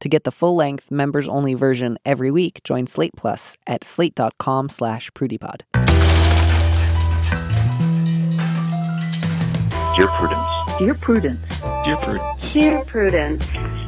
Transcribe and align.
To 0.00 0.08
get 0.08 0.24
the 0.24 0.30
full-length, 0.30 0.90
members-only 0.90 1.54
version 1.54 1.96
every 2.04 2.30
week, 2.30 2.60
join 2.64 2.86
Slate 2.86 3.12
Plus 3.16 3.56
at 3.66 3.84
slate.com 3.84 4.68
slash 4.68 5.10
prudypod. 5.12 5.62
Dear 9.96 10.08
Prudence. 10.08 10.78
Dear 10.78 10.94
Prudence. 10.94 11.40
Dear 11.84 11.96
Prudence. 11.98 12.52
Dear 12.52 12.84
Prudence. 12.84 13.46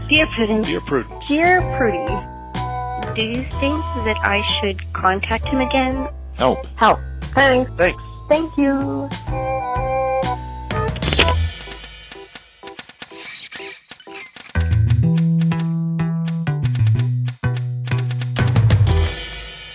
Dear 0.09 0.27
Prudence. 0.29 0.69
Dear 0.69 0.80
Prudence. 0.82 1.27
Dear 1.29 1.60
Prudy. 1.77 3.18
Do 3.18 3.27
you 3.27 3.45
think 3.59 3.82
that 4.04 4.16
I 4.23 4.46
should 4.60 4.80
contact 4.93 5.46
him 5.46 5.60
again? 5.60 6.07
Help. 6.34 6.65
Help. 6.77 7.01
Thanks. 7.34 7.70
Thanks. 7.73 8.02
Thank 8.29 8.57
you. 8.57 9.09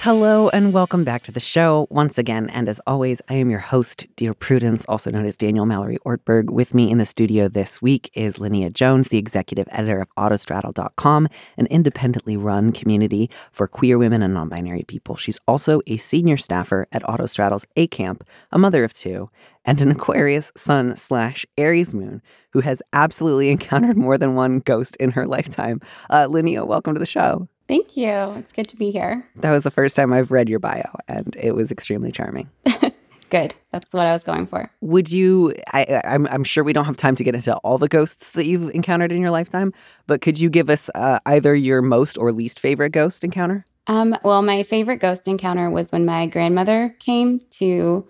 Hello 0.04 0.50
and 0.50 0.74
welcome 0.74 1.04
back 1.04 1.22
to 1.22 1.32
the 1.32 1.40
show 1.40 1.86
once 1.92 2.18
again. 2.18 2.50
And 2.50 2.68
as 2.68 2.82
always, 2.88 3.22
I 3.30 3.36
am 3.36 3.52
your 3.52 3.60
host, 3.60 4.08
Dear 4.16 4.34
Prudence, 4.34 4.84
also 4.86 5.12
known 5.12 5.28
as 5.28 5.38
Daniel 5.38 5.68
Mallory 5.68 6.00
Ortberg. 6.04 6.50
With 6.50 6.74
me 6.74 6.90
in 6.90 6.98
the 6.98 7.06
studio 7.06 7.48
this 7.48 7.84
week 7.84 8.10
is 8.16 8.40
Laneia 8.40 8.74
Jones, 8.74 9.10
the 9.10 9.20
executive 9.20 9.68
editor 9.70 10.02
of 10.02 10.10
Autostraddle.com, 10.18 11.28
an 11.56 11.68
independently 11.68 12.36
run 12.36 12.72
community 12.72 13.30
for 13.52 13.68
queer 13.68 14.00
women 14.00 14.24
and 14.24 14.34
non 14.34 14.50
binary 14.50 14.82
people. 14.88 15.16
She's 15.16 15.40
also 15.48 15.82
a 15.86 15.98
senior 15.98 16.36
staffer 16.36 16.88
at 16.92 17.04
Autostraddle's 17.04 17.68
A 17.76 17.86
Camp, 17.86 18.24
a 18.52 18.58
mother 18.58 18.84
of 18.84 18.94
two, 18.94 19.30
and 19.64 19.80
an 19.82 19.92
Aquarius 19.92 20.52
sun 20.58 20.96
slash 20.96 21.46
Aries 21.60 21.94
moon 21.94 22.24
who 22.54 22.62
has 22.62 22.82
absolutely 22.92 23.50
encountered 23.52 23.98
more 23.98 24.18
than 24.18 24.34
one 24.34 24.62
ghost 24.62 24.96
in 24.96 25.12
her 25.12 25.28
lifetime. 25.28 25.80
Uh, 26.10 26.26
Laneia, 26.26 26.66
welcome 26.66 26.96
to 26.96 27.00
the 27.00 27.06
show. 27.06 27.48
Thank 27.72 27.96
you. 27.96 28.34
It's 28.36 28.52
good 28.52 28.68
to 28.68 28.76
be 28.76 28.92
here. 28.92 29.26
That 29.38 29.54
was 29.54 29.64
the 29.64 29.72
first 29.72 29.96
time 29.96 30.12
I've 30.12 30.30
read 30.30 30.50
your 30.50 30.60
bio, 30.60 30.84
and 31.08 31.34
it 31.40 31.56
was 31.56 31.72
extremely 31.72 32.12
charming. 32.12 32.50
Good. 33.30 33.56
That's 33.72 33.94
what 33.94 34.06
I 34.06 34.12
was 34.12 34.26
going 34.26 34.46
for. 34.48 34.70
Would 34.82 35.10
you? 35.10 35.56
I, 35.72 36.02
I'm, 36.04 36.28
I'm 36.28 36.44
sure 36.44 36.66
we 36.66 36.74
don't 36.74 36.84
have 36.84 36.98
time 36.98 37.16
to 37.16 37.24
get 37.24 37.34
into 37.34 37.56
all 37.60 37.78
the 37.78 37.88
ghosts 37.88 38.34
that 38.34 38.46
you've 38.46 38.76
encountered 38.76 39.14
in 39.14 39.22
your 39.22 39.32
lifetime, 39.32 39.72
but 40.06 40.20
could 40.20 40.38
you 40.38 40.50
give 40.50 40.70
us 40.70 40.90
uh, 40.96 41.20
either 41.26 41.56
your 41.56 41.82
most 41.82 42.18
or 42.18 42.34
least 42.34 42.60
favorite 42.60 42.90
ghost 42.90 43.24
encounter? 43.24 43.66
Um, 43.88 44.18
well, 44.22 44.42
my 44.42 44.64
favorite 44.64 44.98
ghost 44.98 45.26
encounter 45.30 45.70
was 45.70 45.94
when 45.94 46.04
my 46.04 46.28
grandmother 46.28 46.94
came 47.00 47.40
to 47.52 48.06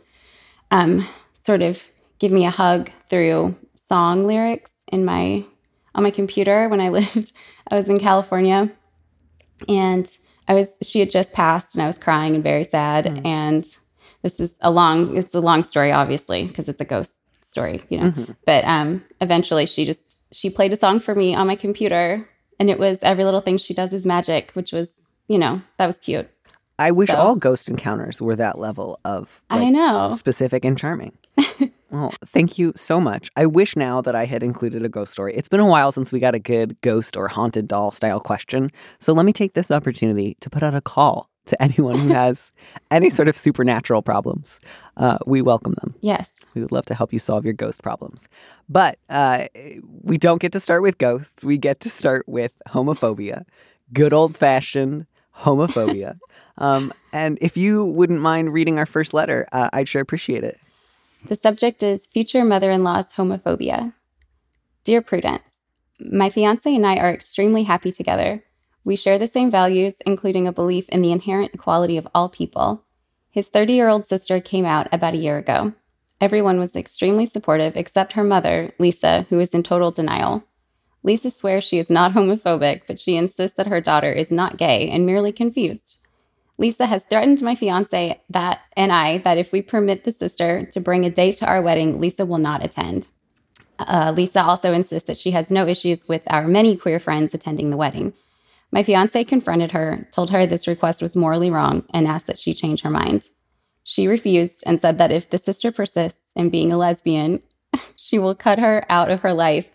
um, 0.72 1.08
sort 1.46 1.62
of 1.62 1.88
give 2.18 2.32
me 2.32 2.48
a 2.48 2.50
hug 2.50 2.90
through 3.12 3.56
song 3.88 4.26
lyrics 4.26 4.72
in 4.88 5.06
my 5.06 5.46
on 5.94 6.02
my 6.02 6.10
computer 6.10 6.68
when 6.68 6.82
I 6.82 6.90
lived. 6.98 7.32
I 7.70 7.76
was 7.76 7.90
in 7.90 8.00
California, 8.00 8.72
and 9.68 10.10
I 10.48 10.54
was 10.54 10.68
she 10.82 11.00
had 11.00 11.10
just 11.12 11.34
passed, 11.34 11.76
and 11.76 11.82
I 11.82 11.88
was 11.88 11.98
crying 11.98 12.36
and 12.36 12.44
very 12.44 12.64
sad. 12.64 13.06
Mm. 13.06 13.26
And 13.26 13.70
this 14.22 14.40
is 14.40 14.54
a 14.62 14.72
long 14.72 15.16
it's 15.18 15.34
a 15.36 15.40
long 15.40 15.64
story, 15.64 15.92
obviously, 15.92 16.48
because 16.48 16.68
it's 16.70 16.82
a 16.82 16.86
ghost 16.86 17.14
story, 17.50 17.82
you 17.90 17.98
know. 18.00 18.12
Mhm. 18.12 18.36
But 18.46 18.64
um, 18.66 19.04
eventually, 19.22 19.66
she 19.66 19.86
just 19.86 20.00
she 20.32 20.50
played 20.50 20.74
a 20.74 20.78
song 20.78 21.00
for 21.00 21.14
me 21.16 21.34
on 21.36 21.48
my 21.48 21.56
computer, 21.56 22.28
and 22.60 22.70
it 22.70 22.80
was 22.80 22.98
"Every 23.02 23.24
Little 23.24 23.40
Thing 23.42 23.58
She 23.58 23.74
Does 23.74 23.94
Is 23.94 24.06
Magic," 24.06 24.52
which 24.54 24.72
was 24.72 24.90
you 25.28 25.38
know 25.38 25.62
that 25.78 25.88
was 25.88 25.98
cute. 26.00 26.30
I 26.80 26.92
wish 26.92 27.10
So- 27.10 27.16
all 27.18 27.36
ghost 27.36 27.70
encounters 27.70 28.22
were 28.22 28.36
that 28.38 28.58
level 28.58 29.00
of 29.06 29.42
I 29.50 29.70
know. 29.70 30.10
specific 30.16 30.66
and 30.66 30.78
charming. 30.78 31.12
well, 31.92 32.14
thank 32.26 32.58
you 32.58 32.72
so 32.76 33.02
much. 33.02 33.30
I 33.36 33.46
wish 33.46 33.76
now 33.76 34.02
that 34.02 34.16
I 34.16 34.26
had 34.26 34.44
included 34.44 34.86
a 34.86 34.90
ghost 34.90 35.12
story. 35.12 35.34
It's 35.36 35.50
been 35.50 35.60
a 35.60 35.68
while 35.68 35.92
since 35.92 36.12
we 36.12 36.20
got 36.20 36.34
a 36.34 36.40
good 36.40 36.80
ghost 36.80 37.18
or 37.18 37.28
haunted 37.28 37.68
doll 37.68 37.92
style 37.92 38.22
question. 38.22 38.72
So 38.98 39.12
let 39.12 39.26
me 39.26 39.34
take 39.34 39.54
this 39.54 39.70
opportunity 39.70 40.38
to 40.40 40.50
put 40.50 40.64
out 40.64 40.74
a 40.74 40.80
call 40.80 41.30
to 41.48 41.62
anyone 41.62 42.00
who 42.00 42.10
has 42.10 42.54
any 42.90 43.10
sort 43.10 43.28
of 43.28 43.36
supernatural 43.36 44.02
problems. 44.02 44.62
Uh, 44.96 45.18
we 45.26 45.42
welcome 45.42 45.74
them. 45.82 45.94
Yes. 46.00 46.30
We 46.54 46.62
would 46.62 46.72
love 46.72 46.86
to 46.86 46.94
help 46.94 47.12
you 47.12 47.20
solve 47.20 47.44
your 47.44 47.54
ghost 47.54 47.84
problems. 47.84 48.30
But 48.70 48.98
uh, 49.10 49.48
we 50.02 50.18
don't 50.18 50.42
get 50.42 50.54
to 50.54 50.62
start 50.62 50.82
with 50.82 50.98
ghosts. 50.98 51.44
We 51.44 51.58
get 51.58 51.82
to 51.82 51.90
start 51.90 52.24
with 52.26 52.62
homophobia, 52.70 53.44
good 53.92 54.14
old 54.14 54.38
fashioned 54.38 55.08
homophobia. 55.40 56.20
um, 56.58 56.94
and 57.12 57.38
if 57.42 57.58
you 57.58 57.86
wouldn't 57.86 58.22
mind 58.22 58.54
reading 58.54 58.80
our 58.80 58.86
first 58.86 59.14
letter, 59.14 59.46
uh, 59.52 59.70
I'd 59.74 59.90
sure 59.90 60.02
appreciate 60.02 60.46
it. 60.46 60.58
The 61.28 61.36
subject 61.36 61.84
is 61.84 62.08
future 62.08 62.44
mother 62.44 62.72
in 62.72 62.84
law's 62.84 63.14
homophobia. 63.14 63.94
Dear 64.84 65.02
Prudence, 65.02 65.44
my 66.00 66.30
fiance 66.30 66.74
and 66.74 66.86
I 66.86 66.98
are 66.98 67.14
extremely 67.14 67.64
happy 67.64 67.92
together. 67.92 68.44
We 68.84 68.96
share 68.96 69.20
the 69.20 69.28
same 69.28 69.52
values, 69.52 69.94
including 70.06 70.48
a 70.48 70.52
belief 70.52 70.90
in 70.90 71.02
the 71.02 71.12
inherent 71.12 71.54
equality 71.54 71.98
of 71.98 72.08
all 72.16 72.30
people. 72.30 72.84
His 73.30 73.50
30 73.50 73.74
year 73.74 73.88
old 73.88 74.06
sister 74.06 74.40
came 74.40 74.66
out 74.66 74.88
about 74.92 75.14
a 75.14 75.18
year 75.18 75.38
ago. 75.38 75.74
Everyone 76.20 76.60
was 76.60 76.76
extremely 76.76 77.26
supportive 77.26 77.78
except 77.78 78.14
her 78.14 78.24
mother, 78.24 78.74
Lisa, 78.80 79.28
who 79.30 79.40
is 79.40 79.50
in 79.50 79.64
total 79.64 79.92
denial. 79.92 80.44
Lisa 81.04 81.30
swears 81.30 81.64
she 81.64 81.78
is 81.78 81.90
not 81.90 82.14
homophobic, 82.14 82.82
but 82.88 83.00
she 83.00 83.16
insists 83.16 83.56
that 83.58 83.68
her 83.68 83.82
daughter 83.82 84.12
is 84.12 84.32
not 84.32 84.58
gay 84.58 84.90
and 84.90 85.06
merely 85.06 85.32
confused. 85.32 85.98
Lisa 86.62 86.86
has 86.86 87.06
threatened 87.06 87.42
my 87.42 87.56
fiance 87.56 88.22
that 88.30 88.62
and 88.78 88.92
I 88.92 89.18
that 89.20 89.40
if 89.40 89.52
we 89.52 89.64
permit 89.64 90.04
the 90.04 90.12
sister 90.12 90.68
to 90.72 90.80
bring 90.80 91.04
a 91.04 91.10
date 91.10 91.38
to 91.38 91.48
our 91.48 91.60
wedding, 91.60 92.00
Lisa 92.00 92.24
will 92.24 92.38
not 92.38 92.64
attend. 92.64 93.08
Uh, 93.80 94.14
Lisa 94.16 94.44
also 94.44 94.72
insists 94.72 95.08
that 95.08 95.18
she 95.18 95.32
has 95.32 95.50
no 95.50 95.68
issues 95.68 96.08
with 96.08 96.22
our 96.28 96.48
many 96.48 96.78
queer 96.78 97.00
friends 97.00 97.34
attending 97.34 97.72
the 97.72 97.78
wedding. 97.78 98.14
My 98.72 98.84
fiance 98.84 99.24
confronted 99.24 99.72
her, 99.72 100.08
told 100.12 100.30
her 100.30 100.46
this 100.46 100.68
request 100.68 101.02
was 101.02 101.16
morally 101.16 101.50
wrong, 101.50 101.84
and 101.96 102.06
asked 102.06 102.28
that 102.28 102.38
she 102.38 102.54
change 102.54 102.82
her 102.82 102.92
mind. 102.92 103.30
She 103.84 104.06
refused 104.06 104.62
and 104.68 104.80
said 104.80 105.00
that 105.00 105.12
if 105.12 105.32
the 105.32 105.40
sister 105.40 105.72
persists 105.72 106.32
in 106.36 106.52
being 106.52 106.72
a 106.72 106.78
lesbian, 106.78 107.42
she 107.96 108.20
will 108.20 108.36
cut 108.36 108.60
her 108.60 108.86
out 108.88 109.10
of 109.10 109.22
her 109.22 109.34
life. 109.34 109.68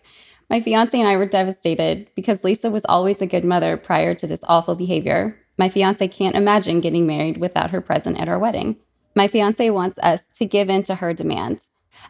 My 0.49 0.61
fiance 0.61 0.97
and 0.97 1.09
I 1.09 1.17
were 1.17 1.25
devastated 1.25 2.07
because 2.15 2.45
Lisa 2.45 2.69
was 2.69 2.85
always 2.87 3.21
a 3.21 3.27
good 3.27 3.43
mother 3.43 3.75
prior 3.75 4.15
to 4.15 4.25
this 4.25 4.39
awful 4.43 4.75
behavior. 4.75 5.37
My 5.57 5.69
fiance 5.69 6.07
can't 6.09 6.35
imagine 6.35 6.81
getting 6.81 7.07
married 7.07 7.37
without 7.37 7.71
her 7.71 7.81
present 7.81 8.19
at 8.19 8.29
our 8.29 8.37
wedding. 8.37 8.77
My 9.15 9.27
fiance 9.27 9.69
wants 9.71 9.97
us 10.03 10.21
to 10.35 10.45
give 10.45 10.69
in 10.69 10.83
to 10.83 10.95
her 10.95 11.13
demand. 11.13 11.67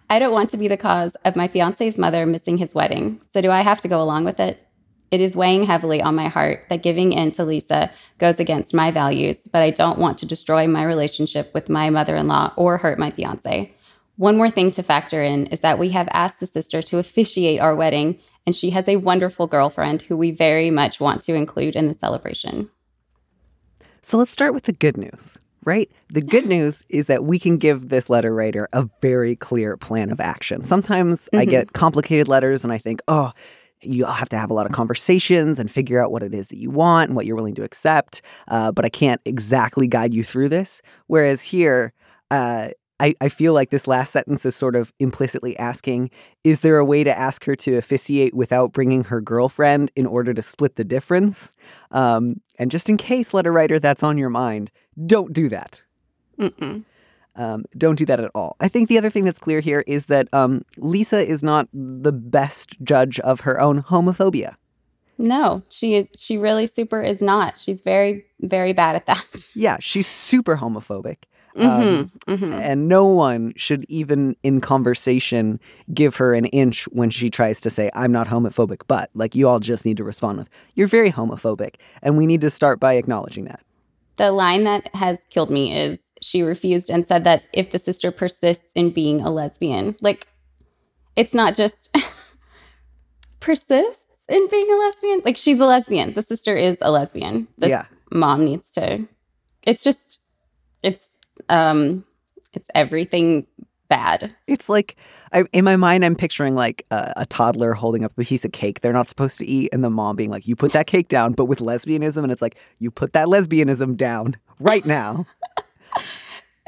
I 0.10 0.20
don't 0.20 0.34
want 0.34 0.50
to 0.52 0.58
be 0.58 0.68
the 0.68 0.76
cause 0.76 1.16
of 1.24 1.38
my 1.38 1.48
fiance's 1.48 1.98
mother 1.98 2.26
missing 2.26 2.58
his 2.58 2.76
wedding, 2.76 3.22
so 3.34 3.40
do 3.40 3.50
I 3.50 3.62
have 3.62 3.80
to 3.82 3.88
go 3.88 4.02
along 4.02 4.26
with 4.26 4.40
it? 4.40 4.64
It 5.10 5.22
is 5.22 5.38
weighing 5.38 5.64
heavily 5.64 6.02
on 6.02 6.16
my 6.16 6.28
heart 6.28 6.66
that 6.68 6.84
giving 6.84 7.14
in 7.14 7.32
to 7.34 7.46
Lisa 7.46 7.90
goes 8.18 8.42
against 8.42 8.74
my 8.74 8.92
values, 8.92 9.38
but 9.54 9.62
I 9.62 9.70
don't 9.70 10.00
want 10.00 10.18
to 10.18 10.26
destroy 10.26 10.68
my 10.68 10.84
relationship 10.84 11.54
with 11.54 11.70
my 11.70 11.90
mother 11.90 12.18
in 12.18 12.28
law 12.28 12.52
or 12.58 12.78
hurt 12.78 13.00
my 13.00 13.12
fiance. 13.12 13.74
One 14.18 14.36
more 14.36 14.50
thing 14.50 14.72
to 14.72 14.84
factor 14.84 15.24
in 15.24 15.48
is 15.48 15.62
that 15.62 15.80
we 15.80 15.92
have 15.92 16.10
asked 16.12 16.42
the 16.42 16.48
sister 16.48 16.82
to 16.82 16.98
officiate 16.98 17.62
our 17.62 17.76
wedding, 17.76 18.20
and 18.46 18.54
she 18.54 18.72
has 18.72 18.90
a 18.90 18.98
wonderful 18.98 19.48
girlfriend 19.48 20.02
who 20.02 20.18
we 20.18 20.32
very 20.32 20.70
much 20.70 21.00
want 21.00 21.24
to 21.24 21.36
include 21.36 21.78
in 21.78 21.88
the 21.88 21.94
celebration. 21.94 22.70
So 24.08 24.18
let's 24.18 24.32
start 24.32 24.54
with 24.54 24.64
the 24.64 24.72
good 24.72 24.96
news, 24.96 25.38
right? 25.66 25.92
The 26.14 26.22
good 26.22 26.46
news 26.56 26.86
is 26.88 27.08
that 27.08 27.26
we 27.26 27.38
can 27.38 27.58
give 27.58 27.90
this 27.90 28.10
letter 28.10 28.34
writer 28.34 28.70
a 28.72 28.88
very 29.02 29.36
clear 29.36 29.76
plan 29.76 30.12
of 30.12 30.22
action. 30.22 30.64
Sometimes 30.64 31.28
I 31.34 31.46
Mhm. 31.46 31.50
get 31.50 31.74
complicated 31.74 32.30
letters 32.30 32.64
and 32.64 32.72
I 32.72 32.78
think, 32.78 33.02
oh, 33.10 33.34
you 33.82 34.06
have 34.06 34.30
to 34.30 34.38
have 34.38 34.50
a 34.50 34.54
lot 34.54 34.66
of 34.66 34.72
conversations 34.72 35.60
and 35.60 35.70
figure 35.70 36.02
out 36.02 36.14
what 36.14 36.24
it 36.24 36.34
is 36.34 36.48
that 36.48 36.58
you 36.58 36.70
want 36.70 37.10
and 37.10 37.18
what 37.18 37.26
you're 37.26 37.36
willing 37.36 37.56
to 37.56 37.66
accept. 37.66 38.22
Uh, 38.48 38.72
but 38.72 38.86
I 38.86 38.90
can't 38.90 39.20
exactly 39.26 39.88
guide 39.88 40.14
you 40.14 40.24
through 40.24 40.48
this. 40.48 40.82
Whereas 41.08 41.44
here, 41.44 41.92
uh, 42.32 42.70
I, 43.00 43.14
I 43.22 43.30
feel 43.30 43.54
like 43.54 43.70
this 43.70 43.88
last 43.88 44.12
sentence 44.12 44.46
is 44.46 44.56
sort 44.56 44.76
of 44.76 44.92
implicitly 45.00 45.58
asking 45.58 46.10
Is 46.44 46.62
there 46.62 46.78
a 46.78 46.86
way 46.86 47.04
to 47.04 47.18
ask 47.18 47.46
her 47.46 47.56
to 47.58 47.78
officiate 47.78 48.34
without 48.34 48.74
bringing 48.74 49.06
her 49.06 49.22
girlfriend 49.22 49.92
in 49.96 50.06
order 50.06 50.34
to 50.34 50.42
split 50.42 50.76
the 50.76 50.84
difference? 50.84 51.54
Um, 51.92 52.42
and 52.58 52.72
just 52.72 52.90
in 52.90 52.98
case, 52.98 53.34
letter 53.34 53.52
writer, 53.52 53.80
that's 53.80 54.04
on 54.04 54.18
your 54.18 54.30
mind, 54.30 54.72
don't 55.06 55.34
do 55.34 55.50
that. 55.50 55.84
Mm-mm. 56.40 56.84
Um, 57.36 57.66
don't 57.78 57.98
do 57.98 58.06
that 58.06 58.20
at 58.20 58.32
all. 58.34 58.56
I 58.60 58.68
think 58.68 58.90
the 58.90 58.98
other 58.98 59.12
thing 59.12 59.24
that's 59.24 59.40
clear 59.40 59.60
here 59.60 59.84
is 59.86 60.08
that 60.08 60.28
um, 60.34 60.66
Lisa 60.78 61.20
is 61.20 61.44
not 61.44 61.68
the 61.72 62.12
best 62.12 62.82
judge 62.84 63.20
of 63.20 63.42
her 63.42 63.62
own 63.62 63.84
homophobia. 63.84 64.56
No, 65.20 65.64
she 65.70 66.10
she 66.16 66.38
really 66.38 66.68
super 66.68 67.02
is 67.02 67.22
not. 67.22 67.60
She's 67.60 67.82
very 67.82 68.26
very 68.40 68.74
bad 68.74 68.96
at 68.96 69.06
that. 69.08 69.48
Yeah, 69.56 69.78
she's 69.80 70.08
super 70.08 70.58
homophobic. 70.58 71.24
Um, 71.58 72.10
hmm 72.26 72.36
hmm 72.36 72.54
and 72.54 72.88
no 72.88 73.06
one 73.06 73.52
should 73.56 73.84
even 73.90 74.36
in 74.44 74.62
conversation 74.62 75.60
give 75.94 76.16
her 76.18 76.34
an 76.34 76.46
inch 76.46 76.86
when 76.90 77.10
she 77.10 77.30
tries 77.30 77.60
to 77.62 77.70
say 77.70 77.90
i'm 77.94 78.12
not 78.12 78.28
homophobic 78.28 78.82
but 78.88 79.10
like 79.16 79.36
you 79.36 79.48
all 79.48 79.60
just 79.60 79.86
need 79.86 79.98
to 79.98 80.04
respond 80.04 80.38
with 80.38 80.50
you're 80.76 80.88
very 80.88 81.12
homophobic 81.12 81.76
and 82.02 82.16
we 82.18 82.26
need 82.26 82.42
to 82.42 82.50
start 82.50 82.80
by 82.80 82.94
acknowledging 82.94 83.46
that 83.46 83.62
The 84.18 84.32
line 84.32 84.64
that 84.66 84.94
has 84.96 85.18
killed 85.30 85.50
me 85.52 85.76
is 85.78 86.00
she 86.22 86.42
refused 86.42 86.90
and 86.90 87.06
said 87.06 87.24
that 87.26 87.44
if 87.54 87.72
the 87.72 87.80
sister 87.80 88.12
persists 88.12 88.72
in 88.74 88.92
being 88.92 89.22
a 89.22 89.30
lesbian, 89.30 89.96
like 90.02 90.28
it's 91.16 91.34
not 91.34 91.56
just 91.56 91.90
persists 93.40 94.04
in 94.30 94.48
being 94.50 94.72
a 94.72 94.76
lesbian. 94.78 95.22
Like 95.26 95.38
she's 95.38 95.60
a 95.60 95.66
lesbian. 95.66 96.14
The 96.14 96.22
sister 96.22 96.56
is 96.56 96.78
a 96.82 96.92
lesbian. 96.92 97.48
This 97.58 97.70
Yeah. 97.70 97.86
mom 98.12 98.46
needs 98.46 98.70
to 98.72 99.08
it's 99.64 99.84
just 99.84 100.20
it's 100.82 101.10
um 101.50 102.04
it's 102.54 102.68
everything 102.76 103.46
bad. 103.90 104.36
it's 104.48 104.68
like 104.68 104.98
I, 105.32 105.46
in 105.54 105.64
my 105.64 105.78
mind 105.78 106.04
i'm 106.04 106.16
picturing 106.16 106.56
like 106.56 106.86
a, 106.92 107.14
a 107.18 107.26
toddler 107.26 107.74
holding 107.74 108.04
up 108.04 108.12
a 108.18 108.24
piece 108.24 108.44
of 108.44 108.52
cake 108.52 108.82
they're 108.82 108.92
not 108.92 109.08
supposed 109.08 109.38
to 109.40 109.46
eat 109.46 109.70
and 109.72 109.82
the 109.82 109.90
mom 109.90 110.18
being 110.18 110.30
like 110.30 110.46
you 110.46 110.58
put 110.58 110.74
that 110.74 110.88
cake 110.88 111.08
down 111.08 111.32
but 111.32 111.46
with 111.46 111.60
lesbianism 111.60 112.22
and 112.22 112.32
it's 112.32 112.42
like 112.42 112.58
you 112.80 112.92
put 112.92 113.14
that 113.14 113.28
lesbianism 113.28 113.96
down 113.96 114.36
right 114.60 114.86
now 114.86 115.26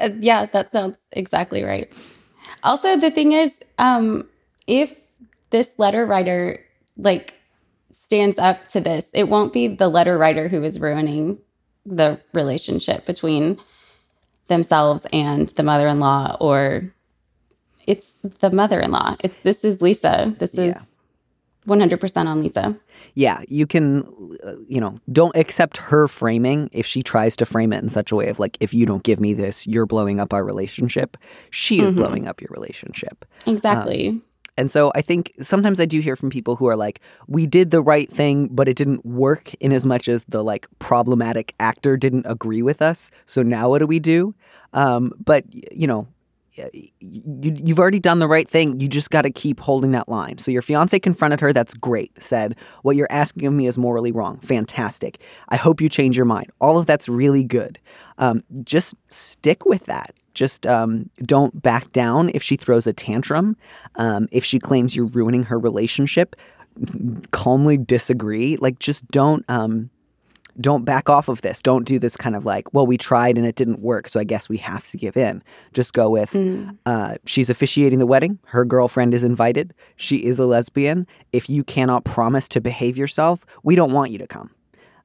Uh, 0.00 0.10
yeah, 0.18 0.46
that 0.46 0.72
sounds 0.72 0.96
exactly 1.12 1.62
right. 1.62 1.92
Also, 2.62 2.96
the 2.96 3.10
thing 3.10 3.32
is, 3.32 3.52
um, 3.78 4.26
if 4.66 4.94
this 5.50 5.68
letter 5.78 6.06
writer 6.06 6.64
like 6.96 7.34
stands 8.04 8.38
up 8.38 8.66
to 8.68 8.80
this, 8.80 9.06
it 9.12 9.28
won't 9.28 9.52
be 9.52 9.68
the 9.68 9.88
letter 9.88 10.16
writer 10.18 10.48
who 10.48 10.64
is 10.64 10.80
ruining 10.80 11.38
the 11.84 12.18
relationship 12.32 13.04
between 13.06 13.58
themselves 14.50 15.06
and 15.14 15.48
the 15.50 15.62
mother-in-law, 15.62 16.36
or 16.40 16.92
it's 17.86 18.12
the 18.40 18.50
mother-in-law. 18.50 19.16
It's 19.24 19.38
this 19.40 19.64
is 19.64 19.80
Lisa. 19.80 20.34
This 20.38 20.54
Yeah. 20.54 20.64
is 20.76 20.90
one 21.64 21.80
hundred 21.80 22.00
percent 22.00 22.28
on 22.28 22.42
Lisa. 22.42 22.74
yeah, 23.14 23.42
you 23.48 23.66
can, 23.66 24.02
uh, 24.44 24.52
you 24.68 24.80
know, 24.80 24.98
don't 25.12 25.34
accept 25.36 25.76
her 25.76 26.08
framing 26.08 26.68
if 26.72 26.86
she 26.86 27.02
tries 27.02 27.36
to 27.36 27.44
frame 27.46 27.72
it 27.72 27.82
in 27.82 27.88
such 27.88 28.12
a 28.12 28.16
way 28.16 28.28
of 28.28 28.38
like, 28.38 28.56
if 28.60 28.72
you 28.74 28.86
don't 28.86 29.02
give 29.02 29.20
me 29.20 29.34
this, 29.34 29.66
you're 29.66 29.86
blowing 29.86 30.20
up 30.20 30.32
our 30.32 30.44
relationship. 30.44 31.16
She 31.50 31.80
is 31.80 31.90
Mhm. 31.92 31.96
blowing 31.96 32.26
up 32.28 32.40
your 32.40 32.48
relationship. 32.50 33.24
Exactly. 33.46 34.20
And 34.60 34.70
so 34.70 34.92
I 34.94 35.00
think 35.00 35.32
sometimes 35.40 35.80
I 35.80 35.86
do 35.86 36.00
hear 36.00 36.16
from 36.16 36.28
people 36.28 36.54
who 36.54 36.66
are 36.66 36.76
like, 36.76 37.00
we 37.26 37.46
did 37.46 37.70
the 37.70 37.80
right 37.80 38.10
thing, 38.10 38.46
but 38.48 38.68
it 38.68 38.76
didn't 38.76 39.06
work 39.06 39.54
in 39.54 39.72
as 39.72 39.86
much 39.86 40.06
as 40.06 40.24
the 40.24 40.44
like 40.44 40.68
problematic 40.78 41.54
actor 41.58 41.96
didn't 41.96 42.26
agree 42.26 42.60
with 42.60 42.82
us. 42.82 43.10
So 43.24 43.42
now 43.42 43.70
what 43.70 43.78
do 43.78 43.86
we 43.86 43.98
do? 43.98 44.34
Um, 44.74 45.12
but, 45.24 45.44
you 45.72 45.86
know, 45.86 46.06
you, 46.54 46.90
you've 47.00 47.78
already 47.78 48.00
done 48.00 48.18
the 48.18 48.28
right 48.28 48.48
thing. 48.48 48.80
You 48.80 48.88
just 48.88 49.10
got 49.10 49.22
to 49.22 49.30
keep 49.30 49.60
holding 49.60 49.92
that 49.92 50.08
line. 50.08 50.38
So 50.38 50.50
your 50.50 50.62
fiance 50.62 50.98
confronted 50.98 51.40
her. 51.40 51.52
That's 51.52 51.74
great. 51.74 52.10
Said, 52.22 52.58
what 52.82 52.96
you're 52.96 53.10
asking 53.10 53.46
of 53.46 53.52
me 53.52 53.66
is 53.66 53.78
morally 53.78 54.12
wrong. 54.12 54.38
Fantastic. 54.40 55.20
I 55.48 55.56
hope 55.56 55.80
you 55.80 55.88
change 55.88 56.16
your 56.16 56.26
mind. 56.26 56.50
All 56.60 56.78
of 56.78 56.86
that's 56.86 57.08
really 57.08 57.44
good. 57.44 57.78
Um, 58.18 58.42
just 58.64 58.94
stick 59.08 59.64
with 59.64 59.86
that. 59.86 60.14
Just 60.34 60.66
um, 60.66 61.10
don't 61.22 61.60
back 61.62 61.92
down 61.92 62.30
if 62.34 62.42
she 62.42 62.56
throws 62.56 62.86
a 62.86 62.92
tantrum. 62.92 63.56
Um, 63.96 64.28
if 64.30 64.44
she 64.44 64.58
claims 64.58 64.94
you're 64.94 65.06
ruining 65.06 65.44
her 65.44 65.58
relationship, 65.58 66.36
calmly 67.30 67.76
disagree. 67.78 68.56
Like, 68.56 68.78
just 68.78 69.06
don't. 69.08 69.44
Um, 69.48 69.90
don't 70.60 70.84
back 70.84 71.08
off 71.08 71.28
of 71.28 71.40
this. 71.42 71.62
Don't 71.62 71.86
do 71.86 71.98
this 71.98 72.16
kind 72.16 72.36
of 72.36 72.44
like, 72.44 72.72
well, 72.74 72.86
we 72.86 72.96
tried 72.98 73.38
and 73.38 73.46
it 73.46 73.56
didn't 73.56 73.80
work, 73.80 74.08
so 74.08 74.20
I 74.20 74.24
guess 74.24 74.48
we 74.48 74.58
have 74.58 74.84
to 74.90 74.96
give 74.96 75.16
in. 75.16 75.42
Just 75.72 75.92
go 75.92 76.10
with, 76.10 76.32
Mm. 76.32 76.76
uh, 76.86 77.14
she's 77.26 77.48
officiating 77.50 77.98
the 77.98 78.06
wedding. 78.06 78.38
Her 78.46 78.64
girlfriend 78.64 79.14
is 79.14 79.24
invited. 79.24 79.72
She 79.96 80.16
is 80.24 80.38
a 80.38 80.46
lesbian. 80.46 81.06
If 81.32 81.48
you 81.48 81.64
cannot 81.64 82.04
promise 82.04 82.48
to 82.50 82.60
behave 82.60 82.96
yourself, 82.96 83.44
we 83.62 83.74
don't 83.74 83.92
want 83.92 84.10
you 84.10 84.18
to 84.18 84.26
come. 84.26 84.50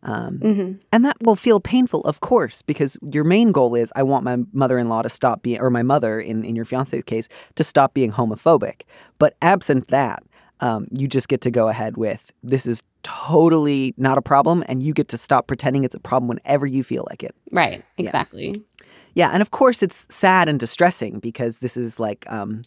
Um, 0.04 0.38
hmm 0.38 0.72
and 0.94 1.04
that 1.04 1.18
will 1.22 1.36
feel 1.36 1.60
painful, 1.60 2.02
of 2.02 2.20
course, 2.20 2.62
because 2.62 2.96
your 3.12 3.24
main 3.24 3.52
goal 3.52 3.74
is 3.74 3.92
I 3.96 4.04
want 4.04 4.24
my 4.24 4.38
mother 4.54 4.78
in 4.78 4.88
law 4.88 5.02
to 5.02 5.10
stop 5.10 5.42
being, 5.42 5.60
or 5.60 5.72
my 5.72 5.82
mother 5.82 6.20
in, 6.20 6.46
in 6.46 6.56
your 6.56 6.64
fiance's 6.66 7.04
case, 7.04 7.28
to 7.56 7.64
stop 7.64 7.96
being 7.96 8.12
homophobic. 8.12 8.82
But 9.18 9.36
absent 9.42 9.88
that, 9.88 10.22
um, 10.60 10.88
you 10.92 11.08
just 11.08 11.28
get 11.28 11.42
to 11.42 11.52
go 11.52 11.68
ahead 11.68 11.98
with 11.98 12.32
this 12.44 12.66
is 12.66 12.84
totally 13.04 13.94
not 13.98 14.18
a 14.18 14.22
problem, 14.22 14.64
and 14.68 14.82
you 14.82 14.94
get 14.94 15.08
to 15.10 15.18
stop 15.18 15.48
pretending 15.48 15.84
it's 15.84 15.96
a 15.96 16.00
problem 16.00 16.28
whenever 16.28 16.66
you 16.66 16.84
feel 16.84 17.06
like 17.10 17.24
it. 17.24 17.36
Right. 17.52 17.84
Yeah. 17.98 18.06
Exactly. 18.06 18.64
Yeah, 19.14 19.30
and 19.30 19.42
of 19.42 19.52
course 19.52 19.82
it's 19.82 20.06
sad 20.10 20.50
and 20.50 20.60
distressing 20.60 21.20
because 21.20 21.60
this 21.60 21.78
is 21.78 22.00
like 22.00 22.30
um, 22.30 22.64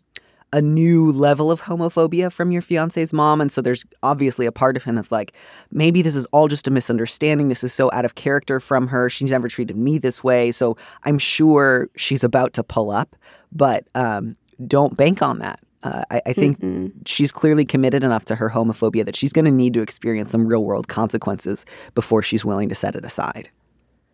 a 0.52 0.62
new 0.62 1.12
level 1.12 1.50
of 1.50 1.62
homophobia 1.62 2.32
from 2.32 2.52
your 2.52 2.62
fiance's 2.62 3.12
mom, 3.12 3.40
and 3.40 3.52
so 3.52 3.60
there's 3.60 3.84
obviously 4.02 4.46
a 4.46 4.52
part 4.52 4.76
of 4.76 4.84
him 4.84 4.94
that's 4.94 5.12
like, 5.12 5.34
maybe 5.70 6.00
this 6.00 6.16
is 6.16 6.24
all 6.26 6.48
just 6.48 6.66
a 6.66 6.70
misunderstanding. 6.70 7.48
This 7.48 7.62
is 7.62 7.72
so 7.72 7.90
out 7.92 8.04
of 8.04 8.14
character 8.14 8.60
from 8.60 8.88
her. 8.88 9.10
She's 9.10 9.30
never 9.30 9.48
treated 9.48 9.76
me 9.76 9.98
this 9.98 10.24
way, 10.24 10.52
so 10.52 10.76
I'm 11.04 11.18
sure 11.18 11.88
she's 11.96 12.24
about 12.24 12.54
to 12.54 12.64
pull 12.64 12.90
up. 12.90 13.14
But 13.52 13.86
um, 13.94 14.36
don't 14.66 14.96
bank 14.96 15.20
on 15.22 15.40
that. 15.40 15.60
Uh, 15.82 16.02
I, 16.10 16.20
I 16.26 16.32
think 16.32 16.60
Mhm. 16.60 16.92
she's 17.06 17.30
clearly 17.30 17.64
committed 17.64 18.02
enough 18.02 18.24
to 18.26 18.34
her 18.36 18.50
homophobia 18.50 19.04
that 19.04 19.14
she's 19.14 19.32
going 19.32 19.44
to 19.44 19.50
need 19.50 19.74
to 19.74 19.80
experience 19.82 20.30
some 20.32 20.46
real 20.46 20.64
world 20.64 20.88
consequences 20.88 21.64
before 21.94 22.22
she's 22.22 22.44
willing 22.44 22.68
to 22.68 22.74
set 22.74 22.96
it 22.96 23.04
aside. 23.04 23.48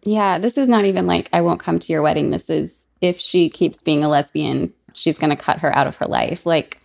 Yeah, 0.02 0.38
this 0.38 0.58
is 0.58 0.68
not 0.68 0.84
even 0.84 1.06
like 1.06 1.30
I 1.32 1.40
won't 1.40 1.60
come 1.60 1.78
to 1.78 1.92
your 1.92 2.02
wedding. 2.02 2.30
This 2.30 2.50
is 2.50 2.78
if 3.00 3.18
she 3.18 3.48
keeps 3.48 3.80
being 3.80 4.04
a 4.04 4.08
lesbian, 4.08 4.72
she's 4.92 5.18
going 5.18 5.30
to 5.30 5.36
cut 5.36 5.58
her 5.60 5.74
out 5.74 5.86
of 5.86 5.96
her 5.96 6.06
life. 6.06 6.44
Like 6.44 6.78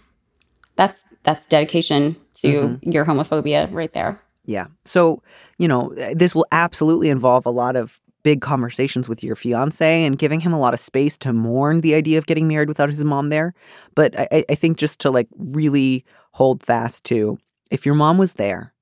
that's 0.77 1.03
that's 1.23 1.45
dedication 1.47 2.15
to 2.35 2.79
your 2.81 3.05
homophobia 3.05 3.71
right 3.73 3.91
there. 3.91 4.19
Yeah. 4.45 4.67
So, 4.85 5.21
you 5.57 5.67
know, 5.67 5.93
this 6.13 6.33
will 6.33 6.45
absolutely 6.51 7.09
involve 7.09 7.45
a 7.45 7.51
lot 7.51 7.75
of 7.75 7.99
big 8.23 8.41
conversations 8.41 9.07
with 9.07 9.23
your 9.23 9.35
fiance 9.35 10.03
and 10.05 10.17
giving 10.17 10.39
him 10.39 10.53
a 10.53 10.59
lot 10.59 10.73
of 10.73 10.79
space 10.79 11.17
to 11.17 11.33
mourn 11.33 11.81
the 11.81 11.95
idea 11.95 12.17
of 12.17 12.25
getting 12.25 12.47
married 12.47 12.67
without 12.67 12.89
his 12.89 13.03
mom 13.03 13.29
there. 13.29 13.53
But 13.95 14.19
I, 14.19 14.43
I 14.49 14.55
think 14.55 14.77
just 14.77 14.99
to 14.99 15.11
like 15.11 15.27
really 15.37 16.05
hold 16.31 16.63
fast 16.63 17.03
to 17.05 17.37
if 17.71 17.85
your 17.85 17.95
mom 17.95 18.17
was 18.17 18.33
there 18.33 18.73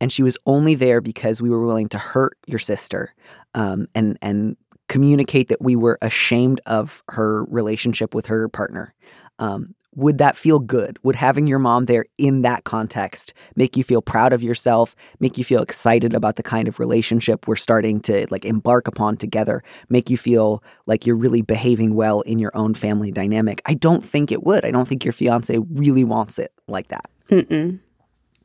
and 0.00 0.12
she 0.12 0.22
was 0.22 0.36
only 0.46 0.74
there 0.74 1.00
because 1.00 1.40
we 1.40 1.50
were 1.50 1.64
willing 1.64 1.88
to 1.88 1.98
hurt 1.98 2.38
your 2.46 2.58
sister 2.58 3.14
um, 3.54 3.86
and 3.94 4.18
and 4.22 4.56
communicate 4.88 5.48
that 5.48 5.60
we 5.60 5.74
were 5.74 5.98
ashamed 6.00 6.60
of 6.66 7.02
her 7.08 7.44
relationship 7.46 8.14
with 8.14 8.26
her 8.26 8.48
partner. 8.48 8.94
Um, 9.38 9.74
would 9.96 10.18
that 10.18 10.36
feel 10.36 10.60
good? 10.60 10.98
Would 11.02 11.16
having 11.16 11.46
your 11.46 11.58
mom 11.58 11.86
there 11.86 12.04
in 12.18 12.42
that 12.42 12.64
context 12.64 13.32
make 13.56 13.76
you 13.76 13.82
feel 13.82 14.02
proud 14.02 14.32
of 14.32 14.42
yourself, 14.42 14.94
make 15.18 15.36
you 15.38 15.42
feel 15.42 15.62
excited 15.62 16.14
about 16.14 16.36
the 16.36 16.42
kind 16.42 16.68
of 16.68 16.78
relationship 16.78 17.48
we're 17.48 17.56
starting 17.56 18.00
to 18.02 18.26
like 18.30 18.44
embark 18.44 18.86
upon 18.86 19.16
together, 19.16 19.62
make 19.88 20.10
you 20.10 20.16
feel 20.16 20.62
like 20.86 21.06
you're 21.06 21.16
really 21.16 21.42
behaving 21.42 21.94
well 21.94 22.20
in 22.20 22.38
your 22.38 22.52
own 22.54 22.74
family 22.74 23.10
dynamic? 23.10 23.62
I 23.66 23.74
don't 23.74 24.04
think 24.04 24.30
it 24.30 24.44
would. 24.44 24.64
I 24.64 24.70
don't 24.70 24.86
think 24.86 25.04
your 25.04 25.12
fiance 25.12 25.58
really 25.74 26.04
wants 26.04 26.38
it 26.38 26.52
like 26.68 26.88
that. 26.88 27.10
Mm-mm. 27.30 27.80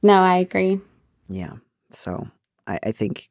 No, 0.02 0.14
I 0.14 0.38
agree. 0.38 0.80
Yeah. 1.28 1.54
So 1.92 2.28
I, 2.66 2.80
I 2.84 2.92
think 2.92 3.30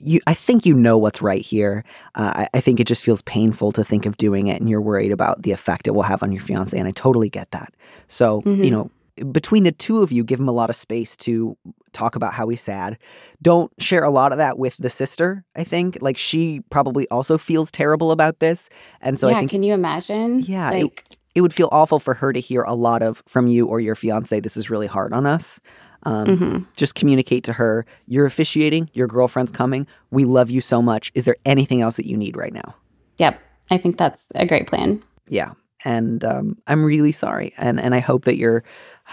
you 0.00 0.20
I 0.26 0.34
think 0.34 0.66
you 0.66 0.74
know 0.74 0.98
what's 0.98 1.22
right 1.22 1.42
here. 1.42 1.84
Uh, 2.14 2.32
I, 2.34 2.48
I 2.54 2.60
think 2.60 2.80
it 2.80 2.86
just 2.86 3.04
feels 3.04 3.22
painful 3.22 3.72
to 3.72 3.84
think 3.84 4.06
of 4.06 4.16
doing 4.16 4.46
it, 4.48 4.60
and 4.60 4.68
you're 4.68 4.80
worried 4.80 5.12
about 5.12 5.42
the 5.42 5.52
effect 5.52 5.86
it 5.88 5.92
will 5.92 6.02
have 6.02 6.22
on 6.22 6.32
your 6.32 6.42
fiance, 6.42 6.76
and 6.78 6.88
I 6.88 6.90
totally 6.92 7.28
get 7.28 7.50
that. 7.52 7.74
So 8.08 8.42
you 8.46 8.52
Mhm. 8.54 8.70
know, 8.70 8.90
between 9.32 9.64
the 9.64 9.72
two 9.72 10.02
of 10.02 10.10
you, 10.12 10.24
give 10.24 10.40
him 10.40 10.48
a 10.48 10.52
lot 10.52 10.70
of 10.70 10.76
space 10.76 11.16
to 11.18 11.56
talk 11.92 12.16
about 12.16 12.32
how 12.32 12.48
he's 12.48 12.62
sad. 12.62 12.96
Don't 13.42 13.70
share 13.82 14.04
a 14.04 14.10
lot 14.10 14.32
of 14.32 14.38
that 14.38 14.58
with 14.58 14.76
the 14.78 14.88
sister. 14.88 15.44
I 15.56 15.64
think 15.64 15.98
like 16.00 16.16
she 16.16 16.60
probably 16.70 17.06
also 17.10 17.36
feels 17.36 17.70
terrible 17.70 18.12
about 18.12 18.38
this, 18.38 18.70
and 19.00 19.18
so 19.20 19.28
yeah, 19.28 19.36
I 19.36 19.38
think 19.40 19.50
can 19.50 19.62
you 19.62 19.74
imagine? 19.74 20.40
Yeah, 20.40 20.70
it- 20.72 21.02
it 21.34 21.42
would 21.42 21.52
feel 21.54 21.68
awful 21.70 22.00
for 22.00 22.14
her 22.14 22.32
to 22.32 22.40
hear 22.40 22.62
a 22.62 22.74
lot 22.74 23.02
of 23.02 23.22
from 23.26 23.46
you 23.46 23.66
or 23.66 23.78
your 23.78 23.94
fiance. 23.94 24.40
This 24.40 24.56
is 24.56 24.68
really 24.68 24.88
hard 24.88 25.12
on 25.12 25.26
us. 25.26 25.60
Um, 26.04 26.26
mhm. 26.26 26.66
just 26.76 26.94
communicate 26.94 27.44
to 27.44 27.52
her 27.54 27.84
you're 28.06 28.24
officiating 28.26 28.88
your 28.94 29.06
girlfriend's 29.06 29.52
coming 29.52 29.86
we 30.10 30.24
love 30.24 30.50
you 30.50 30.60
so 30.60 30.80
much 30.80 31.12
is 31.14 31.24
there 31.26 31.36
anything 31.44 31.82
else 31.82 31.96
that 31.96 32.06
you 32.06 32.16
need 32.16 32.36
right 32.36 32.54
now 32.54 32.74
Yep. 33.18 33.38
I 33.70 33.76
think 33.76 33.98
that's 33.98 34.22
a 34.34 34.46
great 34.46 34.66
plan. 34.66 35.02
yeah 35.28 35.52
and 35.84 36.24
um, 36.24 36.56
i'm 36.66 36.84
really 36.84 37.12
sorry 37.12 37.52
and 37.58 37.78
and 37.80 37.94
i 37.94 38.00
hope 38.00 38.24
that 38.24 38.36
your 38.36 38.62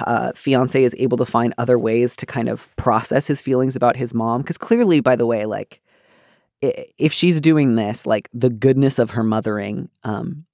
uh, 0.05 0.31
fiance 0.35 0.81
is 0.83 0.95
able 0.97 1.17
to 1.17 1.25
find 1.25 1.53
other 1.57 1.77
ways 1.79 2.15
to 2.15 2.25
kind 2.25 2.47
of 2.49 2.73
process 2.75 3.27
his 3.27 3.41
feelings 3.41 3.75
about 3.75 3.95
his 3.97 4.13
mom 4.13 4.41
because 4.41 4.57
clearly 4.57 4.99
by 5.01 5.15
the 5.15 5.25
way 5.25 5.45
like 5.45 5.81
if 6.61 7.13
she's 7.13 7.39
doing 7.41 7.75
this 7.75 8.05
like 8.05 8.29
the 8.33 8.49
goodness 8.49 8.97
of 8.99 9.11
her 9.11 9.23
mothering 9.23 9.89
um, 10.03 10.45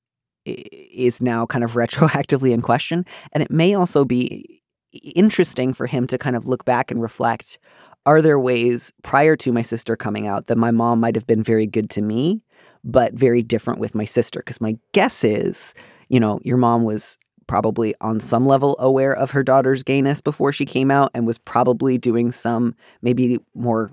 is 0.46 1.22
now 1.22 1.46
kind 1.46 1.63
of 1.63 1.72
retroactively 1.75 2.52
in 2.52 2.62
question. 2.62 3.06
And 3.32 3.42
it 3.42 3.50
may 3.50 3.74
also 3.74 4.04
be 4.04 4.62
interesting 4.93 5.73
for 5.73 5.88
him 5.88 6.07
to 6.07 6.17
kind 6.17 6.35
of 6.35 6.47
look 6.47 6.65
back 6.65 6.91
and 6.91 7.01
reflect 7.01 7.57
are 8.05 8.21
there 8.21 8.39
ways 8.39 8.91
prior 9.01 9.35
to 9.38 9.51
my 9.51 9.62
sister 9.62 9.95
coming 9.95 10.27
out 10.27 10.47
that 10.47 10.57
my 10.57 10.71
mom 10.71 11.00
might 11.00 11.15
have 11.15 11.27
been 11.27 11.41
very 11.41 11.65
good 11.65 11.89
to 11.91 12.01
me, 12.01 12.41
but 12.83 13.13
very 13.13 13.41
different 13.41 13.79
with 13.79 13.95
my 13.95 14.05
sister? 14.05 14.39
Because 14.39 14.59
my 14.59 14.77
guess 14.91 15.23
is, 15.23 15.73
you 16.09 16.19
know, 16.19 16.39
your 16.43 16.57
mom 16.57 16.83
was 16.83 17.17
probably 17.47 17.93
on 18.01 18.19
some 18.19 18.45
level 18.45 18.75
aware 18.79 19.13
of 19.13 19.31
her 19.31 19.43
daughter's 19.43 19.83
gayness 19.83 20.21
before 20.21 20.51
she 20.51 20.65
came 20.65 20.91
out 20.91 21.12
and 21.13 21.25
was 21.25 21.38
probably 21.38 21.97
doing 21.97 22.31
some 22.31 22.75
maybe 23.01 23.38
more 23.53 23.91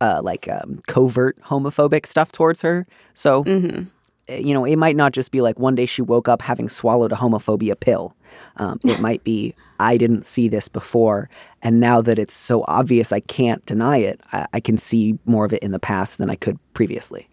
uh, 0.00 0.20
like 0.22 0.48
um, 0.48 0.80
covert 0.86 1.40
homophobic 1.42 2.04
stuff 2.04 2.32
towards 2.32 2.62
her. 2.62 2.86
So, 3.14 3.44
hmm 3.44 3.80
uh, 3.80 3.84
you 4.28 4.52
know, 4.52 4.64
it 4.64 4.76
might 4.76 4.96
not 4.96 5.12
just 5.12 5.30
be 5.30 5.40
like 5.40 5.58
one 5.58 5.74
day 5.74 5.86
she 5.86 6.02
woke 6.02 6.28
up 6.28 6.42
having 6.42 6.68
swallowed 6.68 7.12
a 7.12 7.16
homophobia 7.16 7.78
pill. 7.78 8.14
Um, 8.56 8.78
it 8.84 9.00
might 9.00 9.24
be, 9.24 9.54
I 9.80 9.96
didn't 9.96 10.26
see 10.26 10.48
this 10.48 10.68
before. 10.68 11.30
And 11.62 11.80
now 11.80 12.00
that 12.02 12.18
it's 12.18 12.34
so 12.34 12.64
obvious 12.68 13.12
I 13.12 13.20
can't 13.20 13.64
deny 13.66 13.98
it, 13.98 14.20
I, 14.32 14.46
I 14.54 14.60
can 14.60 14.76
see 14.76 15.18
more 15.24 15.44
of 15.44 15.52
it 15.52 15.62
in 15.62 15.72
the 15.72 15.78
past 15.78 16.18
than 16.18 16.30
I 16.30 16.34
could 16.34 16.58
previously. 16.74 17.28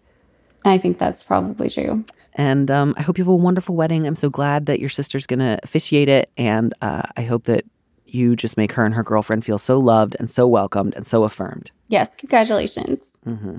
I 0.64 0.78
think 0.78 0.98
that's 0.98 1.22
probably 1.22 1.70
true. 1.70 2.04
And 2.34 2.70
um, 2.70 2.94
I 2.96 3.02
hope 3.02 3.18
you 3.18 3.24
have 3.24 3.28
a 3.32 3.34
wonderful 3.34 3.76
wedding. 3.76 4.06
I'm 4.06 4.16
so 4.16 4.28
glad 4.28 4.66
that 4.66 4.80
your 4.80 4.88
sister's 4.88 5.26
going 5.26 5.38
to 5.38 5.58
officiate 5.62 6.08
it. 6.08 6.30
And 6.36 6.74
uh, 6.82 7.02
I 7.16 7.22
hope 7.22 7.44
that 7.44 7.64
you 8.04 8.36
just 8.36 8.56
make 8.56 8.72
her 8.72 8.84
and 8.84 8.94
her 8.94 9.02
girlfriend 9.02 9.44
feel 9.44 9.58
so 9.58 9.78
loved 9.78 10.16
and 10.18 10.30
so 10.30 10.46
welcomed 10.46 10.94
and 10.94 11.06
so 11.06 11.24
affirmed. 11.24 11.70
Yes, 11.88 12.08
congratulations. 12.16 12.98
hmm 13.24 13.58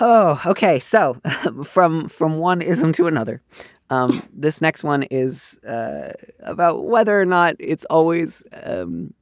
Oh, 0.00 0.40
okay. 0.46 0.78
So 0.78 1.20
from 1.64 2.08
from 2.08 2.38
one 2.38 2.62
ism 2.62 2.92
to 2.92 3.06
another. 3.06 3.42
Um, 3.90 4.22
this 4.32 4.60
next 4.60 4.84
one 4.84 5.02
is 5.04 5.58
uh, 5.64 6.12
about 6.40 6.84
whether 6.84 7.20
or 7.20 7.26
not 7.26 7.56
it's 7.58 7.84
always. 7.86 8.44
Um, 8.62 9.14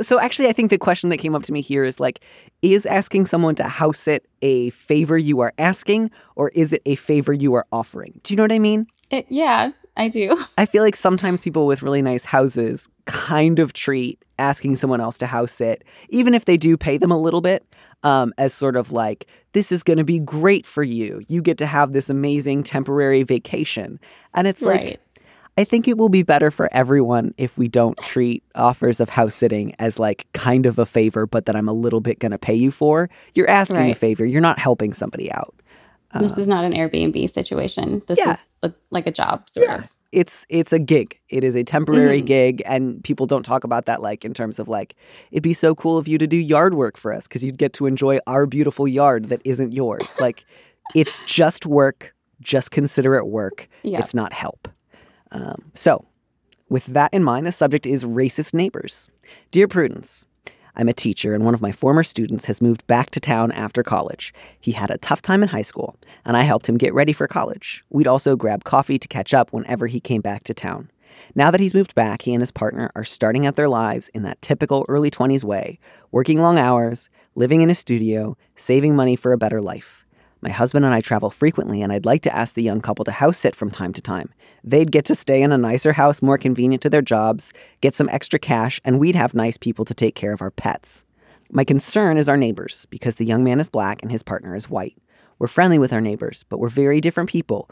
so 0.00 0.20
actually, 0.20 0.48
I 0.48 0.52
think 0.52 0.70
the 0.70 0.78
question 0.78 1.10
that 1.10 1.16
came 1.16 1.34
up 1.34 1.42
to 1.44 1.52
me 1.52 1.60
here 1.60 1.84
is 1.84 1.98
like, 1.98 2.20
is 2.62 2.86
asking 2.86 3.26
someone 3.26 3.56
to 3.56 3.64
house 3.64 4.06
it 4.06 4.24
a 4.40 4.70
favor 4.70 5.18
you 5.18 5.40
are 5.40 5.52
asking, 5.58 6.10
or 6.36 6.50
is 6.50 6.72
it 6.72 6.82
a 6.86 6.94
favor 6.94 7.32
you 7.32 7.54
are 7.54 7.66
offering? 7.72 8.20
Do 8.22 8.32
you 8.32 8.36
know 8.36 8.44
what 8.44 8.52
I 8.52 8.60
mean? 8.60 8.86
It, 9.10 9.26
yeah, 9.28 9.72
I 9.96 10.08
do. 10.08 10.42
I 10.58 10.66
feel 10.66 10.82
like 10.82 10.96
sometimes 10.96 11.42
people 11.42 11.66
with 11.66 11.82
really 11.82 12.02
nice 12.02 12.24
houses 12.24 12.88
kind 13.04 13.58
of 13.58 13.72
treat 13.72 14.22
asking 14.38 14.76
someone 14.76 15.00
else 15.00 15.18
to 15.18 15.26
house 15.26 15.52
sit, 15.52 15.84
even 16.08 16.34
if 16.34 16.44
they 16.46 16.56
do 16.56 16.76
pay 16.76 16.96
them 16.96 17.10
a 17.12 17.18
little 17.18 17.40
bit, 17.40 17.64
um, 18.02 18.32
as 18.38 18.52
sort 18.54 18.76
of 18.76 18.90
like, 18.90 19.28
this 19.52 19.70
is 19.70 19.82
going 19.82 19.98
to 19.98 20.04
be 20.04 20.18
great 20.18 20.64
for 20.66 20.82
you. 20.82 21.20
You 21.28 21.42
get 21.42 21.58
to 21.58 21.66
have 21.66 21.92
this 21.92 22.08
amazing 22.10 22.62
temporary 22.64 23.22
vacation. 23.22 24.00
And 24.34 24.46
it's 24.48 24.62
like, 24.62 24.80
right. 24.80 25.00
I 25.58 25.64
think 25.64 25.86
it 25.86 25.98
will 25.98 26.08
be 26.08 26.22
better 26.22 26.50
for 26.50 26.68
everyone 26.72 27.34
if 27.36 27.58
we 27.58 27.68
don't 27.68 27.96
treat 27.98 28.42
offers 28.54 28.98
of 29.00 29.10
house 29.10 29.34
sitting 29.34 29.74
as 29.78 29.98
like 29.98 30.26
kind 30.32 30.64
of 30.64 30.78
a 30.78 30.86
favor, 30.86 31.26
but 31.26 31.44
that 31.44 31.54
I'm 31.54 31.68
a 31.68 31.74
little 31.74 32.00
bit 32.00 32.18
going 32.18 32.32
to 32.32 32.38
pay 32.38 32.54
you 32.54 32.70
for. 32.70 33.10
You're 33.34 33.50
asking 33.50 33.90
a 33.90 33.94
favor, 33.94 34.24
you're 34.24 34.40
not 34.40 34.58
helping 34.58 34.94
somebody 34.94 35.30
out. 35.30 35.54
this 36.18 36.38
is 36.38 36.48
not 36.48 36.64
an 36.64 36.72
Airbnb 36.72 37.30
situation. 37.30 38.02
This 38.06 38.18
Yeah. 38.18 38.34
is 38.34 38.38
like 38.90 39.06
a 39.06 39.10
job, 39.12 39.48
sort 39.50 39.68
of. 39.70 39.88
it's 40.12 40.44
it's 40.48 40.72
a 40.72 40.78
gig. 40.78 41.18
It 41.28 41.42
is 41.44 41.54
a 41.56 41.64
temporary 41.64 42.22
Mhm. 42.22 42.26
gig, 42.26 42.62
and 42.66 43.02
people 43.02 43.26
don't 43.26 43.42
talk 43.44 43.64
about 43.64 43.86
that 43.86 44.00
like 44.02 44.24
in 44.24 44.34
terms 44.34 44.58
of 44.58 44.68
like 44.68 44.94
it'd 45.30 45.42
be 45.42 45.54
so 45.54 45.74
cool 45.74 45.96
of 45.98 46.06
you 46.08 46.18
to 46.18 46.26
do 46.26 46.36
yard 46.36 46.74
work 46.74 46.96
for 46.96 47.12
us 47.12 47.26
because 47.26 47.42
you'd 47.42 47.58
get 47.58 47.72
to 47.74 47.86
enjoy 47.86 48.18
our 48.26 48.46
beautiful 48.46 48.86
yard 48.86 49.28
that 49.30 49.40
isn't 49.44 49.72
yours. 49.72 50.16
like 50.20 50.44
it's 50.94 51.18
just 51.26 51.66
work. 51.66 52.14
Just 52.40 52.70
consider 52.72 53.14
it 53.14 53.26
work. 53.28 53.68
Yeah. 53.84 54.00
It's 54.00 54.14
not 54.14 54.32
help. 54.32 54.68
Um, 55.30 55.70
so, 55.74 56.04
with 56.68 56.86
that 56.86 57.14
in 57.14 57.22
mind, 57.22 57.46
the 57.46 57.52
subject 57.52 57.86
is 57.86 58.04
racist 58.04 58.52
neighbors. 58.52 59.08
Dear 59.52 59.68
Prudence, 59.68 60.24
I'm 60.74 60.88
a 60.88 60.94
teacher, 60.94 61.34
and 61.34 61.44
one 61.44 61.52
of 61.52 61.60
my 61.60 61.70
former 61.70 62.02
students 62.02 62.46
has 62.46 62.62
moved 62.62 62.86
back 62.86 63.10
to 63.10 63.20
town 63.20 63.52
after 63.52 63.82
college. 63.82 64.32
He 64.58 64.72
had 64.72 64.90
a 64.90 64.96
tough 64.96 65.20
time 65.20 65.42
in 65.42 65.50
high 65.50 65.62
school, 65.62 65.96
and 66.24 66.34
I 66.34 66.42
helped 66.42 66.68
him 66.68 66.78
get 66.78 66.94
ready 66.94 67.12
for 67.12 67.26
college. 67.26 67.84
We'd 67.90 68.06
also 68.06 68.36
grab 68.36 68.64
coffee 68.64 68.98
to 68.98 69.08
catch 69.08 69.34
up 69.34 69.52
whenever 69.52 69.86
he 69.86 70.00
came 70.00 70.22
back 70.22 70.44
to 70.44 70.54
town. 70.54 70.90
Now 71.34 71.50
that 71.50 71.60
he's 71.60 71.74
moved 71.74 71.94
back, 71.94 72.22
he 72.22 72.32
and 72.32 72.40
his 72.40 72.50
partner 72.50 72.90
are 72.94 73.04
starting 73.04 73.46
out 73.46 73.54
their 73.54 73.68
lives 73.68 74.08
in 74.08 74.22
that 74.22 74.40
typical 74.40 74.86
early 74.88 75.10
20s 75.10 75.44
way, 75.44 75.78
working 76.10 76.40
long 76.40 76.58
hours, 76.58 77.10
living 77.34 77.60
in 77.60 77.68
a 77.68 77.74
studio, 77.74 78.36
saving 78.56 78.96
money 78.96 79.14
for 79.14 79.32
a 79.32 79.38
better 79.38 79.60
life. 79.60 80.06
My 80.42 80.50
husband 80.50 80.84
and 80.84 80.92
I 80.92 81.00
travel 81.00 81.30
frequently, 81.30 81.82
and 81.82 81.92
I'd 81.92 82.04
like 82.04 82.22
to 82.22 82.36
ask 82.36 82.54
the 82.54 82.64
young 82.64 82.80
couple 82.80 83.04
to 83.04 83.12
house 83.12 83.38
sit 83.38 83.54
from 83.54 83.70
time 83.70 83.92
to 83.92 84.02
time. 84.02 84.28
They'd 84.64 84.90
get 84.90 85.04
to 85.04 85.14
stay 85.14 85.40
in 85.40 85.52
a 85.52 85.58
nicer 85.58 85.92
house 85.92 86.20
more 86.20 86.36
convenient 86.36 86.82
to 86.82 86.90
their 86.90 87.00
jobs, 87.00 87.52
get 87.80 87.94
some 87.94 88.08
extra 88.08 88.40
cash, 88.40 88.80
and 88.84 88.98
we'd 88.98 89.14
have 89.14 89.34
nice 89.34 89.56
people 89.56 89.84
to 89.84 89.94
take 89.94 90.16
care 90.16 90.32
of 90.32 90.42
our 90.42 90.50
pets. 90.50 91.04
My 91.52 91.62
concern 91.62 92.16
is 92.18 92.28
our 92.28 92.36
neighbors, 92.36 92.86
because 92.90 93.14
the 93.14 93.24
young 93.24 93.44
man 93.44 93.60
is 93.60 93.70
black 93.70 94.02
and 94.02 94.10
his 94.10 94.24
partner 94.24 94.56
is 94.56 94.68
white. 94.68 94.98
We're 95.38 95.46
friendly 95.46 95.78
with 95.78 95.92
our 95.92 96.00
neighbors, 96.00 96.44
but 96.48 96.58
we're 96.58 96.68
very 96.68 97.00
different 97.00 97.30
people. 97.30 97.70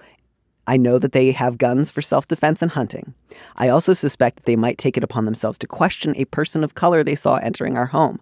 I 0.67 0.77
know 0.77 1.01
that 1.01 1.11
they 1.11 1.33
have 1.33 1.59
guns 1.59 1.91
for 1.91 2.03
self 2.03 2.29
defense 2.29 2.63
and 2.63 2.71
hunting. 2.71 3.15
I 3.57 3.69
also 3.69 3.95
suspect 3.95 4.37
that 4.37 4.45
they 4.45 4.55
might 4.55 4.79
take 4.79 4.97
it 4.97 5.03
upon 5.03 5.25
themselves 5.25 5.59
to 5.59 5.67
question 5.67 6.15
a 6.17 6.25
person 6.27 6.63
of 6.63 6.77
color 6.77 7.03
they 7.03 7.17
saw 7.17 7.37
entering 7.37 7.77
our 7.77 7.87
home. 7.87 8.21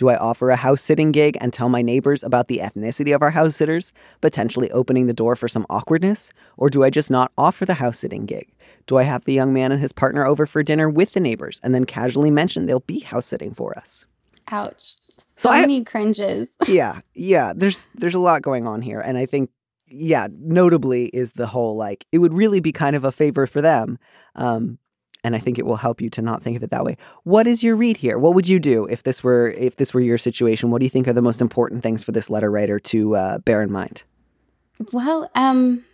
Do 0.00 0.08
I 0.08 0.16
offer 0.16 0.48
a 0.48 0.56
house 0.56 0.80
sitting 0.80 1.12
gig 1.12 1.36
and 1.42 1.52
tell 1.52 1.68
my 1.68 1.82
neighbors 1.82 2.22
about 2.22 2.48
the 2.48 2.56
ethnicity 2.56 3.14
of 3.14 3.20
our 3.20 3.32
house 3.32 3.54
sitters, 3.54 3.92
potentially 4.22 4.70
opening 4.70 5.04
the 5.04 5.12
door 5.12 5.36
for 5.36 5.46
some 5.46 5.66
awkwardness? 5.68 6.32
Or 6.56 6.70
do 6.70 6.82
I 6.82 6.88
just 6.88 7.10
not 7.10 7.32
offer 7.36 7.66
the 7.66 7.74
house 7.74 7.98
sitting 7.98 8.24
gig? 8.24 8.48
Do 8.86 8.96
I 8.96 9.02
have 9.02 9.26
the 9.26 9.34
young 9.34 9.52
man 9.52 9.72
and 9.72 9.78
his 9.82 9.92
partner 9.92 10.24
over 10.24 10.46
for 10.46 10.62
dinner 10.62 10.88
with 10.88 11.12
the 11.12 11.20
neighbors 11.20 11.60
and 11.62 11.74
then 11.74 11.84
casually 11.84 12.30
mention 12.30 12.64
they'll 12.64 12.80
be 12.80 13.00
house 13.00 13.26
sitting 13.26 13.52
for 13.52 13.76
us? 13.76 14.06
Ouch. 14.50 14.94
So 15.36 15.50
So 15.50 15.50
I- 15.50 15.60
many 15.60 15.84
cringes. 15.84 16.48
yeah, 16.66 17.00
yeah. 17.12 17.52
There's 17.54 17.86
there's 17.94 18.14
a 18.14 18.18
lot 18.18 18.40
going 18.40 18.66
on 18.66 18.80
here, 18.80 19.00
and 19.00 19.18
I 19.18 19.26
think 19.26 19.50
yeah, 19.86 20.28
notably 20.32 21.08
is 21.08 21.32
the 21.32 21.46
whole 21.46 21.76
like 21.76 22.06
it 22.10 22.20
would 22.20 22.32
really 22.32 22.60
be 22.60 22.72
kind 22.72 22.96
of 22.96 23.04
a 23.04 23.12
favor 23.12 23.46
for 23.46 23.60
them, 23.60 23.98
um, 24.34 24.78
and 25.22 25.36
I 25.36 25.38
think 25.38 25.58
it 25.58 25.66
will 25.66 25.76
help 25.76 26.00
you 26.00 26.10
to 26.10 26.22
not 26.22 26.42
think 26.42 26.56
of 26.56 26.62
it 26.62 26.70
that 26.70 26.84
way. 26.84 26.96
What 27.24 27.46
is 27.46 27.62
your 27.62 27.76
read 27.76 27.98
here? 27.98 28.18
What 28.18 28.34
would 28.34 28.48
you 28.48 28.58
do 28.58 28.86
if 28.86 29.02
this 29.02 29.22
were 29.22 29.48
if 29.48 29.76
this 29.76 29.92
were 29.94 30.00
your 30.00 30.18
situation? 30.18 30.70
What 30.70 30.78
do 30.78 30.84
you 30.86 30.90
think 30.90 31.08
are 31.08 31.12
the 31.12 31.22
most 31.22 31.40
important 31.40 31.82
things 31.82 32.04
for 32.04 32.12
this 32.12 32.30
letter 32.30 32.50
writer 32.50 32.78
to 32.78 33.16
uh, 33.16 33.38
bear 33.38 33.62
in 33.62 33.70
mind? 33.70 34.04
Well, 34.92 35.30
um, 35.34 35.84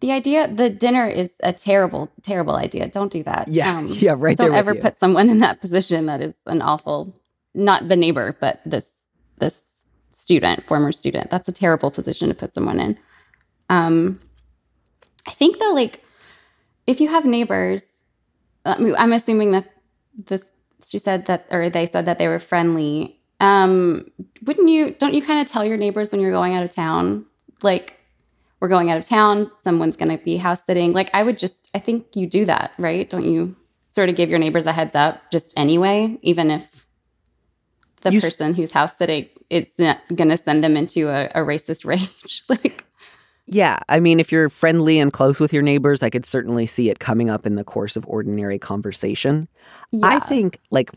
the 0.00 0.12
idea, 0.12 0.48
the 0.48 0.70
dinner 0.70 1.06
is 1.06 1.30
a 1.40 1.52
terrible, 1.52 2.10
terrible 2.22 2.56
idea. 2.56 2.88
Don't 2.88 3.12
do 3.12 3.22
that. 3.24 3.48
Yeah, 3.48 3.78
Um, 3.78 3.88
yeah, 3.88 4.14
right 4.16 4.36
there 4.36 4.48
Don't 4.48 4.56
ever 4.56 4.74
put 4.74 4.98
someone 4.98 5.28
in 5.28 5.40
that 5.40 5.60
position. 5.60 6.06
That 6.06 6.20
is 6.22 6.34
an 6.46 6.62
awful, 6.62 7.14
not 7.54 7.88
the 7.88 7.96
neighbor, 7.96 8.36
but 8.40 8.60
this 8.64 8.90
this 9.38 9.62
student, 10.12 10.64
former 10.64 10.92
student. 10.92 11.30
That's 11.30 11.48
a 11.48 11.52
terrible 11.52 11.90
position 11.90 12.28
to 12.28 12.34
put 12.34 12.54
someone 12.54 12.78
in. 12.78 12.98
Um, 13.68 14.20
I 15.26 15.32
think 15.32 15.58
though, 15.58 15.72
like 15.72 16.02
if 16.86 17.00
you 17.00 17.08
have 17.08 17.24
neighbors, 17.24 17.82
I 18.64 18.78
mean, 18.78 18.94
I'm 18.96 19.12
assuming 19.12 19.52
that 19.52 19.70
this 20.26 20.44
she 20.88 20.98
said 20.98 21.26
that, 21.26 21.46
or 21.50 21.68
they 21.70 21.86
said 21.86 22.06
that 22.06 22.18
they 22.18 22.28
were 22.28 22.38
friendly. 22.38 23.20
Um, 23.38 24.10
wouldn't 24.44 24.68
you? 24.68 24.94
Don't 24.98 25.14
you 25.14 25.22
kind 25.22 25.40
of 25.40 25.46
tell 25.50 25.64
your 25.64 25.76
neighbors 25.76 26.12
when 26.12 26.20
you're 26.20 26.30
going 26.32 26.54
out 26.54 26.62
of 26.62 26.70
town, 26.70 27.26
like 27.62 27.96
we're 28.60 28.68
going 28.68 28.90
out 28.90 28.98
of 28.98 29.06
town, 29.06 29.50
someone's 29.64 29.96
going 29.96 30.16
to 30.16 30.22
be 30.22 30.36
house 30.36 30.60
sitting? 30.66 30.92
Like 30.92 31.10
I 31.14 31.22
would 31.22 31.38
just, 31.38 31.54
I 31.74 31.78
think 31.78 32.06
you 32.14 32.26
do 32.26 32.44
that, 32.46 32.72
right? 32.78 33.08
Don't 33.08 33.24
you 33.24 33.56
sort 33.92 34.08
of 34.08 34.16
give 34.16 34.28
your 34.30 34.38
neighbors 34.38 34.66
a 34.66 34.72
heads 34.72 34.94
up 34.94 35.30
just 35.30 35.52
anyway, 35.56 36.18
even 36.22 36.50
if 36.50 36.86
the 38.02 38.10
You 38.12 38.18
s- 38.18 38.24
person 38.24 38.54
who's 38.54 38.72
house 38.72 38.96
sitting 38.96 39.28
is 39.48 39.68
going 39.78 40.28
to 40.28 40.36
send 40.36 40.62
them 40.62 40.76
into 40.76 41.08
a, 41.08 41.26
a 41.34 41.40
racist 41.44 41.84
rage, 41.86 42.44
like. 42.48 42.84
Yeah, 43.52 43.80
I 43.88 43.98
mean, 43.98 44.20
if 44.20 44.30
you're 44.30 44.48
friendly 44.48 45.00
and 45.00 45.12
close 45.12 45.40
with 45.40 45.52
your 45.52 45.62
neighbors, 45.62 46.04
I 46.04 46.10
could 46.10 46.24
certainly 46.24 46.66
see 46.66 46.88
it 46.88 47.00
coming 47.00 47.28
up 47.28 47.46
in 47.46 47.56
the 47.56 47.64
course 47.64 47.96
of 47.96 48.06
ordinary 48.06 48.60
conversation. 48.60 49.48
I 50.04 50.20
think 50.20 50.60
like 50.70 50.92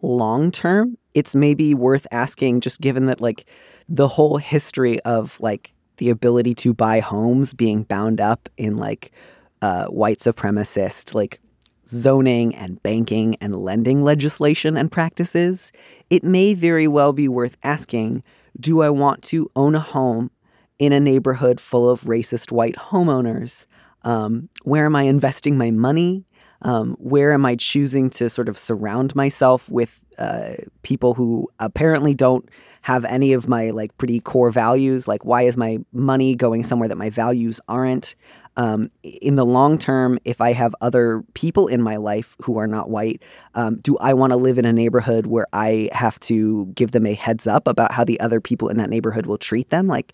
long 0.00 0.50
term, 0.50 0.96
it's 1.12 1.36
maybe 1.36 1.74
worth 1.74 2.06
asking 2.10 2.62
just 2.62 2.80
given 2.80 3.06
that 3.06 3.20
like 3.20 3.44
the 3.90 4.08
whole 4.08 4.38
history 4.38 4.98
of 5.00 5.38
like 5.40 5.74
the 5.98 6.08
ability 6.08 6.54
to 6.54 6.72
buy 6.72 7.00
homes 7.00 7.52
being 7.52 7.82
bound 7.82 8.22
up 8.22 8.48
in 8.56 8.78
like 8.78 9.12
uh, 9.60 9.86
white 9.88 10.18
supremacist 10.18 11.14
like 11.14 11.40
zoning 11.86 12.54
and 12.54 12.82
banking 12.82 13.36
and 13.36 13.54
lending 13.54 14.02
legislation 14.02 14.78
and 14.78 14.90
practices, 14.90 15.72
it 16.08 16.24
may 16.24 16.54
very 16.54 16.88
well 16.88 17.12
be 17.12 17.28
worth 17.28 17.58
asking 17.62 18.22
do 18.58 18.82
I 18.82 18.90
want 18.90 19.22
to 19.24 19.50
own 19.54 19.74
a 19.74 19.80
home 19.80 20.30
in 20.78 20.92
a 20.92 21.00
neighborhood 21.00 21.60
full 21.60 21.88
of 21.88 22.02
racist 22.02 22.52
white 22.52 22.76
homeowners? 22.76 23.66
Um, 24.02 24.48
where 24.62 24.86
am 24.86 24.96
I 24.96 25.02
investing 25.02 25.58
my 25.58 25.70
money? 25.70 26.24
Um, 26.62 26.96
where 26.98 27.32
am 27.32 27.46
I 27.46 27.54
choosing 27.54 28.10
to 28.10 28.28
sort 28.28 28.48
of 28.48 28.58
surround 28.58 29.14
myself 29.14 29.70
with 29.70 30.04
uh, 30.18 30.54
people 30.82 31.14
who 31.14 31.48
apparently 31.60 32.14
don't 32.14 32.48
have 32.82 33.04
any 33.04 33.32
of 33.32 33.48
my 33.48 33.70
like 33.70 33.96
pretty 33.96 34.18
core 34.20 34.50
values? 34.50 35.06
Like, 35.06 35.24
why 35.24 35.42
is 35.42 35.56
my 35.56 35.78
money 35.92 36.34
going 36.34 36.64
somewhere 36.64 36.88
that 36.88 36.96
my 36.96 37.10
values 37.10 37.60
aren't? 37.68 38.16
Um, 38.56 38.90
in 39.04 39.36
the 39.36 39.46
long 39.46 39.78
term, 39.78 40.18
if 40.24 40.40
I 40.40 40.52
have 40.52 40.74
other 40.80 41.22
people 41.34 41.68
in 41.68 41.80
my 41.80 41.96
life 41.96 42.34
who 42.42 42.58
are 42.58 42.66
not 42.66 42.90
white, 42.90 43.22
um, 43.54 43.76
do 43.76 43.96
I 43.98 44.14
want 44.14 44.32
to 44.32 44.36
live 44.36 44.58
in 44.58 44.64
a 44.64 44.72
neighborhood 44.72 45.26
where 45.26 45.46
I 45.52 45.90
have 45.92 46.18
to 46.20 46.66
give 46.74 46.90
them 46.90 47.06
a 47.06 47.14
heads 47.14 47.46
up 47.46 47.68
about 47.68 47.92
how 47.92 48.02
the 48.02 48.18
other 48.18 48.40
people 48.40 48.68
in 48.68 48.76
that 48.78 48.90
neighborhood 48.90 49.26
will 49.26 49.38
treat 49.38 49.70
them? 49.70 49.86
Like, 49.86 50.12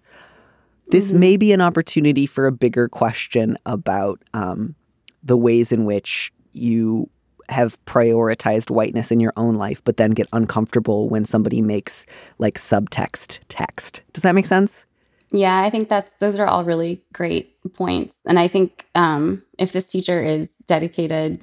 this 0.88 1.12
may 1.12 1.36
be 1.36 1.52
an 1.52 1.60
opportunity 1.60 2.26
for 2.26 2.46
a 2.46 2.52
bigger 2.52 2.88
question 2.88 3.56
about 3.66 4.20
um, 4.34 4.74
the 5.22 5.36
ways 5.36 5.72
in 5.72 5.84
which 5.84 6.32
you 6.52 7.08
have 7.48 7.82
prioritized 7.84 8.70
whiteness 8.70 9.10
in 9.10 9.20
your 9.20 9.32
own 9.36 9.54
life, 9.54 9.82
but 9.84 9.96
then 9.96 10.12
get 10.12 10.28
uncomfortable 10.32 11.08
when 11.08 11.24
somebody 11.24 11.60
makes 11.60 12.06
like 12.38 12.56
subtext 12.56 13.40
text. 13.48 14.02
Does 14.12 14.22
that 14.22 14.34
make 14.34 14.46
sense? 14.46 14.86
Yeah, 15.30 15.62
I 15.62 15.70
think 15.70 15.88
that's 15.88 16.10
those 16.20 16.38
are 16.38 16.46
all 16.46 16.64
really 16.64 17.02
great 17.12 17.56
points, 17.74 18.14
and 18.24 18.38
I 18.38 18.46
think 18.46 18.86
um, 18.94 19.42
if 19.58 19.72
this 19.72 19.86
teacher 19.86 20.22
is 20.22 20.48
dedicated 20.66 21.42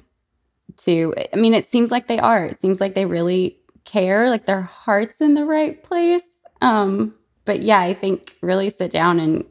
to, 0.78 1.14
I 1.32 1.36
mean, 1.36 1.52
it 1.52 1.70
seems 1.70 1.90
like 1.90 2.06
they 2.06 2.18
are. 2.18 2.46
It 2.46 2.60
seems 2.60 2.80
like 2.80 2.94
they 2.94 3.04
really 3.04 3.58
care, 3.84 4.30
like 4.30 4.46
their 4.46 4.62
heart's 4.62 5.20
in 5.20 5.34
the 5.34 5.44
right 5.44 5.82
place. 5.82 6.22
Um, 6.62 7.14
but 7.44 7.62
yeah, 7.62 7.80
I 7.80 7.94
think 7.94 8.36
really 8.40 8.70
sit 8.70 8.90
down 8.90 9.20
and 9.20 9.44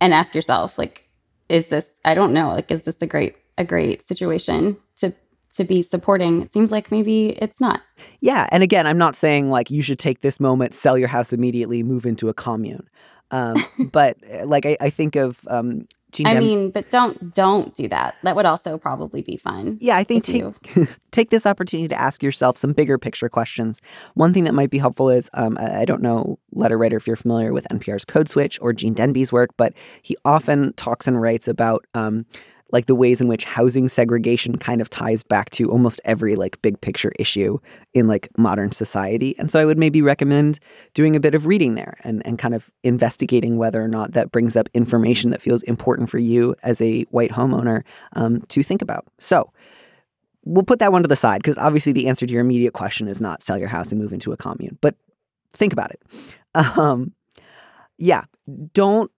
and 0.00 0.12
ask 0.12 0.34
yourself, 0.34 0.78
like, 0.78 1.08
is 1.48 1.68
this? 1.68 1.86
I 2.04 2.14
don't 2.14 2.32
know, 2.32 2.48
like, 2.48 2.70
is 2.70 2.82
this 2.82 2.96
a 3.00 3.06
great 3.06 3.36
a 3.58 3.64
great 3.64 4.06
situation 4.06 4.76
to 4.98 5.12
to 5.54 5.64
be 5.64 5.82
supporting? 5.82 6.42
It 6.42 6.52
seems 6.52 6.70
like 6.70 6.90
maybe 6.90 7.30
it's 7.30 7.60
not. 7.60 7.82
Yeah, 8.20 8.48
and 8.50 8.62
again, 8.62 8.86
I'm 8.86 8.98
not 8.98 9.16
saying 9.16 9.50
like 9.50 9.70
you 9.70 9.82
should 9.82 9.98
take 9.98 10.20
this 10.20 10.40
moment, 10.40 10.74
sell 10.74 10.98
your 10.98 11.08
house 11.08 11.32
immediately, 11.32 11.82
move 11.82 12.06
into 12.06 12.28
a 12.28 12.34
commune. 12.34 12.88
Um, 13.30 13.64
but 13.92 14.16
uh, 14.32 14.46
like 14.46 14.66
I, 14.66 14.76
I 14.80 14.90
think 14.90 15.16
of 15.16 15.40
um, 15.48 15.86
I 16.24 16.38
mean, 16.38 16.70
but 16.70 16.90
don't 16.90 17.34
don't 17.34 17.74
do 17.74 17.88
that. 17.88 18.14
That 18.22 18.36
would 18.36 18.46
also 18.46 18.78
probably 18.78 19.22
be 19.22 19.36
fun. 19.36 19.76
Yeah, 19.80 19.96
I 19.96 20.04
think 20.04 20.24
take 20.24 20.36
you- 20.36 20.54
take 21.10 21.30
this 21.30 21.44
opportunity 21.46 21.88
to 21.88 22.00
ask 22.00 22.22
yourself 22.22 22.56
some 22.56 22.72
bigger 22.72 22.96
picture 22.98 23.28
questions. 23.28 23.82
One 24.14 24.32
thing 24.32 24.44
that 24.44 24.54
might 24.54 24.70
be 24.70 24.78
helpful 24.78 25.10
is 25.10 25.28
um, 25.34 25.58
I 25.60 25.80
I 25.80 25.84
don't 25.84 26.02
know, 26.02 26.38
letter 26.52 26.78
writer, 26.78 26.96
if 26.96 27.06
you're 27.06 27.16
familiar 27.16 27.52
with 27.52 27.66
NPR's 27.70 28.04
Code 28.04 28.28
Switch 28.28 28.58
or 28.62 28.72
Gene 28.72 28.94
Demby's 28.94 29.32
work, 29.32 29.50
but 29.56 29.72
he 30.02 30.16
often 30.24 30.72
talks 30.74 31.06
and 31.06 31.20
writes 31.20 31.48
about 31.48 31.84
um, 31.94 32.24
like 32.72 32.86
the 32.86 32.94
ways 32.94 33.20
in 33.20 33.28
which 33.28 33.44
housing 33.44 33.88
segregation 33.88 34.58
kind 34.58 34.80
of 34.80 34.90
ties 34.90 35.22
back 35.22 35.50
to 35.50 35.70
almost 35.70 36.00
every 36.04 36.34
like 36.34 36.60
big 36.62 36.80
picture 36.80 37.12
issue 37.18 37.58
in 37.94 38.08
like 38.08 38.28
modern 38.36 38.72
society. 38.72 39.38
And 39.38 39.50
so 39.50 39.60
I 39.60 39.64
would 39.64 39.78
maybe 39.78 40.02
recommend 40.02 40.58
doing 40.92 41.14
a 41.14 41.20
bit 41.20 41.34
of 41.34 41.46
reading 41.46 41.76
there 41.76 41.96
and, 42.02 42.26
and 42.26 42.38
kind 42.38 42.54
of 42.54 42.70
investigating 42.82 43.56
whether 43.56 43.82
or 43.82 43.88
not 43.88 44.12
that 44.12 44.32
brings 44.32 44.56
up 44.56 44.68
information 44.74 45.30
that 45.30 45.42
feels 45.42 45.62
important 45.62 46.10
for 46.10 46.18
you 46.18 46.54
as 46.62 46.80
a 46.80 47.02
white 47.04 47.30
homeowner 47.30 47.82
um, 48.14 48.42
to 48.48 48.62
think 48.62 48.82
about. 48.82 49.06
So 49.18 49.52
we'll 50.44 50.64
put 50.64 50.80
that 50.80 50.92
one 50.92 51.02
to 51.02 51.08
the 51.08 51.16
side 51.16 51.42
because 51.42 51.58
obviously 51.58 51.92
the 51.92 52.08
answer 52.08 52.26
to 52.26 52.32
your 52.32 52.40
immediate 52.40 52.72
question 52.72 53.06
is 53.06 53.20
not 53.20 53.42
sell 53.42 53.58
your 53.58 53.68
house 53.68 53.92
and 53.92 54.00
move 54.00 54.12
into 54.12 54.32
a 54.32 54.36
commune, 54.36 54.78
but 54.80 54.96
think 55.52 55.72
about 55.72 55.90
it. 55.90 56.02
Um, 56.78 57.12
yeah, 57.98 58.24
don't 58.72 59.10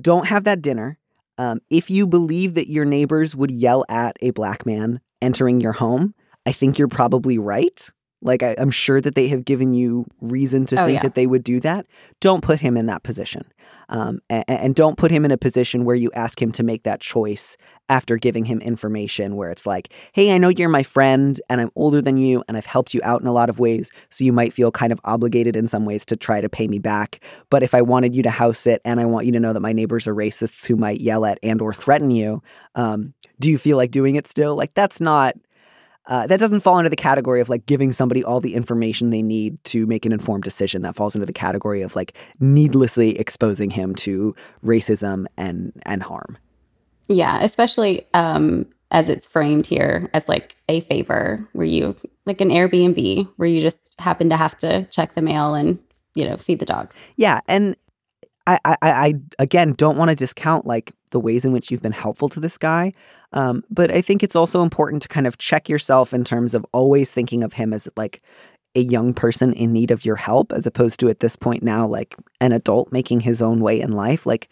don't 0.00 0.26
have 0.26 0.44
that 0.44 0.62
dinner. 0.62 0.98
Um, 1.38 1.60
if 1.70 1.88
you 1.88 2.06
believe 2.06 2.54
that 2.54 2.68
your 2.68 2.84
neighbors 2.84 3.36
would 3.36 3.50
yell 3.50 3.84
at 3.88 4.16
a 4.20 4.30
black 4.30 4.66
man 4.66 5.00
entering 5.22 5.60
your 5.60 5.72
home, 5.72 6.14
I 6.44 6.52
think 6.52 6.78
you're 6.78 6.88
probably 6.88 7.38
right. 7.38 7.90
Like 8.20 8.42
I, 8.42 8.54
I'm 8.58 8.70
sure 8.70 9.00
that 9.00 9.14
they 9.14 9.28
have 9.28 9.44
given 9.44 9.74
you 9.74 10.06
reason 10.20 10.66
to 10.66 10.80
Oh, 10.80 10.86
think 10.86 10.96
yeah. 10.96 11.02
that 11.02 11.14
they 11.14 11.26
would 11.26 11.44
do 11.44 11.60
that. 11.60 11.86
Don't 12.20 12.42
put 12.42 12.60
him 12.60 12.76
in 12.76 12.86
that 12.86 13.02
position, 13.04 13.44
um, 13.88 14.18
and, 14.28 14.44
and 14.48 14.74
don't 14.74 14.98
put 14.98 15.10
him 15.10 15.24
in 15.24 15.30
a 15.30 15.36
position 15.38 15.84
where 15.84 15.94
you 15.96 16.10
ask 16.14 16.40
him 16.42 16.50
to 16.52 16.62
make 16.62 16.82
that 16.82 17.00
choice 17.00 17.56
after 17.88 18.16
giving 18.18 18.44
him 18.44 18.60
information 18.60 19.34
where 19.36 19.50
it's 19.50 19.66
like, 19.66 19.92
hey, 20.12 20.34
I 20.34 20.38
know 20.38 20.48
you're 20.48 20.68
my 20.68 20.82
friend 20.82 21.40
and 21.48 21.58
I'm 21.60 21.70
older 21.74 22.02
than 22.02 22.18
you 22.18 22.44
and 22.46 22.56
I've 22.56 22.66
helped 22.66 22.92
you 22.92 23.00
out 23.02 23.22
in 23.22 23.26
a 23.26 23.32
lot 23.32 23.48
of 23.48 23.58
ways. 23.58 23.90
So 24.10 24.24
you 24.24 24.32
might 24.32 24.52
feel 24.52 24.70
kind 24.70 24.92
of 24.92 25.00
obligated 25.04 25.56
in 25.56 25.66
some 25.66 25.86
ways 25.86 26.04
to 26.06 26.16
try 26.16 26.42
to 26.42 26.50
pay 26.50 26.68
me 26.68 26.78
back. 26.80 27.24
But 27.48 27.62
if 27.62 27.72
I 27.74 27.80
wanted 27.80 28.14
you 28.14 28.22
to 28.24 28.30
house 28.30 28.66
it 28.66 28.82
and 28.84 29.00
I 29.00 29.06
want 29.06 29.24
you 29.24 29.32
to 29.32 29.40
know 29.40 29.54
that 29.54 29.60
my 29.60 29.72
neighbors 29.72 30.06
are 30.06 30.14
racists 30.14 30.66
who 30.66 30.76
might 30.76 31.00
yell 31.00 31.24
at 31.24 31.38
and 31.42 31.62
or 31.62 31.72
threaten 31.72 32.10
you, 32.10 32.42
um, 32.74 33.14
do 33.40 33.50
you 33.50 33.56
feel 33.56 33.78
like 33.78 33.90
doing 33.90 34.16
it 34.16 34.26
still? 34.26 34.54
Like 34.54 34.74
that's 34.74 35.00
not 35.00 35.34
uh, 36.08 36.26
that 36.26 36.40
doesn't 36.40 36.60
fall 36.60 36.78
into 36.78 36.88
the 36.88 36.96
category 36.96 37.40
of 37.40 37.48
like 37.48 37.66
giving 37.66 37.92
somebody 37.92 38.24
all 38.24 38.40
the 38.40 38.54
information 38.54 39.10
they 39.10 39.22
need 39.22 39.62
to 39.64 39.86
make 39.86 40.06
an 40.06 40.12
informed 40.12 40.42
decision. 40.42 40.82
That 40.82 40.96
falls 40.96 41.14
into 41.14 41.26
the 41.26 41.32
category 41.32 41.82
of 41.82 41.94
like 41.94 42.16
needlessly 42.40 43.18
exposing 43.18 43.70
him 43.70 43.94
to 43.96 44.34
racism 44.64 45.26
and 45.36 45.72
and 45.84 46.02
harm. 46.02 46.38
Yeah, 47.08 47.42
especially 47.42 48.06
um, 48.14 48.66
as 48.90 49.08
it's 49.08 49.26
framed 49.26 49.66
here 49.66 50.10
as 50.14 50.28
like 50.28 50.56
a 50.68 50.80
favor 50.80 51.46
where 51.52 51.66
you 51.66 51.94
like 52.24 52.40
an 52.40 52.50
Airbnb 52.50 53.30
where 53.36 53.48
you 53.48 53.60
just 53.60 53.98
happen 54.00 54.30
to 54.30 54.36
have 54.36 54.56
to 54.58 54.84
check 54.86 55.14
the 55.14 55.22
mail 55.22 55.54
and 55.54 55.78
you 56.14 56.26
know 56.26 56.36
feed 56.36 56.58
the 56.58 56.66
dogs. 56.66 56.96
Yeah, 57.16 57.40
and 57.46 57.76
I, 58.46 58.58
I, 58.64 58.76
I 58.82 59.14
again 59.38 59.74
don't 59.74 59.98
want 59.98 60.08
to 60.08 60.14
discount 60.14 60.64
like 60.64 60.92
the 61.10 61.20
ways 61.20 61.44
in 61.44 61.52
which 61.52 61.70
you've 61.70 61.82
been 61.82 61.92
helpful 61.92 62.28
to 62.30 62.40
this 62.40 62.58
guy, 62.58 62.92
um, 63.32 63.64
but 63.70 63.90
I 63.90 64.00
think 64.00 64.22
it's 64.22 64.36
also 64.36 64.62
important 64.62 65.02
to 65.02 65.08
kind 65.08 65.26
of 65.26 65.38
check 65.38 65.68
yourself 65.68 66.12
in 66.14 66.24
terms 66.24 66.54
of 66.54 66.64
always 66.72 67.10
thinking 67.10 67.42
of 67.42 67.54
him 67.54 67.72
as 67.72 67.88
like 67.96 68.22
a 68.74 68.80
young 68.80 69.14
person 69.14 69.52
in 69.52 69.72
need 69.72 69.90
of 69.90 70.04
your 70.04 70.16
help, 70.16 70.52
as 70.52 70.66
opposed 70.66 71.00
to 71.00 71.08
at 71.08 71.20
this 71.20 71.36
point 71.36 71.62
now 71.62 71.86
like 71.86 72.14
an 72.40 72.52
adult 72.52 72.92
making 72.92 73.20
his 73.20 73.40
own 73.42 73.60
way 73.60 73.80
in 73.80 73.92
life. 73.92 74.26
Like, 74.26 74.48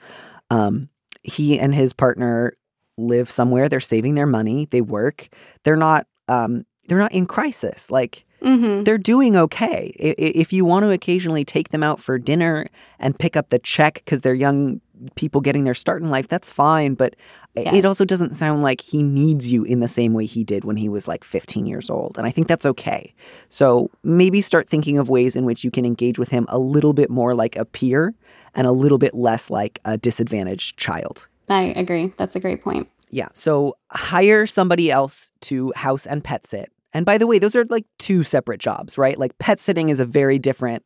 um, 0.51 0.88
he 1.23 1.59
and 1.59 1.75
his 1.75 1.92
partner 1.92 2.53
live 2.97 3.31
somewhere. 3.31 3.69
They're 3.69 3.81
saving 3.81 4.14
their 4.14 4.27
money. 4.27 4.66
They 4.71 4.81
work. 4.81 5.29
They're 5.64 5.77
not. 5.77 6.07
Um, 6.29 6.64
they're 6.88 6.99
not 6.99 7.12
in 7.12 7.27
crisis. 7.27 7.90
Like 7.90 8.23
Mm-hmm. 8.42 8.85
they're 8.85 8.99
doing 8.99 9.35
okay. 9.35 9.92
If 9.99 10.53
you 10.53 10.66
want 10.66 10.85
to 10.85 10.90
occasionally 10.90 11.45
take 11.45 11.71
them 11.71 11.83
out 11.83 12.01
for 12.01 12.19
dinner 12.19 12.66
and 13.01 13.19
pick 13.19 13.35
up 13.35 13.49
the 13.49 13.59
check 13.59 13.95
because 13.95 14.21
they're 14.21 14.35
young 14.35 14.83
people 15.14 15.40
getting 15.40 15.64
their 15.64 15.74
start 15.74 16.02
in 16.02 16.11
life, 16.11 16.28
that's 16.28 16.50
fine. 16.50 16.94
But 16.94 17.16
Yes. 17.54 17.74
it 17.74 17.85
also 17.87 18.04
doesn't 18.04 18.35
sound 18.35 18.62
like 18.62 18.82
he 18.82 19.02
needs 19.02 19.50
you 19.50 19.64
in 19.64 19.80
the 19.80 19.88
same 19.88 20.12
way 20.12 20.26
he 20.26 20.44
did 20.44 20.64
when 20.64 20.76
he 20.76 20.88
was 20.90 21.09
like 21.09 21.24
15 21.24 21.64
years 21.64 21.88
old. 21.88 22.18
And 22.18 22.26
I 22.26 22.30
think 22.30 22.48
that's 22.48 22.66
okay. 22.66 23.14
So 23.48 23.90
maybe 24.02 24.42
start 24.42 24.68
thinking 24.68 24.98
of 24.98 25.09
ways 25.09 25.37
in 25.37 25.44
which 25.46 25.64
you 25.64 25.70
can 25.70 25.87
engage 25.87 26.18
with 26.18 26.28
him 26.30 26.44
a 26.50 26.59
little 26.59 26.92
bit 26.92 27.09
more 27.09 27.35
like 27.35 27.56
a 27.56 27.64
peer 27.64 28.14
and 28.54 28.66
a 28.66 28.72
little 28.72 28.98
bit 28.98 29.14
less 29.14 29.48
like 29.50 29.80
a 29.87 29.96
disadvantaged 29.96 30.76
child. 30.76 31.28
I 31.48 31.72
agree. 31.76 32.12
That's 32.18 32.37
a 32.37 32.40
great 32.40 32.62
point. 32.62 32.88
Yeah. 33.11 33.28
So 33.32 33.76
hire 33.90 34.46
somebody 34.46 34.90
else 34.90 35.30
to 35.42 35.72
house 35.76 36.04
and 36.06 36.22
pet 36.22 36.46
sit. 36.46 36.70
And 36.92 37.06
by 37.06 37.18
the 37.18 37.26
way, 37.26 37.38
those 37.38 37.54
are 37.54 37.64
like 37.66 37.85
two 37.98 38.22
separate 38.22 38.61
jobs, 38.61 38.98
right? 38.98 39.18
Like 39.18 39.38
pet 39.38 39.61
sitting 39.61 39.88
is 39.88 40.00
a 40.00 40.04
very 40.04 40.38
different 40.38 40.85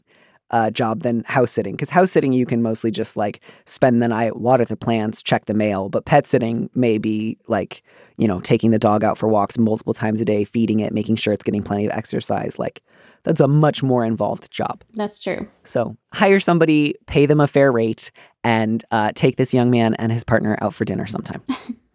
uh, 0.51 0.71
job 0.71 1.03
than 1.03 1.25
house 1.25 1.53
sitting 1.53 1.75
because 1.75 1.91
house 1.91 2.11
sitting 2.11 2.33
you 2.33 2.47
can 2.47 2.63
mostly 2.63 2.91
just 2.91 3.17
like 3.17 3.41
spend 3.67 4.03
the 4.03 4.09
night, 4.09 4.37
water 4.37 4.65
the 4.65 4.77
plants, 4.77 5.23
check 5.23 5.47
the 5.47 5.55
mail. 5.55 5.89
But 5.89 6.05
pet 6.05 6.27
sitting 6.27 6.71
may 6.75 6.99
be 6.99 7.39
like, 7.47 7.83
you 8.17 8.27
know, 8.27 8.41
taking 8.41 8.71
the 8.71 8.79
dog 8.79 9.05
out 9.05 9.17
for 9.17 9.29
walks 9.29 9.59
multiple 9.59 9.95
times 9.95 10.21
a 10.21 10.25
day, 10.25 10.45
feeding 10.45 10.81
it, 10.81 10.93
making 10.93 11.17
sure 11.17 11.33
it's 11.33 11.45
getting 11.45 11.63
plenty 11.63 11.87
of 11.87 11.93
exercise. 11.93 12.59
Like 12.59 12.83
that's 13.23 13.41
a 13.41 13.49
much 13.49 13.83
more 13.83 14.05
involved 14.05 14.51
job. 14.51 14.83
That's 14.95 15.21
true. 15.21 15.49
So 15.65 15.97
hire 16.13 16.41
somebody, 16.41 16.95
pay 17.07 17.27
them 17.27 17.41
a 17.41 17.47
fair 17.47 17.71
rate, 17.71 18.11
and 18.43 18.85
uh, 18.91 19.13
take 19.15 19.37
this 19.37 19.53
young 19.53 19.71
man 19.71 19.95
and 19.95 20.11
his 20.11 20.25
partner 20.25 20.57
out 20.61 20.75
for 20.75 20.85
dinner 20.85 21.07
sometime 21.07 21.43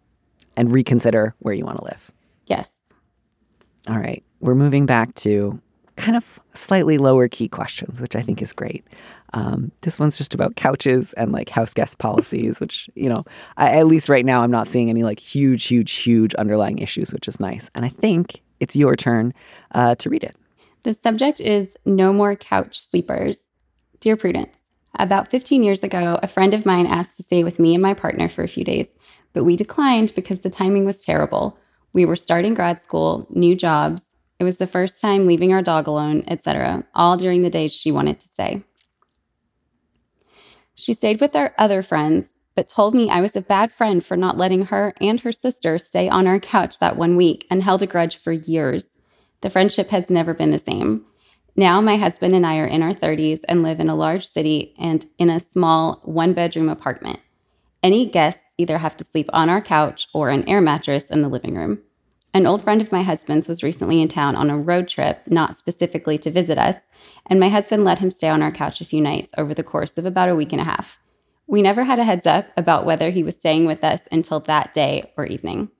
and 0.56 0.70
reconsider 0.70 1.34
where 1.40 1.54
you 1.54 1.64
want 1.64 1.78
to 1.78 1.84
live. 1.84 2.12
Yes. 2.46 2.70
All 3.88 3.98
right. 3.98 4.22
We're 4.40 4.54
moving 4.54 4.86
back 4.86 5.14
to 5.16 5.60
kind 5.96 6.16
of 6.16 6.38
slightly 6.54 6.98
lower 6.98 7.28
key 7.28 7.48
questions, 7.48 8.00
which 8.00 8.14
I 8.14 8.20
think 8.20 8.42
is 8.42 8.52
great. 8.52 8.86
Um, 9.32 9.72
this 9.82 9.98
one's 9.98 10.18
just 10.18 10.34
about 10.34 10.56
couches 10.56 11.12
and 11.14 11.32
like 11.32 11.48
house 11.48 11.74
guest 11.74 11.98
policies, 12.06 12.60
which, 12.60 12.88
you 12.94 13.08
know, 13.08 13.24
I, 13.56 13.76
at 13.78 13.86
least 13.86 14.08
right 14.08 14.24
now, 14.24 14.42
I'm 14.42 14.50
not 14.50 14.68
seeing 14.68 14.90
any 14.90 15.02
like 15.02 15.20
huge, 15.20 15.64
huge, 15.64 15.92
huge 15.92 16.34
underlying 16.34 16.78
issues, 16.78 17.12
which 17.12 17.28
is 17.28 17.40
nice. 17.40 17.70
And 17.74 17.84
I 17.84 17.88
think 17.88 18.42
it's 18.60 18.76
your 18.76 18.96
turn 18.96 19.34
uh, 19.72 19.94
to 19.96 20.08
read 20.08 20.24
it. 20.24 20.36
The 20.84 20.92
subject 20.92 21.40
is 21.40 21.76
no 21.84 22.12
more 22.12 22.36
couch 22.36 22.80
sleepers. 22.80 23.42
Dear 24.00 24.16
Prudence, 24.16 24.56
About 24.98 25.28
15 25.28 25.62
years 25.64 25.82
ago, 25.82 26.18
a 26.22 26.28
friend 26.28 26.54
of 26.54 26.64
mine 26.64 26.86
asked 26.86 27.16
to 27.16 27.22
stay 27.22 27.42
with 27.42 27.58
me 27.58 27.74
and 27.74 27.82
my 27.82 27.94
partner 27.94 28.28
for 28.28 28.44
a 28.44 28.48
few 28.48 28.62
days, 28.62 28.86
but 29.32 29.44
we 29.44 29.56
declined 29.56 30.14
because 30.14 30.40
the 30.40 30.50
timing 30.50 30.84
was 30.84 30.98
terrible. 30.98 31.58
We 31.92 32.04
were 32.04 32.16
starting 32.16 32.54
grad 32.54 32.80
school, 32.80 33.26
new 33.30 33.56
jobs. 33.56 34.02
It 34.38 34.44
was 34.44 34.58
the 34.58 34.66
first 34.66 35.00
time 35.00 35.26
leaving 35.26 35.52
our 35.52 35.62
dog 35.62 35.86
alone, 35.86 36.24
etc., 36.26 36.84
all 36.94 37.16
during 37.16 37.42
the 37.42 37.50
days 37.50 37.72
she 37.72 37.90
wanted 37.90 38.20
to 38.20 38.26
stay. 38.26 38.62
She 40.74 40.92
stayed 40.92 41.20
with 41.20 41.34
our 41.34 41.54
other 41.56 41.82
friends, 41.82 42.34
but 42.54 42.68
told 42.68 42.94
me 42.94 43.08
I 43.08 43.22
was 43.22 43.34
a 43.34 43.40
bad 43.40 43.72
friend 43.72 44.04
for 44.04 44.16
not 44.16 44.36
letting 44.36 44.66
her 44.66 44.92
and 45.00 45.18
her 45.20 45.32
sister 45.32 45.78
stay 45.78 46.08
on 46.08 46.26
our 46.26 46.38
couch 46.38 46.78
that 46.78 46.96
one 46.96 47.16
week 47.16 47.46
and 47.50 47.62
held 47.62 47.82
a 47.82 47.86
grudge 47.86 48.16
for 48.16 48.32
years. 48.32 48.86
The 49.40 49.50
friendship 49.50 49.88
has 49.90 50.10
never 50.10 50.34
been 50.34 50.50
the 50.50 50.58
same. 50.58 51.04
Now, 51.54 51.80
my 51.80 51.96
husband 51.96 52.34
and 52.34 52.46
I 52.46 52.58
are 52.58 52.66
in 52.66 52.82
our 52.82 52.92
30s 52.92 53.40
and 53.48 53.62
live 53.62 53.80
in 53.80 53.88
a 53.88 53.96
large 53.96 54.28
city 54.28 54.74
and 54.78 55.06
in 55.18 55.30
a 55.30 55.40
small 55.40 56.02
one 56.04 56.34
bedroom 56.34 56.68
apartment. 56.68 57.20
Any 57.82 58.04
guests 58.04 58.42
either 58.58 58.76
have 58.76 58.96
to 58.98 59.04
sleep 59.04 59.30
on 59.32 59.48
our 59.48 59.62
couch 59.62 60.08
or 60.12 60.28
an 60.28 60.46
air 60.48 60.60
mattress 60.60 61.04
in 61.04 61.22
the 61.22 61.28
living 61.28 61.54
room. 61.54 61.78
An 62.36 62.46
old 62.46 62.62
friend 62.62 62.82
of 62.82 62.92
my 62.92 63.02
husband's 63.02 63.48
was 63.48 63.62
recently 63.62 64.02
in 64.02 64.08
town 64.08 64.36
on 64.36 64.50
a 64.50 64.58
road 64.58 64.88
trip, 64.88 65.22
not 65.26 65.56
specifically 65.56 66.18
to 66.18 66.30
visit 66.30 66.58
us, 66.58 66.76
and 67.24 67.40
my 67.40 67.48
husband 67.48 67.82
let 67.82 68.00
him 68.00 68.10
stay 68.10 68.28
on 68.28 68.42
our 68.42 68.52
couch 68.52 68.82
a 68.82 68.84
few 68.84 69.00
nights 69.00 69.32
over 69.38 69.54
the 69.54 69.62
course 69.62 69.92
of 69.96 70.04
about 70.04 70.28
a 70.28 70.34
week 70.34 70.52
and 70.52 70.60
a 70.60 70.64
half. 70.64 70.98
We 71.46 71.62
never 71.62 71.84
had 71.84 71.98
a 71.98 72.04
heads 72.04 72.26
up 72.26 72.48
about 72.54 72.84
whether 72.84 73.08
he 73.08 73.22
was 73.22 73.36
staying 73.36 73.64
with 73.64 73.82
us 73.82 74.02
until 74.12 74.40
that 74.40 74.74
day 74.74 75.14
or 75.16 75.24
evening. 75.24 75.70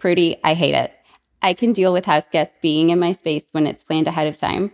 Prudy, 0.00 0.40
I 0.42 0.54
hate 0.54 0.74
it. 0.74 0.92
I 1.40 1.54
can 1.54 1.72
deal 1.72 1.92
with 1.92 2.06
house 2.06 2.26
guests 2.32 2.56
being 2.60 2.90
in 2.90 2.98
my 2.98 3.12
space 3.12 3.44
when 3.52 3.68
it's 3.68 3.84
planned 3.84 4.08
ahead 4.08 4.26
of 4.26 4.34
time, 4.34 4.72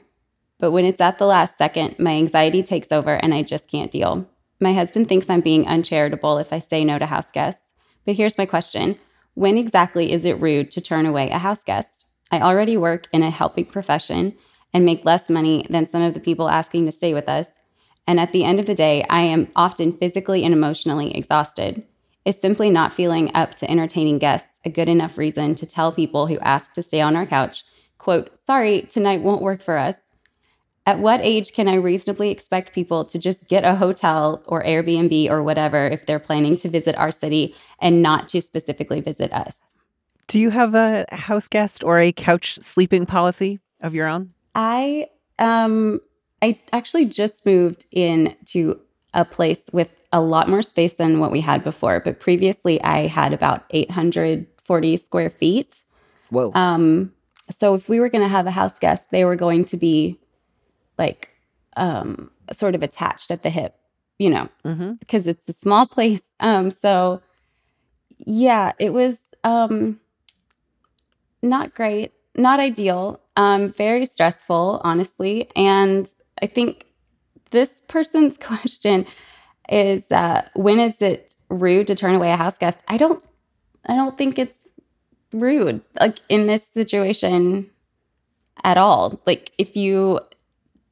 but 0.59 0.71
when 0.71 0.87
it's 0.87 1.03
at 1.03 1.19
the 1.19 1.27
last 1.27 1.59
second, 1.59 1.99
my 1.99 2.13
anxiety 2.13 2.63
takes 2.63 2.91
over 2.91 3.17
and 3.17 3.35
I 3.35 3.43
just 3.43 3.69
can't 3.69 3.93
deal. 3.93 4.27
My 4.61 4.73
husband 4.73 5.11
thinks 5.11 5.29
I'm 5.29 5.43
being 5.43 5.69
uncharitable 5.69 6.39
if 6.39 6.55
I 6.55 6.59
say 6.59 6.87
no 6.87 6.99
to 6.99 7.05
house 7.05 7.31
guests. 7.31 7.75
But 8.07 8.15
here's 8.15 8.39
my 8.39 8.47
question 8.47 8.99
When 9.39 9.57
exactly 9.57 10.11
is 10.11 10.25
it 10.25 10.41
rude 10.41 10.73
to 10.73 10.81
turn 10.81 11.07
away 11.07 11.31
a 11.31 11.39
house 11.39 11.63
guest? 11.63 12.07
I 12.33 12.41
already 12.41 12.77
work 12.77 13.07
in 13.13 13.23
a 13.23 13.31
helping 13.31 13.67
profession 13.67 14.35
and 14.75 14.85
make 14.85 15.05
less 15.05 15.31
money 15.31 15.65
than 15.71 15.87
some 15.87 16.03
of 16.03 16.15
the 16.15 16.19
people 16.19 16.49
asking 16.49 16.87
to 16.87 16.91
stay 16.91 17.15
with 17.15 17.29
us. 17.29 17.47
And 18.09 18.19
at 18.19 18.33
the 18.33 18.43
end 18.43 18.59
of 18.59 18.67
the 18.67 18.75
day, 18.75 19.07
I 19.09 19.23
am 19.23 19.47
often 19.55 19.97
physically 19.97 20.43
and 20.43 20.53
emotionally 20.53 21.17
exhausted. 21.17 21.85
Is 22.25 22.37
simply 22.37 22.69
not 22.69 22.93
feeling 22.93 23.31
up 23.33 23.55
to 23.55 23.71
entertaining 23.71 24.19
guests 24.19 24.59
a 24.65 24.71
good 24.71 24.89
enough 24.89 25.17
reason 25.17 25.55
to 25.55 25.67
tell 25.67 25.93
people 25.93 26.27
who 26.27 26.41
ask 26.41 26.73
to 26.73 26.83
stay 26.83 27.01
on 27.01 27.15
our 27.15 27.25
couch, 27.25 27.63
quote, 27.99 28.37
sorry, 28.45 28.89
tonight 28.91 29.23
won't 29.23 29.41
work 29.41 29.63
for 29.63 29.79
us? 29.79 29.95
At 30.89 31.01
what 31.01 31.21
age 31.23 31.53
can 31.53 31.69
I 31.69 31.75
reasonably 31.75 32.31
expect 32.31 32.73
people 32.73 33.05
to 33.05 33.19
just 33.19 33.47
get 33.47 33.63
a 33.63 33.75
hotel 33.75 34.43
or 34.47 34.65
Airbnb 34.65 35.29
or 35.29 35.43
whatever 35.43 35.87
if 35.87 36.07
they're 36.07 36.19
planning 36.19 36.55
to 36.55 36.69
visit 36.71 36.97
our 36.97 37.11
city 37.11 37.55
and 37.79 38.01
not 38.01 38.31
to 38.31 38.41
specifically 38.41 39.03
visit 39.03 39.31
us? 39.35 39.59
Do 40.29 40.41
you 40.41 40.49
have 40.49 40.75
a 40.75 41.05
house 41.13 41.47
guest 41.47 41.85
or 41.85 41.99
a 41.99 42.11
couch 42.11 42.55
sleeping 42.55 43.05
policy 43.05 43.61
of 43.83 43.95
your 43.95 44.07
own? 44.07 44.33
I 44.55 45.09
um 45.39 46.01
I 46.41 46.59
actually 46.73 47.05
just 47.05 47.45
moved 47.45 47.85
in 47.93 48.35
to 48.47 48.81
a 49.13 49.27
place 49.27 49.61
with 49.75 49.91
a 50.11 50.23
lot 50.23 50.49
more 50.49 50.63
space 50.63 50.95
than 50.95 51.21
what 51.21 51.31
we 51.31 51.43
had 51.43 51.63
before, 51.63 52.01
but 52.01 52.19
previously 52.19 52.83
I 52.83 53.09
had 53.09 53.35
about 53.35 53.65
840 53.73 54.97
square 54.97 55.29
feet. 55.29 55.83
Whoa. 56.31 56.51
Um 56.55 57.13
so 57.51 57.75
if 57.75 57.91
we 57.91 58.01
were 58.01 58.09
going 58.09 58.25
to 58.25 58.29
have 58.29 58.47
a 58.47 58.51
house 58.51 58.79
guest, 58.79 59.11
they 59.11 59.27
were 59.27 59.37
going 59.37 59.67
to 59.67 59.77
be 59.77 60.19
like 60.99 61.31
um 61.77 62.31
sort 62.53 62.75
of 62.75 62.83
attached 62.83 63.31
at 63.31 63.43
the 63.43 63.51
hip, 63.51 63.75
you 64.19 64.31
know, 64.31 64.49
mm-hmm. 64.65 64.93
because 64.95 65.27
it's 65.27 65.49
a 65.49 65.53
small 65.53 65.87
place. 65.97 66.23
Um 66.41 66.71
so 66.71 67.23
yeah, 68.19 68.73
it 68.79 68.93
was 68.93 69.19
um 69.45 70.01
not 71.43 71.75
great, 71.75 72.13
not 72.37 72.61
ideal, 72.61 73.21
um 73.37 73.69
very 73.69 74.07
stressful, 74.07 74.81
honestly, 74.85 75.49
and 75.55 76.11
I 76.43 76.47
think 76.47 76.87
this 77.51 77.83
person's 77.89 78.37
question 78.41 79.07
is 79.69 80.11
uh 80.11 80.49
when 80.55 80.81
is 80.81 81.01
it 81.03 81.35
rude 81.51 81.87
to 81.87 81.95
turn 81.95 82.15
away 82.15 82.31
a 82.31 82.37
house 82.37 82.59
guest? 82.59 82.83
I 82.89 82.97
don't 82.97 83.23
I 83.87 83.95
don't 83.95 84.19
think 84.19 84.39
it's 84.39 84.67
rude 85.33 85.81
like 86.01 86.19
in 86.29 86.47
this 86.47 86.67
situation 86.67 87.71
at 88.65 88.77
all. 88.77 89.21
Like 89.27 89.53
if 89.59 89.77
you 89.77 90.21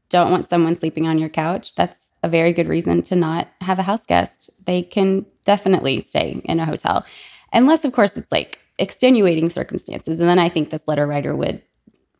don't 0.08 0.30
want 0.30 0.48
someone 0.48 0.78
sleeping 0.78 1.06
on 1.06 1.18
your 1.18 1.28
couch, 1.28 1.74
that's 1.74 2.10
a 2.22 2.28
very 2.28 2.52
good 2.52 2.68
reason 2.68 3.02
to 3.02 3.16
not 3.16 3.48
have 3.60 3.78
a 3.78 3.82
house 3.82 4.06
guest. 4.06 4.50
They 4.66 4.82
can 4.82 5.26
definitely 5.44 6.00
stay 6.00 6.40
in 6.44 6.60
a 6.60 6.64
hotel. 6.64 7.04
Unless, 7.52 7.84
of 7.84 7.92
course, 7.92 8.16
it's 8.16 8.30
like 8.32 8.58
extenuating 8.78 9.50
circumstances. 9.50 10.20
And 10.20 10.28
then 10.28 10.38
I 10.38 10.48
think 10.48 10.70
this 10.70 10.82
letter 10.86 11.06
writer 11.06 11.34
would 11.34 11.62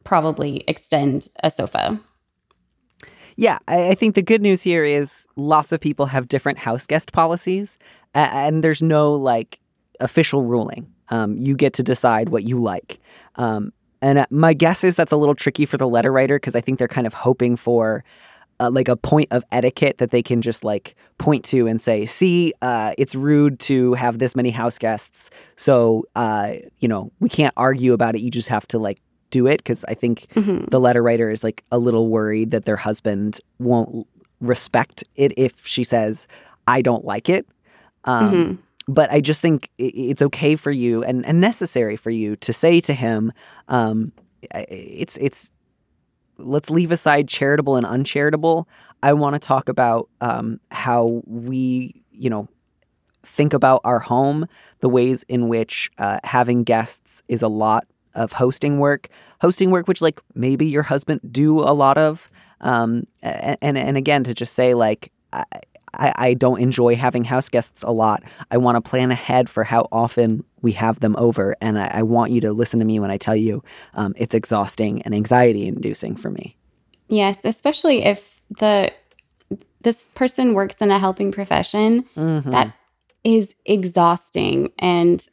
probably 0.05 0.65
extend 0.69 1.29
a 1.43 1.51
sofa. 1.51 2.01
Yeah, 3.37 3.59
I, 3.69 3.95
think 3.95 4.15
the 4.15 4.23
good 4.23 4.41
news 4.41 4.63
here 4.63 4.83
is 4.83 5.27
lots 5.37 5.71
of 5.71 5.81
people 5.81 6.07
have 6.07 6.27
different 6.27 6.59
house 6.59 6.87
guest 6.87 7.13
policies, 7.13 7.79
and 8.15 8.65
there's 8.65 8.83
no 8.83 9.13
like 9.13 9.61
official 10.01 10.43
ruling. 10.43 10.91
Um, 11.11 11.37
you 11.37 11.55
get 11.55 11.75
to 11.75 11.83
decide 11.83 12.31
what 12.31 12.45
you 12.45 12.59
like. 12.59 12.99
Um, 13.35 13.73
and 14.03 14.19
uh, 14.19 14.27
my 14.31 14.53
guess 14.55 14.85
is 14.85 14.95
that's 14.97 15.13
a 15.13 15.17
little 15.17 15.35
tricky 15.35 15.67
for 15.67 15.77
the 15.77 15.89
letter 15.89 16.13
writer 16.13 16.37
because 16.37 16.55
I 16.57 16.61
think 16.61 16.79
they're 16.79 16.89
kind 16.89 17.07
of 17.07 17.15
hoping 17.15 17.57
for 17.57 18.05
uh, 18.59 18.71
like 18.71 18.89
a 18.89 18.97
point 18.97 19.27
of 19.31 19.45
etiquette 19.53 19.99
that 19.99 20.11
they 20.11 20.23
can 20.23 20.41
just 20.43 20.65
like 20.65 20.95
point 21.19 21.45
to 21.47 21.67
and 21.67 21.81
say, 21.81 22.07
see, 22.07 22.55
uh, 22.63 22.95
it's 22.97 23.15
rude 23.15 23.59
to 23.61 23.93
have 23.95 24.19
this 24.19 24.35
many 24.35 24.51
house 24.51 24.79
guests. 24.79 25.29
So, 25.57 26.05
uh, 26.17 26.55
you 26.79 26.89
know, 26.89 27.13
we 27.21 27.29
can't 27.29 27.53
argue 27.57 27.93
about 27.93 28.15
it. 28.15 28.23
You 28.23 28.31
just 28.31 28.49
have 28.49 28.67
to 28.69 28.79
like 28.79 28.99
do 29.31 29.47
it. 29.47 29.63
Cause 29.65 29.85
I 29.89 29.95
think 29.95 30.27
Mhm. 30.35 30.71
the 30.71 30.81
letter 30.81 31.03
writer 31.03 31.31
is 31.31 31.45
like 31.45 31.65
a 31.71 31.79
little 31.79 32.09
worried 32.09 32.51
that 32.53 32.65
their 32.65 32.77
husband 32.77 33.39
won't 33.59 34.07
respect 34.41 35.05
it 35.17 35.33
if 35.37 35.67
she 35.67 35.85
says, 35.85 36.27
I 36.67 36.81
don't 36.81 37.05
like 37.05 37.29
it. 37.29 37.47
Um, 38.05 38.33
Mhm. 38.35 38.59
But 38.89 39.11
I 39.11 39.21
just 39.21 39.41
think 39.41 39.71
it's 39.79 40.23
okay 40.23 40.55
for 40.55 40.71
you 40.71 41.03
and, 41.03 41.27
and 41.27 41.41
necessary 41.41 41.97
for 41.97 42.11
you 42.11 42.37
to 42.37 42.53
say 42.53 42.81
to 42.83 42.95
him, 42.95 43.33
um, 43.69 44.13
it's 44.53 45.17
it's 45.17 45.51
let's 46.39 46.71
leave 46.71 46.93
aside 46.93 47.29
charitable 47.29 47.77
and 47.77 47.87
uncharitable. 47.87 48.69
I 49.03 49.13
want 49.15 49.35
to 49.35 49.41
talk 49.41 49.69
about 49.69 50.09
um, 50.21 50.61
how 50.71 51.23
we, 51.27 52.05
you 52.13 52.31
know, 52.31 52.49
think 53.25 53.53
about 53.53 53.81
our 53.85 53.99
home, 53.99 54.47
the 54.81 54.89
ways 54.89 55.25
in 55.29 55.49
which 55.49 55.91
uh, 55.99 56.19
having 56.23 56.63
guests 56.63 57.23
is 57.29 57.43
a 57.43 57.49
lot 57.49 57.87
of 58.15 58.33
hosting 58.33 58.79
work, 58.79 59.09
hosting 59.41 59.71
work 59.71 59.89
which 59.89 60.01
like 60.01 60.21
maybe 60.35 60.67
your 60.67 60.85
husband 60.85 61.21
do 61.31 61.61
a 61.61 61.73
lot 61.73 61.99
of, 61.99 62.31
um, 62.61 63.07
and, 63.23 63.77
and 63.77 63.97
again 63.97 64.23
to 64.25 64.33
just 64.35 64.53
say 64.53 64.75
like. 64.75 65.11
I, 65.99 66.13
I, 66.17 66.35
don't 66.35 66.61
enjoy 66.61 66.97
having 66.97 67.25
house 67.25 67.49
guests 67.49 67.83
a 67.83 67.91
lot. 67.91 68.23
I 68.51 68.57
want 68.57 68.83
to 68.83 68.89
plan 68.89 69.11
ahead 69.11 69.49
for 69.49 69.65
how 69.65 69.89
often 69.91 70.45
we 70.63 70.73
have 70.73 71.01
them 71.01 71.17
over. 71.19 71.57
And 71.61 71.79
I, 71.79 71.91
I 71.95 72.03
want 72.03 72.31
you 72.33 72.41
to 72.43 72.53
listen 72.53 72.79
to 72.81 72.85
me 72.85 72.99
when 73.01 73.11
I 73.11 73.17
tell 73.17 73.37
you 73.37 73.63
um, 73.95 74.13
it's 74.17 74.35
exhausting 74.35 75.03
and 75.03 75.15
anxiety 75.15 75.67
inducing 75.67 76.17
for 76.17 76.31
me. 76.31 76.57
Yes, 77.09 77.37
especially 77.45 78.05
if 78.05 78.41
the 78.59 78.93
this 79.83 80.09
person 80.15 80.55
works 80.55 80.77
in 80.81 80.91
a 80.91 80.99
helping 80.99 81.31
profession 81.31 82.05
Mhm. 82.17 82.51
that 82.51 82.73
is 83.23 83.55
exhausting 83.65 84.73
and 84.79 85.25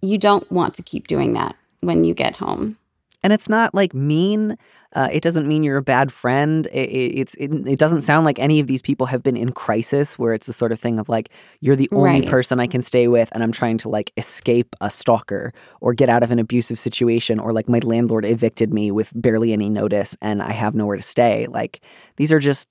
you 0.00 0.18
don't 0.18 0.50
want 0.50 0.74
to 0.74 0.82
keep 0.82 1.06
doing 1.06 1.34
that 1.34 1.54
when 1.80 2.04
you 2.04 2.14
get 2.14 2.36
home. 2.36 2.76
and 3.24 3.32
it's 3.32 3.48
not 3.48 3.72
like 3.72 3.94
mean. 3.94 4.58
Uh, 4.94 5.08
it 5.12 5.22
doesn't 5.22 5.46
mean 5.46 5.62
you're 5.62 5.78
a 5.78 5.82
bad 5.82 6.12
friend. 6.12 6.66
It, 6.72 6.88
it, 6.90 7.18
it's 7.18 7.34
it, 7.34 7.50
it 7.66 7.78
doesn't 7.78 8.02
sound 8.02 8.24
like 8.26 8.38
any 8.38 8.60
of 8.60 8.66
these 8.66 8.82
people 8.82 9.06
have 9.06 9.22
been 9.22 9.36
in 9.36 9.52
crisis, 9.52 10.18
where 10.18 10.34
it's 10.34 10.46
the 10.46 10.52
sort 10.52 10.72
of 10.72 10.78
thing 10.78 10.98
of 10.98 11.08
like 11.08 11.30
you're 11.60 11.76
the 11.76 11.88
only 11.92 12.20
Right. 12.20 12.28
person 12.28 12.60
I 12.60 12.66
can 12.66 12.82
stay 12.82 13.08
with, 13.08 13.30
and 13.32 13.42
I'm 13.42 13.52
trying 13.52 13.78
to 13.78 13.88
like 13.88 14.12
escape 14.16 14.76
a 14.80 14.90
stalker 14.90 15.52
or 15.80 15.94
get 15.94 16.08
out 16.08 16.22
of 16.22 16.30
an 16.30 16.38
abusive 16.38 16.78
situation, 16.78 17.38
or 17.40 17.52
like 17.52 17.68
my 17.68 17.78
landlord 17.78 18.24
evicted 18.24 18.72
me 18.72 18.90
with 18.90 19.12
barely 19.14 19.52
any 19.52 19.68
notice, 19.70 20.16
and 20.20 20.42
I 20.42 20.52
have 20.52 20.74
nowhere 20.74 20.96
to 20.96 21.02
stay. 21.02 21.46
Like 21.46 21.80
these 22.16 22.32
are 22.32 22.38
just 22.38 22.68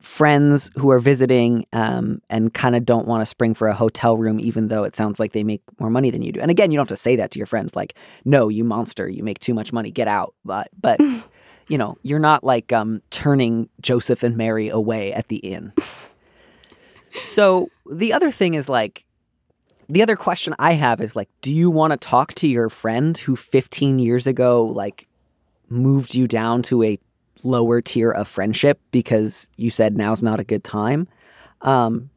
friends 0.00 0.70
who 0.76 0.90
are 0.90 0.98
visiting 1.00 1.64
um, 1.72 2.20
and 2.28 2.52
kind 2.52 2.76
of 2.76 2.84
don't 2.84 3.06
want 3.08 3.22
to 3.22 3.26
spring 3.26 3.54
for 3.54 3.68
a 3.68 3.74
hotel 3.74 4.16
room, 4.18 4.38
even 4.38 4.68
though 4.68 4.84
it 4.84 4.94
sounds 4.94 5.18
like 5.18 5.32
they 5.32 5.42
make 5.42 5.62
more 5.80 5.88
money 5.88 6.10
than 6.10 6.20
you 6.20 6.30
do. 6.30 6.40
And 6.40 6.50
again, 6.50 6.70
you 6.70 6.76
don't 6.76 6.82
have 6.88 6.96
to 6.96 7.00
say 7.00 7.16
that 7.16 7.30
to 7.30 7.38
your 7.38 7.46
friends, 7.46 7.74
like, 7.74 7.96
"No, 8.24 8.48
you 8.48 8.64
monster, 8.64 9.08
you 9.08 9.22
make 9.22 9.38
too 9.38 9.54
much 9.54 9.72
money, 9.72 9.90
get 9.90 10.08
out." 10.08 10.34
But 10.44 10.68
but 10.80 11.00
you 11.68 11.78
know, 11.78 11.96
you're 12.02 12.18
not 12.18 12.44
like 12.44 12.72
um, 12.72 13.02
turning 13.10 13.68
Joseph 13.80 14.22
and 14.22 14.36
Mary 14.36 14.68
away 14.68 15.12
at 15.12 15.28
the 15.28 15.36
inn. 15.36 15.72
so 17.24 17.68
the 17.90 18.12
other 18.12 18.30
thing 18.30 18.54
is 18.54 18.68
like. 18.68 19.04
The 19.86 20.00
other 20.00 20.16
question 20.16 20.54
I 20.58 20.72
have 20.72 21.02
is 21.02 21.14
like, 21.14 21.28
do 21.42 21.52
you 21.52 21.70
want 21.70 21.90
to 21.90 21.98
talk 21.98 22.32
to 22.36 22.48
your 22.48 22.70
friend 22.70 23.18
who 23.18 23.36
15 23.36 23.98
years 23.98 24.26
ago 24.26 24.64
like 24.64 25.06
moved 25.68 26.14
you 26.14 26.26
down 26.26 26.62
to 26.62 26.82
a 26.82 26.98
lower 27.44 27.80
tier 27.80 28.10
of 28.10 28.26
friendship 28.26 28.80
because 28.90 29.50
you 29.56 29.70
said 29.70 29.96
now's 29.96 30.22
not 30.22 30.40
a 30.40 30.44
good 30.44 30.64
time. 30.64 31.08
Um, 31.62 32.10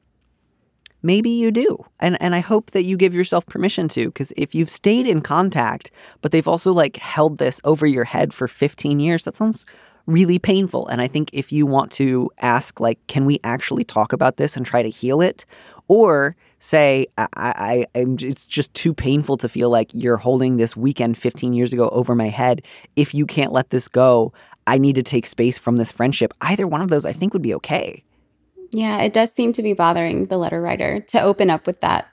maybe 1.02 1.30
you 1.30 1.52
do. 1.52 1.78
And 2.00 2.22
and 2.22 2.36
I 2.36 2.40
hope 2.40 2.72
that 2.72 2.84
you 2.84 2.98
give 2.98 3.14
yourself 3.16 3.46
permission 3.46 3.88
to 3.90 4.12
cuz 4.12 4.34
if 4.38 4.56
you've 4.56 4.70
stayed 4.70 5.08
in 5.08 5.22
contact 5.22 5.92
but 6.22 6.32
they've 6.32 6.48
also 6.48 6.72
like 6.74 6.98
held 6.98 7.38
this 7.38 7.62
over 7.64 7.86
your 7.86 8.06
head 8.06 8.34
for 8.34 8.48
15 8.48 9.00
years, 9.00 9.26
that 9.26 9.36
sounds 9.36 9.66
really 10.06 10.40
painful. 10.40 10.88
And 10.88 11.02
I 11.02 11.08
think 11.08 11.30
if 11.34 11.52
you 11.52 11.66
want 11.66 11.92
to 11.94 12.32
ask 12.40 12.80
like 12.80 13.00
can 13.08 13.26
we 13.26 13.40
actually 13.44 13.84
talk 13.84 14.14
about 14.14 14.38
this 14.38 14.58
and 14.58 14.66
try 14.66 14.82
to 14.82 14.90
heal 14.90 15.22
it 15.22 15.46
or 15.88 16.36
say 16.60 17.08
I, 17.18 17.28
I 17.36 17.86
I'm 17.94 18.18
it's 18.20 18.48
just 18.48 18.74
too 18.74 18.94
painful 18.94 19.38
to 19.38 19.50
feel 19.50 19.70
like 19.70 19.92
you're 19.94 20.18
holding 20.18 20.58
this 20.58 20.76
weekend 20.76 21.18
15 21.18 21.54
years 21.54 21.74
ago 21.74 21.90
over 21.90 22.16
my 22.16 22.30
head. 22.30 22.62
If 22.96 23.14
you 23.14 23.26
can't 23.26 23.52
let 23.52 23.70
this 23.70 23.88
go, 23.88 24.34
I 24.66 24.78
need 24.78 24.96
to 24.96 25.04
take 25.04 25.26
space 25.26 25.58
from 25.58 25.78
this 25.78 25.92
friendship. 25.92 26.34
Either 26.42 26.68
one 26.68 26.82
of 26.82 26.90
those 26.90 27.06
I 27.06 27.14
think 27.14 27.34
would 27.34 27.42
be 27.42 27.54
okay. 27.56 28.04
Yeah, 28.72 29.02
it 29.02 29.14
does 29.14 29.32
seem 29.32 29.54
to 29.54 29.62
be 29.62 29.74
bothering 29.74 30.28
the 30.28 30.38
letter 30.38 30.62
writer 30.62 31.00
to 31.08 31.22
open 31.22 31.50
up 31.50 31.68
with 31.68 31.82
that 31.82 32.08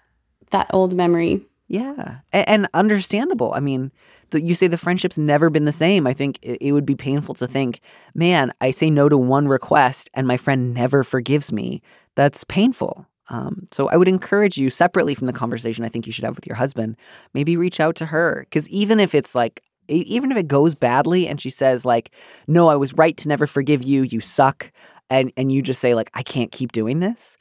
that 0.51 0.69
old 0.71 0.95
memory. 0.95 1.47
Yeah, 1.69 2.19
and, 2.33 2.49
and 2.49 2.69
understandable. 2.75 3.53
I 3.55 3.61
mean, 3.61 3.91
the, 4.31 4.41
you 4.41 4.55
say 4.55 4.67
the 4.67 4.79
friendship's 4.79 5.19
never 5.19 5.51
been 5.51 5.65
the 5.65 5.73
same. 5.73 6.07
I 6.07 6.13
think 6.13 6.39
it, 6.43 6.59
it 6.61 6.73
would 6.73 6.87
be 6.87 6.95
painful 6.95 7.35
to 7.37 7.47
think, 7.47 7.81
man, 8.15 8.53
I 8.61 8.71
say 8.71 8.91
no 8.91 9.09
to 9.09 9.17
one 9.17 9.49
request 9.49 10.11
and 10.15 10.27
my 10.27 10.37
friend 10.37 10.75
never 10.75 11.03
forgives 11.03 11.53
me. 11.53 11.83
That's 12.15 12.45
painful. 12.45 13.07
Um, 13.31 13.67
so 13.71 13.89
I 13.89 13.97
would 13.97 14.09
encourage 14.09 14.59
you 14.59 14.71
separately 14.71 15.15
from 15.15 15.27
the 15.27 15.33
conversation 15.33 15.85
I 15.85 15.89
think 15.89 16.07
you 16.07 16.13
should 16.13 16.25
have 16.25 16.37
with 16.37 16.47
your 16.47 16.57
husband, 16.57 16.97
maybe 17.33 17.57
reach 17.57 17.81
out 17.81 17.97
to 17.97 18.07
her. 18.07 18.45
Because 18.49 18.69
even 18.69 19.01
if 19.01 19.15
it's 19.15 19.35
like, 19.35 19.63
even 19.89 20.31
if 20.31 20.37
it 20.37 20.49
goes 20.49 20.75
badly 20.75 21.27
and 21.27 21.41
she 21.41 21.51
says, 21.51 21.85
like, 21.85 22.11
no, 22.47 22.69
I 22.69 22.77
was 22.77 22.95
right 22.95 23.17
to 23.19 23.29
never 23.29 23.47
forgive 23.47 23.83
you, 23.83 24.03
you 24.03 24.21
suck, 24.21 24.73
and, 25.11 25.33
and 25.37 25.51
you 25.51 25.63
just 25.63 25.81
say, 25.81 25.95
like, 25.95 26.11
I 26.15 26.23
can't 26.23 26.51
keep 26.51 26.73
doing 26.73 27.01
this, 27.01 27.37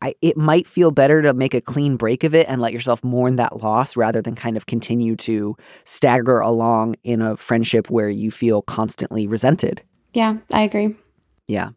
I, 0.00 0.14
it 0.22 0.36
might 0.36 0.68
feel 0.68 0.92
better 0.92 1.22
to 1.22 1.34
make 1.34 1.52
a 1.52 1.60
clean 1.60 1.96
break 1.96 2.22
of 2.22 2.34
it 2.34 2.46
and 2.48 2.60
let 2.60 2.72
yourself 2.72 3.02
mourn 3.02 3.36
that 3.36 3.62
loss 3.62 3.96
rather 3.96 4.22
than 4.22 4.36
kind 4.36 4.56
of 4.56 4.66
continue 4.66 5.16
to 5.16 5.56
stagger 5.84 6.38
along 6.38 6.94
in 7.02 7.20
a 7.20 7.36
friendship 7.36 7.90
where 7.90 8.08
you 8.08 8.30
feel 8.30 8.62
constantly 8.62 9.26
resented. 9.26 9.82
Yeah, 10.14 10.36
I 10.52 10.62
agree. 10.62 10.94
Yeah. 11.48 11.70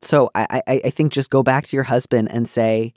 So 0.00 0.30
I, 0.34 0.62
I, 0.66 0.80
I 0.86 0.90
think 0.90 1.12
just 1.12 1.28
go 1.28 1.42
back 1.42 1.66
to 1.66 1.76
your 1.76 1.84
husband 1.84 2.30
and 2.30 2.48
say, 2.48 2.94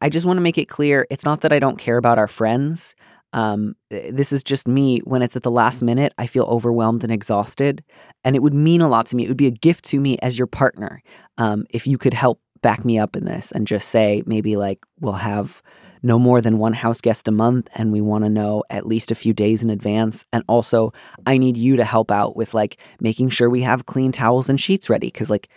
I 0.00 0.08
just 0.08 0.24
want 0.24 0.38
to 0.38 0.42
make 0.42 0.58
it 0.58 0.68
clear 0.68 1.06
it's 1.10 1.24
not 1.24 1.42
that 1.42 1.52
I 1.52 1.58
don't 1.58 1.78
care 1.78 1.98
about 1.98 2.18
our 2.18 2.28
friends. 2.28 2.94
Um, 3.32 3.74
this 3.90 4.32
is 4.32 4.42
just 4.42 4.66
me. 4.66 5.00
When 5.00 5.22
it's 5.22 5.36
at 5.36 5.42
the 5.42 5.50
last 5.50 5.82
minute, 5.82 6.12
I 6.18 6.26
feel 6.26 6.44
overwhelmed 6.44 7.04
and 7.04 7.12
exhausted. 7.12 7.84
And 8.24 8.34
it 8.34 8.42
would 8.42 8.54
mean 8.54 8.80
a 8.80 8.88
lot 8.88 9.06
to 9.06 9.16
me. 9.16 9.24
It 9.24 9.28
would 9.28 9.36
be 9.36 9.46
a 9.46 9.52
gift 9.52 9.84
to 9.86 10.00
me 10.00 10.18
as 10.22 10.38
your 10.38 10.46
partner 10.46 11.02
um, 11.36 11.66
if 11.70 11.86
you 11.86 11.98
could 11.98 12.14
help 12.14 12.40
back 12.62 12.84
me 12.84 12.98
up 12.98 13.14
in 13.16 13.24
this 13.24 13.52
and 13.52 13.66
just 13.66 13.88
say, 13.88 14.22
maybe 14.26 14.56
like, 14.56 14.80
we'll 15.00 15.12
have 15.12 15.62
no 16.02 16.18
more 16.18 16.40
than 16.40 16.58
one 16.58 16.72
house 16.72 17.00
guest 17.00 17.26
a 17.26 17.32
month 17.32 17.68
and 17.74 17.92
we 17.92 18.00
want 18.00 18.24
to 18.24 18.30
know 18.30 18.62
at 18.70 18.86
least 18.86 19.10
a 19.10 19.16
few 19.16 19.32
days 19.32 19.64
in 19.64 19.68
advance 19.68 20.24
and 20.32 20.44
also 20.46 20.92
i 21.26 21.36
need 21.36 21.56
you 21.56 21.74
to 21.74 21.82
help 21.82 22.12
out 22.12 22.36
with 22.36 22.54
like 22.54 22.80
making 23.00 23.28
sure 23.28 23.50
we 23.50 23.62
have 23.62 23.84
clean 23.84 24.12
towels 24.12 24.48
and 24.48 24.60
sheets 24.60 24.88
ready 24.88 25.08
because 25.08 25.28
like 25.28 25.48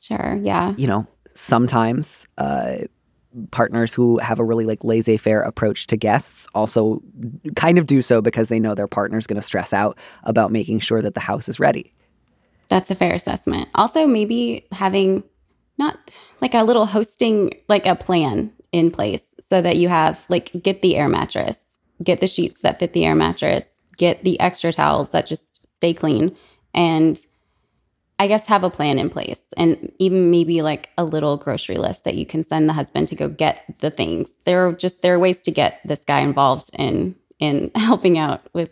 Sure. 0.00 0.38
Yeah. 0.42 0.74
you 0.76 0.86
know, 0.86 1.06
sometimes 1.34 2.26
uh, 2.38 2.78
partners 3.50 3.94
who 3.94 4.18
have 4.18 4.38
a 4.38 4.44
really 4.44 4.64
like 4.64 4.82
laissez 4.84 5.16
faire 5.16 5.42
approach 5.42 5.86
to 5.88 5.96
guests 5.96 6.46
also 6.54 7.00
kind 7.54 7.78
of 7.78 7.86
do 7.86 8.02
so 8.02 8.20
because 8.20 8.48
they 8.48 8.60
know 8.60 8.74
their 8.74 8.86
partner's 8.86 9.26
going 9.26 9.36
to 9.36 9.42
stress 9.42 9.72
out 9.72 9.98
about 10.24 10.50
making 10.50 10.80
sure 10.80 11.02
that 11.02 11.14
the 11.14 11.20
house 11.20 11.48
is 11.48 11.60
ready. 11.60 11.92
That's 12.68 12.90
a 12.90 12.94
fair 12.94 13.14
assessment. 13.14 13.68
Also, 13.74 14.06
maybe 14.06 14.66
having 14.72 15.22
not 15.78 16.16
like 16.40 16.54
a 16.54 16.64
little 16.64 16.86
hosting, 16.86 17.52
like 17.68 17.86
a 17.86 17.94
plan 17.94 18.52
in 18.72 18.90
place 18.90 19.22
so 19.50 19.62
that 19.62 19.76
you 19.76 19.88
have 19.88 20.24
like 20.28 20.50
get 20.62 20.82
the 20.82 20.96
air 20.96 21.08
mattress, 21.08 21.58
get 22.02 22.20
the 22.20 22.26
sheets 22.26 22.60
that 22.60 22.78
fit 22.78 22.92
the 22.92 23.04
air 23.04 23.14
mattress, 23.14 23.64
get 23.96 24.24
the 24.24 24.38
extra 24.40 24.72
towels 24.72 25.10
that 25.10 25.26
just 25.26 25.66
stay 25.76 25.94
clean, 25.94 26.36
and 26.74 27.20
I 28.18 28.28
guess 28.28 28.46
have 28.46 28.64
a 28.64 28.70
plan 28.70 28.98
in 28.98 29.10
place 29.10 29.40
and 29.56 29.92
even 29.98 30.30
maybe 30.30 30.62
like 30.62 30.88
a 30.96 31.04
little 31.04 31.36
grocery 31.36 31.76
list 31.76 32.04
that 32.04 32.14
you 32.14 32.24
can 32.24 32.46
send 32.46 32.68
the 32.68 32.72
husband 32.72 33.08
to 33.08 33.16
go 33.16 33.28
get 33.28 33.62
the 33.80 33.90
things. 33.90 34.32
There 34.44 34.66
are 34.66 34.72
just 34.72 35.02
there 35.02 35.14
are 35.14 35.18
ways 35.18 35.38
to 35.40 35.50
get 35.50 35.80
this 35.84 36.00
guy 36.06 36.20
involved 36.20 36.70
in 36.78 37.14
in 37.38 37.70
helping 37.74 38.18
out 38.18 38.42
with 38.54 38.70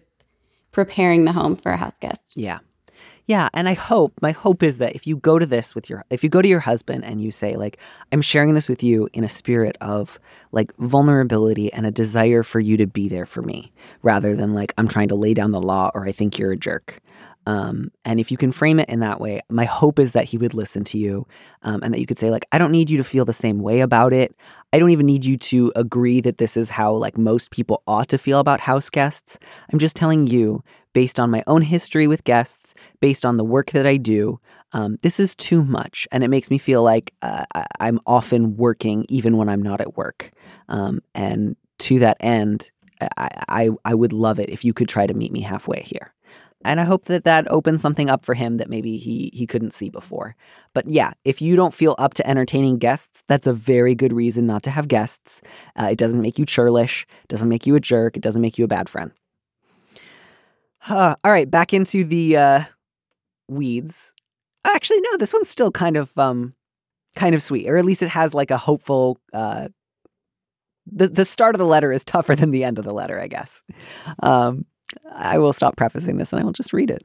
preparing 0.73 1.25
the 1.25 1.33
home 1.33 1.57
for 1.57 1.73
a 1.73 1.77
house 1.77 1.97
guest. 2.01 2.37
Yeah. 2.37 2.59
Yeah, 3.27 3.49
and 3.55 3.71
I 3.71 3.73
hope 3.73 4.13
my 4.21 4.33
hope 4.33 4.63
is 4.63 4.77
that 4.79 4.95
if 4.95 5.07
you 5.07 5.17
go 5.17 5.39
to 5.39 5.47
this 5.47 5.75
with 5.75 5.89
your 5.89 6.05
if 6.11 6.23
you 6.23 6.29
go 6.29 6.43
to 6.43 6.49
your 6.49 6.61
husband 6.61 7.05
and 7.05 7.23
you 7.23 7.31
say 7.31 7.57
like 7.57 7.81
I'm 8.13 8.21
sharing 8.21 8.55
this 8.55 8.69
with 8.69 8.83
you 8.83 9.09
in 9.15 9.25
a 9.25 9.31
spirit 9.31 9.77
of 9.81 10.19
like 10.53 10.77
vulnerability 10.77 11.73
and 11.73 11.87
a 11.87 11.91
desire 11.91 12.43
for 12.43 12.61
you 12.61 12.77
to 12.77 12.87
be 12.87 13.09
there 13.09 13.25
for 13.25 13.41
me 13.41 13.73
rather 14.03 14.37
than 14.37 14.53
like 14.53 14.75
I'm 14.77 14.89
trying 14.89 15.09
to 15.09 15.15
lay 15.15 15.33
down 15.33 15.53
the 15.53 15.61
law 15.61 15.91
or 15.95 16.07
I 16.07 16.13
think 16.13 16.39
you're 16.39 16.53
a 16.53 16.57
jerk. 16.57 16.99
Um, 17.47 17.91
and 18.05 18.19
if 18.19 18.31
you 18.31 18.37
can 18.37 18.53
frame 18.53 18.81
it 18.81 18.89
in 18.89 19.01
that 19.01 19.21
way, 19.21 19.41
my 19.51 19.65
hope 19.65 19.99
is 19.99 20.13
that 20.13 20.25
he 20.25 20.39
would 20.39 20.55
listen 20.55 20.85
to 20.85 20.99
you 20.99 21.27
um, 21.63 21.81
and 21.83 21.93
that 21.93 22.01
you 22.01 22.07
could 22.07 22.19
say, 22.19 22.31
like, 22.31 22.47
I 22.53 22.59
don't 22.59 22.73
need 22.73 22.89
you 22.91 22.97
to 22.99 23.05
feel 23.05 23.25
the 23.25 23.33
same 23.33 23.59
way 23.59 23.81
about 23.81 24.13
it. 24.13 24.35
I 24.73 24.79
don't 24.79 24.91
even 24.91 25.07
need 25.07 25.25
you 25.25 25.37
to 25.37 25.73
agree 25.77 26.21
that 26.23 26.39
this 26.39 26.57
is 26.57 26.71
how, 26.71 26.95
like, 26.95 27.19
most 27.19 27.51
people 27.51 27.83
ought 27.87 28.09
to 28.09 28.19
feel 28.19 28.39
about 28.41 28.61
house 28.61 28.91
guests. 28.91 29.39
I'm 29.73 29.79
just 29.79 29.97
telling 29.97 30.27
you, 30.27 30.65
based 30.95 31.21
on 31.21 31.31
my 31.31 31.43
own 31.47 31.63
history 31.63 32.07
with 32.07 32.25
guests, 32.25 32.75
based 33.01 33.27
on 33.27 33.37
the 33.37 33.45
work 33.45 33.73
that 33.73 33.87
I 33.87 33.99
do, 33.99 34.41
um, 34.73 34.97
this 35.03 35.21
is 35.21 35.35
too 35.37 35.65
much. 35.65 36.09
And 36.11 36.25
it 36.25 36.29
makes 36.29 36.51
me 36.51 36.59
feel 36.59 36.83
like 36.83 37.13
uh, 37.23 37.45
I'm 37.79 38.01
often 38.07 38.57
working 38.57 39.05
even 39.09 39.37
when 39.37 39.49
I'm 39.49 39.63
not 39.63 39.81
at 39.81 39.97
work. 39.97 40.33
Um, 40.69 41.01
and 41.15 41.57
to 41.81 41.99
that 42.01 42.17
end, 42.21 42.71
I, 43.17 43.29
I, 43.49 43.71
I 43.85 43.95
would 43.95 44.13
love 44.13 44.39
it 44.39 44.49
if 44.49 44.65
you 44.65 44.73
could 44.73 44.89
try 44.89 45.07
to 45.07 45.15
meet 45.15 45.31
me 45.33 45.43
halfway 45.43 45.83
here 45.83 46.15
and 46.65 46.81
I 46.81 46.85
hope 46.85 47.05
that 47.07 47.25
that 47.25 47.51
opens 47.51 47.83
something 47.83 48.09
up 48.09 48.25
for 48.25 48.35
him 48.35 48.57
that 48.57 48.71
maybe 48.71 48.97
he 48.97 49.31
he 49.33 49.47
couldn't 49.47 49.73
see 49.73 49.91
before. 49.91 50.37
But 50.73 50.89
yeah, 50.89 51.13
if 51.25 51.43
you 51.43 51.57
don't 51.57 51.75
feel 51.75 51.95
up 51.99 52.15
to 52.15 52.27
entertaining 52.29 52.79
guests, 52.79 53.23
that's 53.27 53.47
a 53.47 53.53
very 53.53 53.95
good 53.95 54.13
reason 54.13 54.47
not 54.47 54.63
to 54.65 54.71
have 54.71 54.89
guests. 54.89 55.43
Uh, 55.79 55.89
it 55.93 55.99
doesn't 55.99 56.23
make 56.23 56.39
you 56.39 56.47
churlish, 56.47 57.07
doesn't 57.29 57.49
make 57.49 57.67
you 57.67 57.75
a 57.75 57.81
jerk, 57.81 58.17
it 58.17 58.23
doesn't 58.23 58.43
make 58.43 58.59
you 58.59 58.65
a 58.65 58.69
bad 58.69 58.89
friend. 58.89 59.13
All 60.89 61.17
right, 61.25 61.51
back 61.51 61.73
into 61.73 62.05
the 62.05 62.37
uh, 62.37 62.61
weeds. 63.49 64.15
Actually, 64.67 65.01
no, 65.01 65.17
this 65.17 65.33
one's 65.33 65.49
still 65.49 65.71
kind 65.71 65.97
of 65.97 66.17
um, 66.19 66.55
kind 67.17 67.35
of 67.35 67.43
sweet, 67.43 67.69
or 67.69 67.77
at 67.77 67.85
least 67.85 68.03
it 68.03 68.09
has 68.09 68.35
like 68.35 68.51
a 68.51 68.59
hopeful. 68.59 69.19
Uh, 69.33 69.69
the 70.87 71.09
the 71.09 71.25
start 71.25 71.55
of 71.55 71.59
the 71.59 71.67
letter 71.67 71.93
is 71.93 72.05
tougher 72.05 72.37
than 72.37 72.51
the 72.51 72.65
end 72.65 72.79
of 72.79 72.85
the 72.85 72.93
letter, 72.93 73.21
I 73.21 73.29
guess. 73.29 73.65
Um, 74.23 74.67
I 75.13 75.39
will 75.39 75.53
stop 75.53 75.77
prefacing 75.77 76.17
this 76.17 76.33
and 76.33 76.41
I 76.41 76.45
will 76.45 76.53
just 76.53 76.73
read 76.73 76.91
it. 76.91 77.05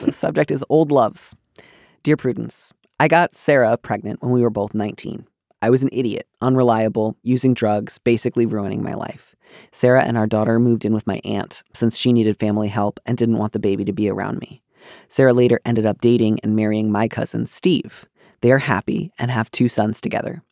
the 0.00 0.12
subject 0.12 0.50
is 0.50 0.64
Old 0.68 0.90
Loves. 0.92 1.34
Dear 2.02 2.16
Prudence, 2.16 2.72
I 3.00 3.08
got 3.08 3.34
Sarah 3.34 3.76
pregnant 3.76 4.22
when 4.22 4.32
we 4.32 4.42
were 4.42 4.50
both 4.50 4.74
19. 4.74 5.26
I 5.62 5.70
was 5.70 5.82
an 5.82 5.88
idiot, 5.92 6.26
unreliable, 6.42 7.16
using 7.22 7.54
drugs, 7.54 7.98
basically 7.98 8.44
ruining 8.44 8.82
my 8.82 8.94
life. 8.94 9.34
Sarah 9.72 10.04
and 10.04 10.18
our 10.18 10.26
daughter 10.26 10.58
moved 10.58 10.84
in 10.84 10.92
with 10.92 11.06
my 11.06 11.20
aunt 11.24 11.62
since 11.72 11.96
she 11.96 12.12
needed 12.12 12.38
family 12.38 12.68
help 12.68 13.00
and 13.06 13.16
didn't 13.16 13.38
want 13.38 13.52
the 13.52 13.58
baby 13.58 13.84
to 13.84 13.92
be 13.92 14.10
around 14.10 14.40
me. 14.40 14.62
Sarah 15.08 15.32
later 15.32 15.60
ended 15.64 15.86
up 15.86 16.00
dating 16.00 16.40
and 16.42 16.54
marrying 16.54 16.92
my 16.92 17.08
cousin, 17.08 17.46
Steve. 17.46 18.06
They 18.42 18.52
are 18.52 18.58
happy 18.58 19.10
and 19.18 19.30
have 19.30 19.50
two 19.50 19.68
sons 19.68 20.00
together. 20.00 20.42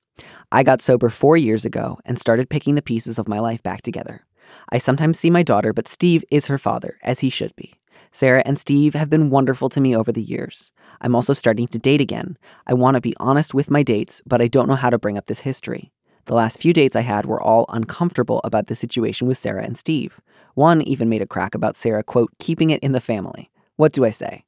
I 0.51 0.63
got 0.63 0.81
sober 0.81 1.11
four 1.11 1.37
years 1.37 1.65
ago 1.65 1.99
and 2.05 2.19
started 2.19 2.51
picking 2.51 2.75
the 2.75 2.83
pieces 2.83 3.19
of 3.19 3.29
my 3.29 3.39
life 3.39 3.63
back 3.63 3.83
together. 3.83 4.23
I 4.71 4.79
sometimes 4.79 5.19
see 5.19 5.31
my 5.31 5.43
daughter, 5.43 5.73
but 5.73 5.89
Steve 5.89 6.25
is 6.31 6.47
her 6.47 6.59
father, 6.59 6.99
as 7.03 7.21
he 7.21 7.31
should 7.31 7.55
be. 7.57 7.75
Sarah 8.11 8.43
and 8.45 8.59
Steve 8.59 8.95
have 8.95 9.09
been 9.09 9.31
wonderful 9.31 9.71
to 9.71 9.81
me 9.81 9.97
over 9.97 10.13
the 10.13 10.23
years. 10.23 10.73
I'm 11.01 11.15
also 11.15 11.33
starting 11.33 11.67
to 11.69 11.79
date 11.79 12.01
again. 12.01 12.37
I 12.67 12.75
want 12.75 12.97
to 12.97 13.01
be 13.01 13.15
honest 13.19 13.55
with 13.55 13.71
my 13.71 13.83
dates, 13.83 14.21
but 14.27 14.43
I 14.43 14.49
don't 14.49 14.69
know 14.69 14.75
how 14.75 14.91
to 14.91 14.99
bring 14.99 15.17
up 15.17 15.27
this 15.27 15.41
history. 15.41 15.93
The 16.27 16.35
last 16.35 16.61
few 16.61 16.73
dates 16.73 16.95
I 16.95 17.01
had 17.01 17.27
were 17.27 17.43
all 17.43 17.65
uncomfortable 17.71 18.41
about 18.45 18.67
the 18.67 18.75
situation 18.75 19.27
with 19.27 19.39
Sarah 19.39 19.65
and 19.65 19.77
Steve. 19.77 20.21
One 20.55 20.83
even 20.83 21.09
made 21.09 21.23
a 21.23 21.27
crack 21.27 21.55
about 21.55 21.77
Sarah, 21.77 22.05
quote, 22.05 22.31
keeping 22.39 22.71
it 22.71 22.83
in 22.83 22.93
the 22.93 23.01
family. 23.01 23.51
What 23.77 23.93
do 23.93 24.05
I 24.05 24.11
say? 24.11 24.45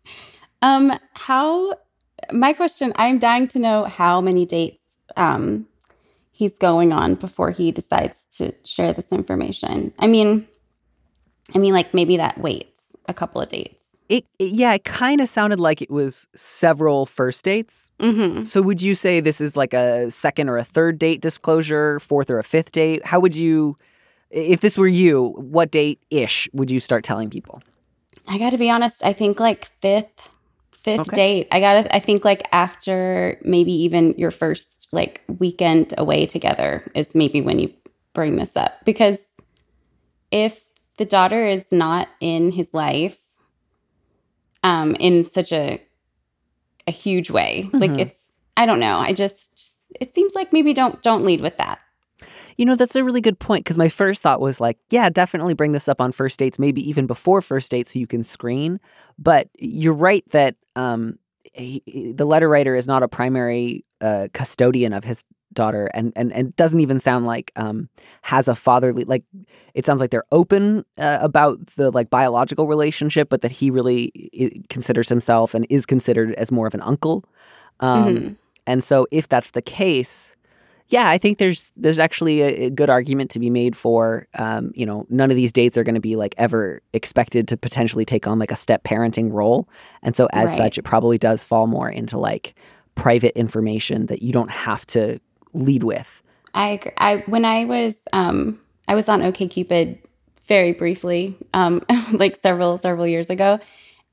um, 0.62 0.98
how, 1.14 1.74
my 2.32 2.52
question, 2.52 2.92
I'm 2.96 3.18
dying 3.18 3.48
to 3.48 3.58
know 3.58 3.84
how 3.84 4.20
many 4.20 4.44
dates 4.44 4.82
um, 5.16 5.66
he's 6.38 6.56
going 6.56 6.92
on 6.92 7.16
before 7.16 7.50
he 7.50 7.72
decides 7.72 8.24
to 8.30 8.54
share 8.64 8.92
this 8.92 9.10
information. 9.10 9.92
I 9.98 10.06
mean, 10.06 10.46
I 11.52 11.58
mean, 11.58 11.74
like 11.74 11.92
maybe 11.92 12.16
that 12.16 12.38
waits 12.38 12.80
a 13.06 13.12
couple 13.12 13.40
of 13.40 13.48
dates. 13.48 13.74
It, 14.08 14.24
it 14.38 14.52
yeah, 14.52 14.72
it 14.72 14.84
kind 14.84 15.20
of 15.20 15.28
sounded 15.28 15.58
like 15.58 15.82
it 15.82 15.90
was 15.90 16.28
several 16.36 17.06
first 17.06 17.44
dates. 17.44 17.90
Mm-hmm. 17.98 18.44
So 18.44 18.62
would 18.62 18.80
you 18.80 18.94
say 18.94 19.18
this 19.18 19.40
is 19.40 19.56
like 19.56 19.74
a 19.74 20.12
second 20.12 20.48
or 20.48 20.56
a 20.56 20.62
third 20.62 20.96
date 20.96 21.20
disclosure, 21.20 21.98
fourth 21.98 22.30
or 22.30 22.38
a 22.38 22.44
fifth 22.44 22.70
date? 22.70 23.04
How 23.04 23.18
would 23.18 23.34
you, 23.34 23.76
if 24.30 24.60
this 24.60 24.78
were 24.78 24.86
you, 24.86 25.34
what 25.38 25.72
date 25.72 26.00
ish 26.08 26.48
would 26.52 26.70
you 26.70 26.78
start 26.78 27.02
telling 27.02 27.30
people? 27.30 27.60
I 28.28 28.38
got 28.38 28.50
to 28.50 28.58
be 28.58 28.70
honest. 28.70 29.04
I 29.04 29.12
think 29.12 29.40
like 29.40 29.68
fifth, 29.82 30.30
fifth 30.96 31.00
Okay. 31.00 31.16
date. 31.16 31.48
I 31.52 31.60
gotta. 31.60 31.94
I 31.94 31.98
think 31.98 32.24
like 32.24 32.46
after 32.52 33.38
maybe 33.44 33.72
even 33.72 34.14
your 34.18 34.30
first 34.30 34.88
like 34.92 35.22
weekend 35.38 35.94
away 35.98 36.26
together 36.26 36.90
is 36.94 37.14
maybe 37.14 37.40
when 37.40 37.58
you 37.58 37.72
bring 38.14 38.36
this 38.36 38.56
up 38.56 38.84
because 38.84 39.18
if 40.30 40.62
the 40.98 41.04
daughter 41.04 41.46
is 41.46 41.64
not 41.70 42.08
in 42.20 42.50
his 42.50 42.72
life, 42.72 43.16
um, 44.62 44.94
in 44.96 45.24
such 45.24 45.52
a 45.52 45.80
a 46.86 46.90
huge 46.90 47.30
way, 47.30 47.70
like 47.78 47.92
Mhm. 47.92 48.00
it's 48.00 48.30
I 48.56 48.66
don't 48.66 48.80
know. 48.80 48.98
I 48.98 49.12
just 49.12 49.74
it 50.00 50.14
seems 50.14 50.34
like 50.34 50.52
maybe 50.52 50.72
don't 50.74 51.00
don't 51.02 51.24
lead 51.24 51.40
with 51.40 51.56
that. 51.58 51.78
You 52.58 52.66
know, 52.66 52.74
that's 52.74 52.96
a 52.96 53.04
really 53.04 53.20
good 53.20 53.38
point 53.38 53.64
because 53.64 53.78
my 53.78 53.88
first 53.88 54.20
thought 54.20 54.40
was 54.40 54.60
like, 54.60 54.78
yeah, 54.90 55.08
definitely 55.10 55.54
bring 55.54 55.72
this 55.72 55.88
up 55.88 56.00
on 56.00 56.12
first 56.12 56.38
dates, 56.40 56.58
maybe 56.58 56.86
even 56.88 57.06
before 57.06 57.40
first 57.40 57.70
dates 57.70 57.92
so 57.94 58.00
you 58.00 58.06
can 58.08 58.24
screen. 58.24 58.80
But 59.18 59.48
you're 59.58 59.94
right 59.94 60.24
that 60.32 60.56
um, 60.76 61.18
he, 61.54 61.82
he- 61.86 62.12
the 62.12 62.26
letter 62.26 62.48
writer 62.48 62.74
is 62.74 62.86
not 62.86 63.02
a 63.04 63.08
primary 63.08 63.84
uh, 64.00 64.28
custodian 64.34 64.92
of 64.92 65.04
his 65.04 65.22
daughter 65.54 65.88
and, 65.94 66.12
and, 66.16 66.32
and 66.32 66.54
doesn't 66.56 66.80
even 66.80 66.98
sound 66.98 67.26
like 67.26 67.52
um, 67.56 67.88
has 68.22 68.48
a 68.48 68.54
fatherly, 68.56 69.04
like, 69.04 69.22
it 69.74 69.86
sounds 69.86 70.00
like 70.00 70.10
they're 70.10 70.24
open 70.32 70.84
uh, 70.98 71.18
about 71.22 71.64
the 71.76 71.90
like 71.92 72.10
biological 72.10 72.66
relationship, 72.66 73.28
but 73.28 73.40
that 73.42 73.52
he 73.52 73.70
really 73.70 74.12
considers 74.68 75.08
himself 75.08 75.54
and 75.54 75.64
is 75.70 75.86
considered 75.86 76.34
as 76.34 76.50
more 76.52 76.66
of 76.66 76.74
an 76.74 76.82
uncle. 76.82 77.24
Um, 77.80 78.14
Mhm. 78.14 78.36
and 78.66 78.84
so 78.84 79.06
if 79.12 79.28
that's 79.28 79.52
the 79.52 79.62
case, 79.62 80.34
yeah, 80.90 81.08
I 81.08 81.18
think 81.18 81.38
there's 81.38 81.70
there's 81.76 81.98
actually 81.98 82.40
a, 82.40 82.66
a 82.66 82.70
good 82.70 82.88
argument 82.88 83.30
to 83.32 83.38
be 83.38 83.50
made 83.50 83.76
for 83.76 84.26
um, 84.34 84.72
you 84.74 84.86
know, 84.86 85.06
none 85.10 85.30
of 85.30 85.36
these 85.36 85.52
dates 85.52 85.76
are 85.76 85.84
going 85.84 85.94
to 85.94 86.00
be 86.00 86.16
like 86.16 86.34
ever 86.38 86.80
expected 86.92 87.46
to 87.48 87.56
potentially 87.56 88.04
take 88.04 88.26
on 88.26 88.38
like 88.38 88.50
a 88.50 88.56
step 88.56 88.84
parenting 88.84 89.30
role. 89.32 89.68
And 90.02 90.16
so 90.16 90.28
as 90.32 90.50
Right. 90.50 90.56
such 90.56 90.78
it 90.78 90.82
probably 90.82 91.18
does 91.18 91.44
fall 91.44 91.66
more 91.66 91.90
into 91.90 92.18
like 92.18 92.54
private 92.94 93.38
information 93.38 94.06
that 94.06 94.22
you 94.22 94.32
don't 94.32 94.50
have 94.50 94.86
to 94.86 95.18
lead 95.52 95.84
with. 95.84 96.22
I 96.54 96.70
agree. 96.70 96.92
I 96.96 97.16
when 97.26 97.44
I 97.44 97.66
was 97.66 97.94
um 98.12 98.60
I 98.88 98.94
was 98.94 99.08
on 99.08 99.20
OKCupid 99.20 99.98
very 100.46 100.72
briefly, 100.72 101.36
um 101.52 101.84
like 102.12 102.40
several 102.42 102.78
several 102.78 103.06
years 103.06 103.28
ago, 103.28 103.60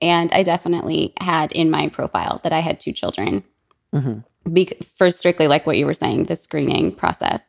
and 0.01 0.29
I 0.33 0.43
definitely 0.43 1.13
had 1.21 1.53
in 1.53 1.71
my 1.71 1.87
profile 1.87 2.41
that 2.43 2.51
I 2.51 2.59
had 2.59 2.81
two 2.81 2.91
children. 2.91 3.45
Mhm. 3.93 4.25
Bec- 4.51 4.83
for 4.97 5.09
strictly 5.11 5.47
like 5.47 5.65
what 5.65 5.77
you 5.77 5.85
were 5.85 5.93
saying, 5.93 6.25
the 6.25 6.35
screening 6.35 6.91
process, 6.91 7.41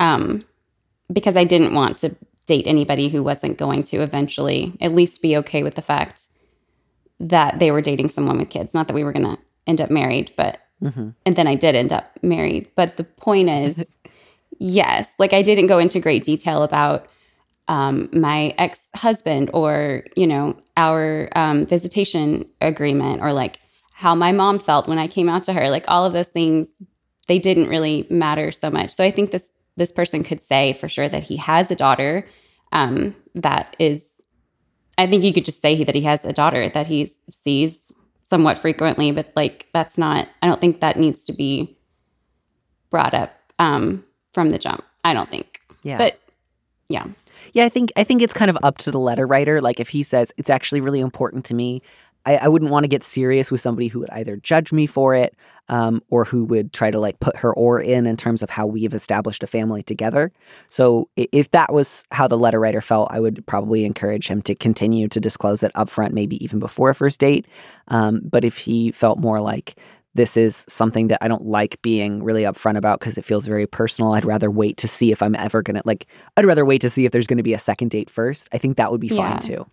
um, 0.00 0.44
because 1.12 1.36
I 1.36 1.44
didn't 1.44 1.74
want 1.74 1.98
to 1.98 2.16
date 2.46 2.66
anybody 2.66 3.08
who 3.08 3.22
wasn't 3.22 3.58
going 3.58 3.84
to 3.84 3.98
eventually 3.98 4.72
at 4.80 4.92
least 4.92 5.22
be 5.22 5.36
okay 5.36 5.62
with 5.62 5.76
the 5.76 5.82
fact 5.82 6.26
that 7.20 7.60
they 7.60 7.70
were 7.70 7.80
dating 7.80 8.08
someone 8.08 8.38
with 8.38 8.50
kids. 8.50 8.74
Not 8.74 8.88
that 8.88 8.94
we 8.94 9.04
were 9.04 9.12
going 9.12 9.24
to 9.26 9.38
end 9.66 9.80
up 9.80 9.90
married, 9.90 10.32
but 10.36 10.58
Mhm. 10.82 11.14
and 11.24 11.36
then 11.36 11.46
I 11.46 11.54
did 11.54 11.76
end 11.76 11.92
up 11.92 12.10
married. 12.22 12.68
But 12.74 12.96
the 12.96 13.04
point 13.04 13.48
is, 13.48 13.84
yes, 14.58 15.12
like 15.20 15.32
I 15.32 15.42
didn't 15.42 15.68
go 15.68 15.78
into 15.78 16.00
great 16.00 16.24
detail 16.24 16.64
about 16.64 17.06
um, 17.68 18.08
my 18.12 18.52
ex 18.58 18.80
husband 18.96 19.48
or, 19.54 20.02
you 20.16 20.26
know, 20.26 20.56
our 20.76 21.28
um, 21.36 21.64
visitation 21.66 22.44
agreement 22.60 23.22
or 23.22 23.32
like 23.32 23.58
how 24.02 24.16
my 24.16 24.32
mom 24.32 24.58
felt 24.58 24.88
when 24.88 24.98
I 24.98 25.06
came 25.06 25.28
out 25.28 25.44
to 25.44 25.52
her. 25.52 25.70
Like 25.70 25.84
all 25.86 26.04
of 26.04 26.12
those 26.12 26.26
things, 26.26 26.66
they 27.28 27.38
didn't 27.38 27.68
really 27.68 28.04
matter 28.10 28.50
so 28.50 28.68
much. 28.68 28.90
So 28.90 29.04
I 29.04 29.12
think 29.12 29.30
this 29.30 29.52
this 29.76 29.92
person 29.92 30.24
could 30.24 30.42
say 30.42 30.72
for 30.72 30.88
sure 30.88 31.08
that 31.08 31.22
he 31.22 31.36
has 31.36 31.70
a 31.70 31.76
daughter 31.76 32.26
um, 32.72 33.14
that 33.36 33.76
is. 33.78 34.10
I 34.98 35.06
think 35.06 35.22
you 35.22 35.32
could 35.32 35.44
just 35.44 35.62
say 35.62 35.76
he, 35.76 35.84
that 35.84 35.94
he 35.94 36.02
has 36.02 36.24
a 36.24 36.32
daughter 36.32 36.68
that 36.70 36.88
he 36.88 37.12
sees 37.30 37.78
somewhat 38.28 38.58
frequently, 38.58 39.12
but 39.12 39.32
like 39.36 39.68
that's 39.72 39.96
not. 39.96 40.28
I 40.42 40.48
don't 40.48 40.60
think 40.60 40.80
that 40.80 40.98
needs 40.98 41.24
to 41.26 41.32
be 41.32 41.78
brought 42.90 43.14
up 43.14 43.32
um, 43.60 44.04
from 44.34 44.50
the 44.50 44.58
jump. 44.58 44.84
I 45.04 45.14
don't 45.14 45.30
think. 45.30 45.60
Yeah. 45.84 45.98
But 45.98 46.18
yeah, 46.88 47.06
Yeah, 47.52 47.66
I 47.66 47.68
think 47.68 47.92
I 47.96 48.02
think 48.02 48.20
it's 48.20 48.34
kind 48.34 48.50
of 48.50 48.58
up 48.64 48.78
to 48.78 48.90
the 48.90 48.98
letter 48.98 49.28
writer. 49.28 49.60
Like 49.60 49.78
if 49.78 49.90
he 49.90 50.02
says 50.02 50.32
it's 50.36 50.50
actually 50.50 50.80
really 50.80 51.00
important 51.00 51.44
to 51.46 51.54
me, 51.54 51.82
I, 52.24 52.36
I 52.36 52.48
wouldn't 52.48 52.70
want 52.70 52.84
to 52.84 52.88
get 52.88 53.02
serious 53.02 53.50
with 53.50 53.60
somebody 53.60 53.88
who 53.88 54.00
would 54.00 54.10
either 54.10 54.36
judge 54.36 54.72
me 54.72 54.86
for 54.86 55.14
it, 55.14 55.34
um, 55.68 56.02
or 56.08 56.24
who 56.24 56.44
would 56.44 56.72
try 56.72 56.90
to 56.90 56.98
like 57.00 57.20
put 57.20 57.36
her 57.36 57.54
oar 57.54 57.80
in 57.80 58.06
in 58.06 58.16
terms 58.16 58.42
of 58.42 58.50
how 58.50 58.66
we've 58.66 58.92
established 58.94 59.42
a 59.42 59.46
family 59.46 59.82
together. 59.82 60.32
So 60.68 61.08
if 61.16 61.50
that 61.52 61.72
was 61.72 62.04
how 62.10 62.26
the 62.28 62.36
letter 62.38 62.60
writer 62.60 62.80
felt, 62.80 63.08
I 63.10 63.20
would 63.20 63.46
probably 63.46 63.84
encourage 63.84 64.28
him 64.28 64.42
to 64.42 64.54
continue 64.54 65.08
to 65.08 65.20
disclose 65.20 65.62
it 65.62 65.72
upfront, 65.74 66.12
maybe 66.12 66.42
even 66.44 66.58
before 66.58 66.90
a 66.90 66.94
first 66.94 67.20
date. 67.20 67.46
Um, 67.88 68.20
but 68.24 68.44
if 68.44 68.58
he 68.58 68.90
felt 68.92 69.18
more 69.18 69.40
like 69.40 69.76
this 70.14 70.36
is 70.36 70.66
something 70.68 71.08
that 71.08 71.18
I 71.22 71.28
don't 71.28 71.46
like 71.46 71.80
being 71.80 72.22
really 72.22 72.42
upfront 72.42 72.76
about 72.76 73.00
because 73.00 73.16
it 73.16 73.24
feels 73.24 73.46
very 73.46 73.66
personal. 73.66 74.12
I'd 74.12 74.26
rather 74.26 74.50
wait 74.50 74.76
to 74.78 74.88
see 74.88 75.10
if 75.10 75.22
I'm 75.22 75.34
ever 75.34 75.62
gonna 75.62 75.80
like. 75.86 76.06
I'd 76.36 76.44
rather 76.44 76.66
wait 76.66 76.82
to 76.82 76.90
see 76.90 77.06
if 77.06 77.12
there's 77.12 77.26
gonna 77.26 77.42
be 77.42 77.54
a 77.54 77.58
second 77.58 77.90
date 77.92 78.10
first. 78.10 78.48
I 78.52 78.58
think 78.58 78.76
that 78.76 78.90
would 78.90 79.00
be 79.00 79.06
Yeah. 79.06 79.16
fine 79.16 79.40
too. 79.40 79.66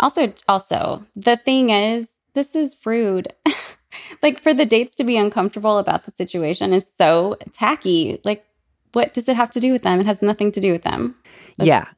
Also, 0.00 0.32
also, 0.48 1.02
the 1.16 1.36
thing 1.36 1.70
is, 1.70 2.08
this 2.34 2.54
is 2.54 2.76
rude. 2.84 3.32
like 4.22 4.40
for 4.40 4.54
the 4.54 4.66
dates 4.66 4.96
to 4.96 5.04
be 5.04 5.16
uncomfortable 5.16 5.78
about 5.78 6.04
the 6.04 6.10
situation 6.12 6.72
is 6.72 6.86
so 6.96 7.36
tacky. 7.52 8.20
Like, 8.24 8.44
what 8.92 9.14
does 9.14 9.28
it 9.28 9.36
have 9.36 9.50
to 9.52 9.60
do 9.60 9.72
with 9.72 9.82
them? 9.82 10.00
It 10.00 10.06
has 10.06 10.22
nothing 10.22 10.52
to 10.52 10.60
do 10.60 10.72
with 10.72 10.82
them. 10.82 11.14
That's 11.56 11.66
yeah, 11.66 11.88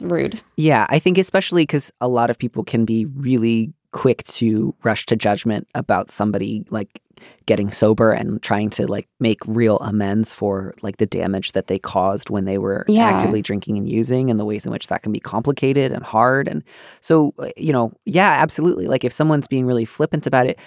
Rude. 0.00 0.40
yeah. 0.56 0.86
I 0.88 0.98
think 0.98 1.18
especially 1.18 1.62
because 1.62 1.92
a 2.00 2.08
lot 2.08 2.30
of 2.30 2.38
people 2.38 2.64
can 2.64 2.84
be 2.84 3.04
really 3.04 3.72
quick 3.92 4.22
to 4.24 4.74
rush 4.84 5.06
to 5.06 5.16
judgment 5.16 5.66
about 5.74 6.10
somebody 6.10 6.64
like 6.70 7.02
getting 7.46 7.70
sober 7.70 8.12
and 8.12 8.42
trying 8.42 8.70
to 8.70 8.86
like 8.86 9.08
make 9.18 9.38
real 9.46 9.76
amends 9.78 10.32
for 10.32 10.74
like 10.82 10.96
the 10.98 11.06
damage 11.06 11.52
that 11.52 11.66
they 11.66 11.78
caused 11.78 12.30
when 12.30 12.44
they 12.44 12.58
were 12.58 12.84
Yeah. 12.88 13.06
actively 13.08 13.42
drinking 13.42 13.78
and 13.78 13.88
using 13.88 14.30
and 14.30 14.38
the 14.38 14.44
ways 14.44 14.64
in 14.66 14.72
which 14.72 14.86
that 14.88 15.02
can 15.02 15.12
be 15.12 15.20
complicated 15.20 15.92
and 15.92 16.04
hard 16.04 16.48
and 16.48 16.62
so 17.00 17.32
uh, 17.38 17.48
you 17.56 17.72
know 17.72 17.92
yeah 18.04 18.36
absolutely 18.40 18.86
like 18.86 19.04
if 19.04 19.12
someone's 19.12 19.46
being 19.46 19.66
really 19.66 19.84
flippant 19.84 20.26
about 20.26 20.46
it 20.46 20.58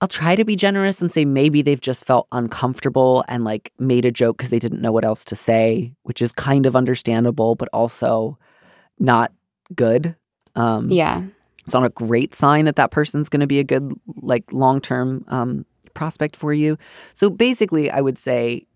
I'll 0.00 0.08
try 0.08 0.34
to 0.36 0.44
be 0.44 0.54
generous 0.56 1.00
and 1.00 1.10
say 1.10 1.24
maybe 1.24 1.62
they've 1.62 1.80
just 1.80 2.04
felt 2.04 2.26
uncomfortable 2.30 3.24
and 3.28 3.42
like 3.44 3.72
made 3.78 4.04
a 4.04 4.10
joke 4.10 4.36
because 4.36 4.50
they 4.50 4.58
didn't 4.58 4.82
know 4.82 4.92
what 4.92 5.04
else 5.04 5.24
to 5.26 5.36
say, 5.36 5.94
which 6.02 6.20
is 6.20 6.30
kind 6.32 6.66
of 6.66 6.76
understandable, 6.76 7.54
but 7.54 7.68
also 7.72 8.36
not 8.98 9.32
good. 9.74 10.14
Um, 10.56 10.90
Yeah. 10.90 11.22
It's 11.64 11.74
not 11.74 11.84
a 11.84 11.90
great 11.90 12.34
sign 12.34 12.66
that 12.66 12.76
that 12.76 12.90
person's 12.90 13.28
going 13.28 13.40
to 13.40 13.46
be 13.46 13.58
a 13.58 13.64
good 13.64 13.92
like 14.16 14.44
long 14.52 14.80
term 14.80 15.24
um, 15.28 15.64
prospect 15.94 16.36
for 16.36 16.52
you. 16.52 16.76
So 17.14 17.30
basically, 17.30 17.90
I 17.90 18.00
would 18.00 18.18
say 18.18 18.66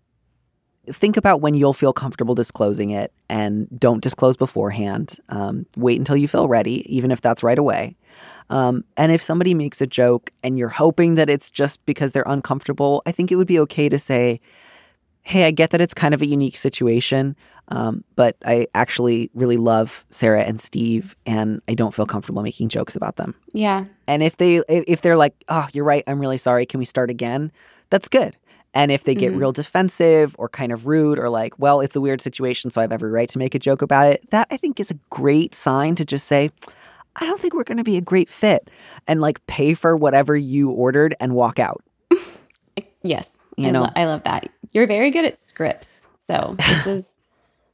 think 0.87 1.17
about 1.17 1.41
when 1.41 1.53
you'll 1.53 1.73
feel 1.73 1.93
comfortable 1.93 2.35
disclosing 2.35 2.89
it 2.89 3.13
and 3.29 3.67
don't 3.79 4.01
disclose 4.01 4.37
beforehand. 4.37 5.17
Um, 5.29 5.65
wait 5.77 5.99
until 5.99 6.17
you 6.17 6.27
feel 6.27 6.47
ready, 6.47 6.83
even 6.93 7.11
if 7.11 7.21
that's 7.21 7.43
right 7.43 7.59
away. 7.59 7.95
Um, 8.49 8.83
and 8.97 9.11
if 9.11 9.21
somebody 9.21 9.53
makes 9.53 9.81
a 9.81 9.87
joke 9.87 10.31
and 10.43 10.57
you're 10.57 10.69
hoping 10.69 11.15
that 11.15 11.29
it's 11.29 11.51
just 11.51 11.85
because 11.85 12.11
they're 12.11 12.23
uncomfortable, 12.25 13.03
I 13.05 13.11
think 13.11 13.31
it 13.31 13.35
would 13.35 13.47
be 13.47 13.59
okay 13.59 13.89
to 13.89 13.99
say, 13.99 14.41
Hey, 15.29 15.45
I 15.45 15.51
get 15.51 15.69
that 15.69 15.79
it's 15.79 15.93
kind 15.93 16.15
of 16.15 16.23
a 16.23 16.25
unique 16.25 16.57
situation, 16.57 17.35
um, 17.67 18.03
but 18.15 18.35
I 18.45 18.65
actually 18.73 19.29
really 19.35 19.57
love 19.57 20.03
Sarah 20.09 20.41
and 20.41 20.59
Steve, 20.59 21.15
and 21.27 21.61
I 21.67 21.75
don't 21.75 21.93
feel 21.93 22.07
comfortable 22.07 22.41
making 22.41 22.69
jokes 22.69 22.95
about 22.95 23.17
them. 23.17 23.35
Yeah. 23.53 23.85
And 24.07 24.23
if 24.23 24.37
they 24.37 24.63
if 24.67 25.01
they're 25.03 25.17
like, 25.17 25.35
"Oh, 25.47 25.67
you're 25.71 25.85
right, 25.85 26.03
I'm 26.07 26.19
really 26.19 26.39
sorry. 26.39 26.65
Can 26.65 26.79
we 26.79 26.85
start 26.85 27.11
again?" 27.11 27.51
That's 27.91 28.07
good. 28.07 28.37
And 28.73 28.91
if 28.91 29.03
they 29.03 29.13
get 29.13 29.31
Mhm. 29.33 29.39
real 29.39 29.51
defensive 29.51 30.35
or 30.39 30.49
kind 30.49 30.71
of 30.71 30.87
rude 30.87 31.19
or 31.19 31.29
like, 31.29 31.53
"Well, 31.59 31.79
it's 31.81 31.95
a 31.95 32.01
weird 32.01 32.21
situation, 32.21 32.71
so 32.71 32.81
I 32.81 32.85
have 32.85 32.91
every 32.91 33.11
right 33.11 33.29
to 33.29 33.37
make 33.37 33.53
a 33.53 33.59
joke 33.59 33.83
about 33.83 34.07
it." 34.11 34.31
That 34.31 34.47
I 34.49 34.57
think 34.57 34.79
is 34.79 34.89
a 34.89 34.97
great 35.11 35.53
sign 35.53 35.93
to 35.95 36.05
just 36.05 36.25
say, 36.25 36.49
"I 37.15 37.27
don't 37.27 37.39
think 37.39 37.53
we're 37.53 37.63
going 37.65 37.77
to 37.77 37.83
be 37.83 37.97
a 37.97 38.01
great 38.01 38.29
fit." 38.29 38.71
And 39.07 39.21
like 39.21 39.45
pay 39.45 39.75
for 39.75 39.95
whatever 39.95 40.35
you 40.35 40.71
ordered 40.71 41.13
and 41.19 41.35
walk 41.35 41.59
out. 41.59 41.83
Yes. 43.03 43.29
You 43.57 43.67
I, 43.67 43.71
know. 43.71 43.81
lo- 43.83 43.89
I 43.95 44.05
love 44.05 44.23
that. 44.23 44.49
You're 44.71 44.87
very 44.87 45.11
good 45.11 45.25
at 45.25 45.41
scripts. 45.41 45.89
So 46.27 46.55
this 46.57 46.87
is 46.87 47.13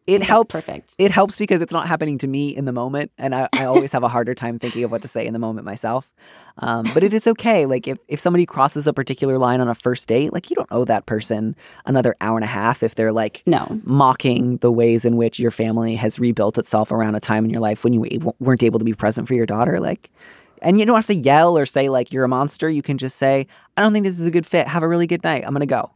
It 0.08 0.22
helps. 0.22 0.54
perfect. 0.54 0.94
It 1.00 1.10
helps 1.10 1.36
because 1.36 1.62
it's 1.62 1.72
not 1.72 1.88
happening 1.88 2.20
to 2.20 2.28
me 2.28 2.56
in 2.56 2.66
the 2.66 2.72
moment, 2.72 3.12
and 3.18 3.34
I, 3.34 3.48
I 3.54 3.66
always 3.66 3.92
have 3.92 4.04
a 4.04 4.08
harder 4.08 4.36
time 4.36 4.60
thinking 4.60 4.84
of 4.84 4.92
what 4.92 5.02
to 5.02 5.08
say 5.08 5.26
in 5.26 5.34
the 5.34 5.40
moment 5.40 5.66
myself. 5.66 6.14
Um, 6.60 6.86
but 6.94 7.04
it 7.04 7.12
is 7.12 7.26
okay. 7.26 7.66
Like 7.66 7.88
if 7.88 7.98
if 8.08 8.20
somebody 8.20 8.46
crosses 8.46 8.86
a 8.86 8.94
particular 8.94 9.40
line 9.40 9.62
on 9.62 9.68
a 9.68 9.74
first 9.74 10.08
date, 10.08 10.32
like 10.32 10.52
you 10.52 10.56
don't 10.56 10.68
owe 10.70 10.86
that 10.86 11.08
person 11.08 11.56
another 11.88 12.16
hour 12.22 12.38
and 12.38 12.44
a 12.44 12.48
half 12.48 12.84
if 12.84 12.94
they're 12.94 13.12
like 13.12 13.42
no. 13.48 13.80
mocking 13.84 14.58
the 14.58 14.72
ways 14.72 15.06
in 15.06 15.18
which 15.18 15.40
your 15.40 15.52
family 15.52 15.96
has 15.96 16.20
rebuilt 16.20 16.60
itself 16.60 16.92
around 16.92 17.16
a 17.16 17.20
time 17.20 17.44
in 17.44 17.50
your 17.50 17.62
life 17.62 17.84
when 17.84 17.94
you 17.94 18.06
able, 18.12 18.36
weren't 18.40 18.64
able 18.64 18.78
to 18.78 18.86
be 18.86 18.94
present 18.94 19.28
for 19.28 19.34
your 19.34 19.48
daughter. 19.48 19.80
Like, 19.80 20.12
and 20.62 20.80
you 20.80 20.86
don't 20.86 20.96
have 20.96 21.08
to 21.08 21.16
yell 21.16 21.58
or 21.58 21.66
say 21.66 21.90
like 21.90 22.14
you're 22.14 22.26
a 22.26 22.30
monster. 22.30 22.70
You 22.70 22.84
can 22.84 23.00
just 23.00 23.18
say, 23.18 23.48
"I 23.76 23.82
don't 23.82 23.92
think 23.92 24.06
this 24.06 24.20
is 24.20 24.28
a 24.28 24.32
good 24.32 24.46
fit. 24.46 24.68
Have 24.68 24.84
a 24.84 24.88
really 24.88 25.08
good 25.08 25.24
night. 25.24 25.44
I'm 25.48 25.54
gonna 25.54 25.66
go." 25.66 25.94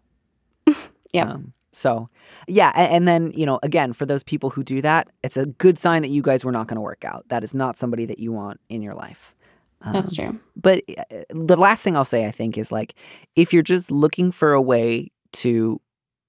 Yep. 1.13 1.27
Um, 1.27 1.53
so, 1.71 2.09
yeah, 2.47 2.71
a- 2.75 2.91
and, 2.91 3.07
then 3.07 3.31
you 3.33 3.45
know, 3.45 3.59
again, 3.63 3.93
for 3.93 4.05
those 4.05 4.23
people 4.23 4.49
who 4.49 4.63
do 4.63 4.81
that, 4.81 5.09
it's 5.23 5.37
a 5.37 5.45
good 5.45 5.77
sign 5.77 6.01
that 6.01 6.09
you 6.09 6.21
guys 6.21 6.43
were 6.43 6.51
not 6.51 6.67
going 6.67 6.75
to 6.77 6.81
work 6.81 7.05
out. 7.05 7.25
That 7.29 7.43
is 7.43 7.53
not 7.53 7.77
somebody 7.77 8.05
that 8.05 8.19
you 8.19 8.31
want 8.31 8.59
in 8.69 8.81
your 8.81 8.93
life. 8.93 9.35
That's 9.83 10.17
Um, 10.19 10.25
true. 10.25 10.39
But 10.55 10.83
uh, 10.97 11.23
the 11.29 11.55
last 11.55 11.83
thing 11.83 11.95
I'll 11.95 12.03
say, 12.03 12.25
I 12.25 12.31
think, 12.31 12.57
is 12.57 12.71
like 12.71 12.95
if 13.35 13.53
you're 13.53 13.63
just 13.63 13.91
looking 13.91 14.31
for 14.31 14.53
a 14.53 14.61
way 14.61 15.11
to 15.33 15.79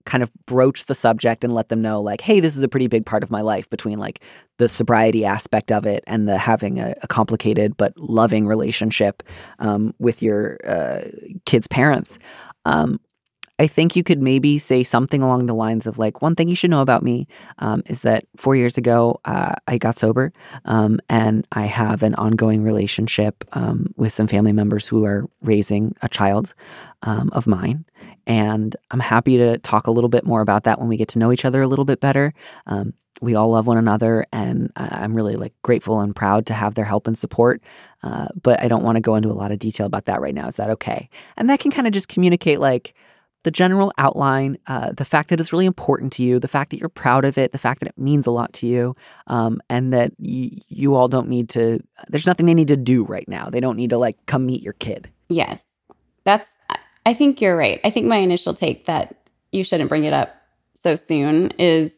kind 0.06 0.22
of 0.22 0.30
broach 0.46 0.86
the 0.86 0.94
subject 0.94 1.44
and 1.44 1.54
let 1.54 1.68
them 1.68 1.82
know, 1.82 2.00
like, 2.00 2.20
hey, 2.20 2.40
this 2.40 2.56
is 2.56 2.62
a 2.62 2.68
pretty 2.68 2.86
big 2.86 3.04
part 3.04 3.22
of 3.22 3.30
my 3.30 3.40
life 3.40 3.68
between 3.68 3.98
like 3.98 4.22
the 4.58 4.68
sobriety 4.68 5.24
aspect 5.24 5.70
of 5.72 5.84
it 5.84 6.02
and 6.06 6.28
the 6.28 6.38
having 6.38 6.78
a, 6.78 6.94
a 7.02 7.06
complicated 7.06 7.76
but 7.76 7.92
loving 7.96 8.46
relationship 8.46 9.22
um, 9.58 9.94
with 9.98 10.22
your 10.22 10.58
uh, 10.66 11.02
kids' 11.44 11.66
parents. 11.66 12.18
Um, 12.64 13.00
I 13.60 13.66
think 13.66 13.94
you 13.94 14.02
could 14.02 14.22
maybe 14.22 14.58
say 14.58 14.82
something 14.82 15.20
along 15.20 15.44
the 15.44 15.54
lines 15.54 15.86
of 15.86 15.98
like, 15.98 16.22
one 16.22 16.34
thing 16.34 16.48
you 16.48 16.54
should 16.54 16.70
know 16.70 16.80
about 16.80 17.02
me 17.02 17.28
um, 17.58 17.82
is 17.84 18.00
that 18.02 18.24
four 18.38 18.56
years 18.56 18.78
ago 18.78 19.20
uh, 19.26 19.54
I 19.68 19.76
got 19.76 19.98
sober 19.98 20.32
um, 20.64 20.98
and 21.10 21.46
I 21.52 21.66
have 21.66 22.02
an 22.02 22.14
ongoing 22.14 22.62
relationship 22.62 23.44
um, 23.52 23.92
with 23.96 24.14
some 24.14 24.26
family 24.26 24.52
members 24.52 24.88
who 24.88 25.04
are 25.04 25.28
raising 25.42 25.94
a 26.00 26.08
child 26.08 26.54
um, 27.02 27.28
of 27.34 27.46
mine. 27.46 27.84
And 28.26 28.74
I'm 28.92 29.00
happy 29.00 29.36
to 29.36 29.58
talk 29.58 29.86
a 29.86 29.90
little 29.90 30.08
bit 30.08 30.24
more 30.24 30.40
about 30.40 30.62
that 30.62 30.78
when 30.78 30.88
we 30.88 30.96
get 30.96 31.08
to 31.08 31.18
know 31.18 31.30
each 31.30 31.44
other 31.44 31.60
a 31.60 31.66
little 31.66 31.84
bit 31.84 32.00
better. 32.00 32.32
Um, 32.66 32.94
we 33.20 33.34
all 33.34 33.50
love 33.50 33.66
one 33.66 33.76
another, 33.76 34.24
and 34.32 34.72
I- 34.76 35.00
I'm 35.02 35.14
really 35.14 35.36
like 35.36 35.52
grateful 35.60 36.00
and 36.00 36.16
proud 36.16 36.46
to 36.46 36.54
have 36.54 36.74
their 36.76 36.86
help 36.86 37.06
and 37.06 37.18
support. 37.18 37.60
Uh, 38.02 38.28
but 38.42 38.58
I 38.62 38.68
don't 38.68 38.84
want 38.84 38.96
to 38.96 39.00
go 39.00 39.16
into 39.16 39.28
a 39.30 39.36
lot 39.36 39.52
of 39.52 39.58
detail 39.58 39.84
about 39.84 40.06
that 40.06 40.22
right 40.22 40.34
now. 40.34 40.46
Is 40.46 40.56
that 40.56 40.70
okay? 40.70 41.10
And 41.36 41.50
that 41.50 41.60
can 41.60 41.70
kind 41.70 41.86
of 41.86 41.92
just 41.92 42.08
communicate 42.08 42.60
like 42.60 42.94
the 43.42 43.50
general 43.50 43.92
outline, 43.96 44.58
uh, 44.66 44.92
the 44.92 45.04
fact 45.04 45.30
that 45.30 45.40
it's 45.40 45.52
really 45.52 45.66
important 45.66 46.12
to 46.14 46.22
you, 46.22 46.38
the 46.38 46.48
fact 46.48 46.70
that 46.70 46.78
you're 46.78 46.88
proud 46.88 47.24
of 47.24 47.38
it, 47.38 47.52
the 47.52 47.58
fact 47.58 47.80
that 47.80 47.88
it 47.88 47.98
means 47.98 48.26
a 48.26 48.30
lot 48.30 48.52
to 48.54 48.66
you, 48.66 48.94
um, 49.28 49.60
and 49.70 49.92
that 49.92 50.12
y- 50.18 50.50
you 50.68 50.94
all 50.94 51.08
don't 51.08 51.28
need 51.28 51.48
to, 51.50 51.80
there's 52.08 52.26
nothing 52.26 52.46
they 52.46 52.54
need 52.54 52.68
to 52.68 52.76
do 52.76 53.04
right 53.04 53.26
now. 53.28 53.48
They 53.48 53.60
don't 53.60 53.76
need 53.76 53.90
to 53.90 53.98
like 53.98 54.24
come 54.26 54.44
meet 54.44 54.62
your 54.62 54.74
kid. 54.74 55.08
Yes. 55.28 55.62
That's, 56.24 56.46
I- 57.06 57.14
think 57.14 57.40
you're 57.40 57.56
right. 57.56 57.80
I 57.82 57.90
think 57.90 58.06
my 58.06 58.18
initial 58.18 58.54
take 58.54 58.86
that 58.86 59.16
you 59.52 59.64
shouldn't 59.64 59.88
bring 59.88 60.04
it 60.04 60.12
up 60.12 60.30
so 60.82 60.94
soon 60.94 61.50
is 61.58 61.96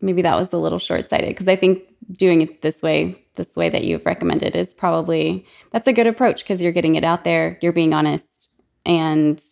maybe 0.00 0.22
that 0.22 0.36
was 0.36 0.52
a 0.52 0.56
little 0.56 0.78
short 0.78 1.08
sighted 1.08 1.28
because 1.30 1.48
I 1.48 1.56
think 1.56 1.82
doing 2.12 2.40
it 2.40 2.62
this 2.62 2.82
way, 2.82 3.22
this 3.34 3.54
way 3.56 3.68
that 3.68 3.84
you've 3.84 4.06
recommended 4.06 4.56
is 4.56 4.72
probably, 4.74 5.44
that's 5.72 5.86
a 5.88 5.92
good 5.92 6.06
approach 6.06 6.42
because 6.42 6.62
you're 6.62 6.72
getting 6.72 6.94
it 6.94 7.04
out 7.04 7.24
there, 7.24 7.58
you're 7.60 7.72
being 7.72 7.92
honest, 7.92 8.48
and 8.86 9.42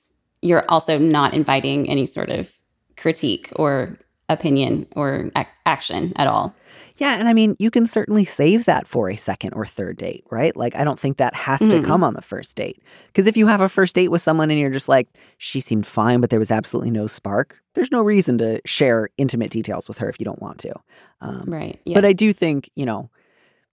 you're 0.43 0.65
also 0.71 0.99
not 0.99 1.35
inviting 1.35 1.89
any 1.89 2.07
sort 2.07 2.31
of 2.31 2.51
critique 2.97 3.53
or 3.57 3.99
opinion 4.29 4.87
or 4.95 5.31
ac- 5.37 5.49
action 5.65 6.13
at 6.17 6.27
all. 6.27 6.55
Yeah, 6.97 7.17
and 7.19 7.29
I 7.29 7.33
mean, 7.33 7.55
you 7.61 7.71
can 7.71 7.87
certainly 7.87 8.25
save 8.25 8.65
that 8.67 8.87
for 8.89 9.09
a 9.09 9.17
second 9.17 9.55
or 9.55 9.65
third 9.65 9.97
date, 9.97 10.25
right? 10.31 10.55
Like, 10.57 10.75
I 10.75 10.83
don't 10.85 10.99
think 10.99 11.17
that 11.17 11.33
has 11.35 11.61
to 11.61 11.67
Mhm. 11.79 11.85
come 11.85 12.03
on 12.05 12.15
the 12.15 12.21
first 12.23 12.57
date. 12.57 12.83
Because 13.07 13.27
if 13.29 13.37
you 13.37 13.47
have 13.47 13.61
a 13.61 13.69
first 13.69 13.95
date 13.95 14.09
with 14.09 14.21
someone 14.21 14.51
and 14.51 14.59
you're 14.59 14.69
just 14.71 14.89
like, 14.89 15.09
she 15.39 15.61
seemed 15.61 15.87
fine, 15.87 16.21
but 16.21 16.29
there 16.31 16.41
was 16.41 16.51
absolutely 16.51 16.91
no 16.91 17.07
spark, 17.07 17.61
there's 17.75 17.93
no 17.93 18.03
reason 18.03 18.37
to 18.39 18.61
share 18.67 19.09
intimate 19.17 19.51
details 19.51 19.89
with 19.89 19.99
her 19.99 20.09
if 20.11 20.19
you 20.19 20.25
don't 20.25 20.43
want 20.43 20.59
to. 20.59 20.75
Um, 21.21 21.45
Right. 21.47 21.81
Yes. 21.85 21.95
But 21.95 22.05
I 22.05 22.13
do 22.13 22.33
think, 22.33 22.69
you 22.75 22.85
know, 22.85 23.11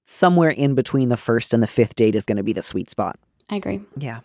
somewhere 0.05 0.51
in 0.51 0.75
between 0.75 1.09
the 1.09 1.17
first 1.17 1.51
and 1.53 1.63
the 1.63 1.67
fifth 1.67 1.95
date 1.95 2.15
is 2.15 2.25
going 2.25 2.37
to 2.37 2.43
be 2.43 2.53
the 2.53 2.61
sweet 2.61 2.89
spot. 2.91 3.17
I 3.49 3.55
agree. 3.57 3.81
Yeah. 3.97 4.19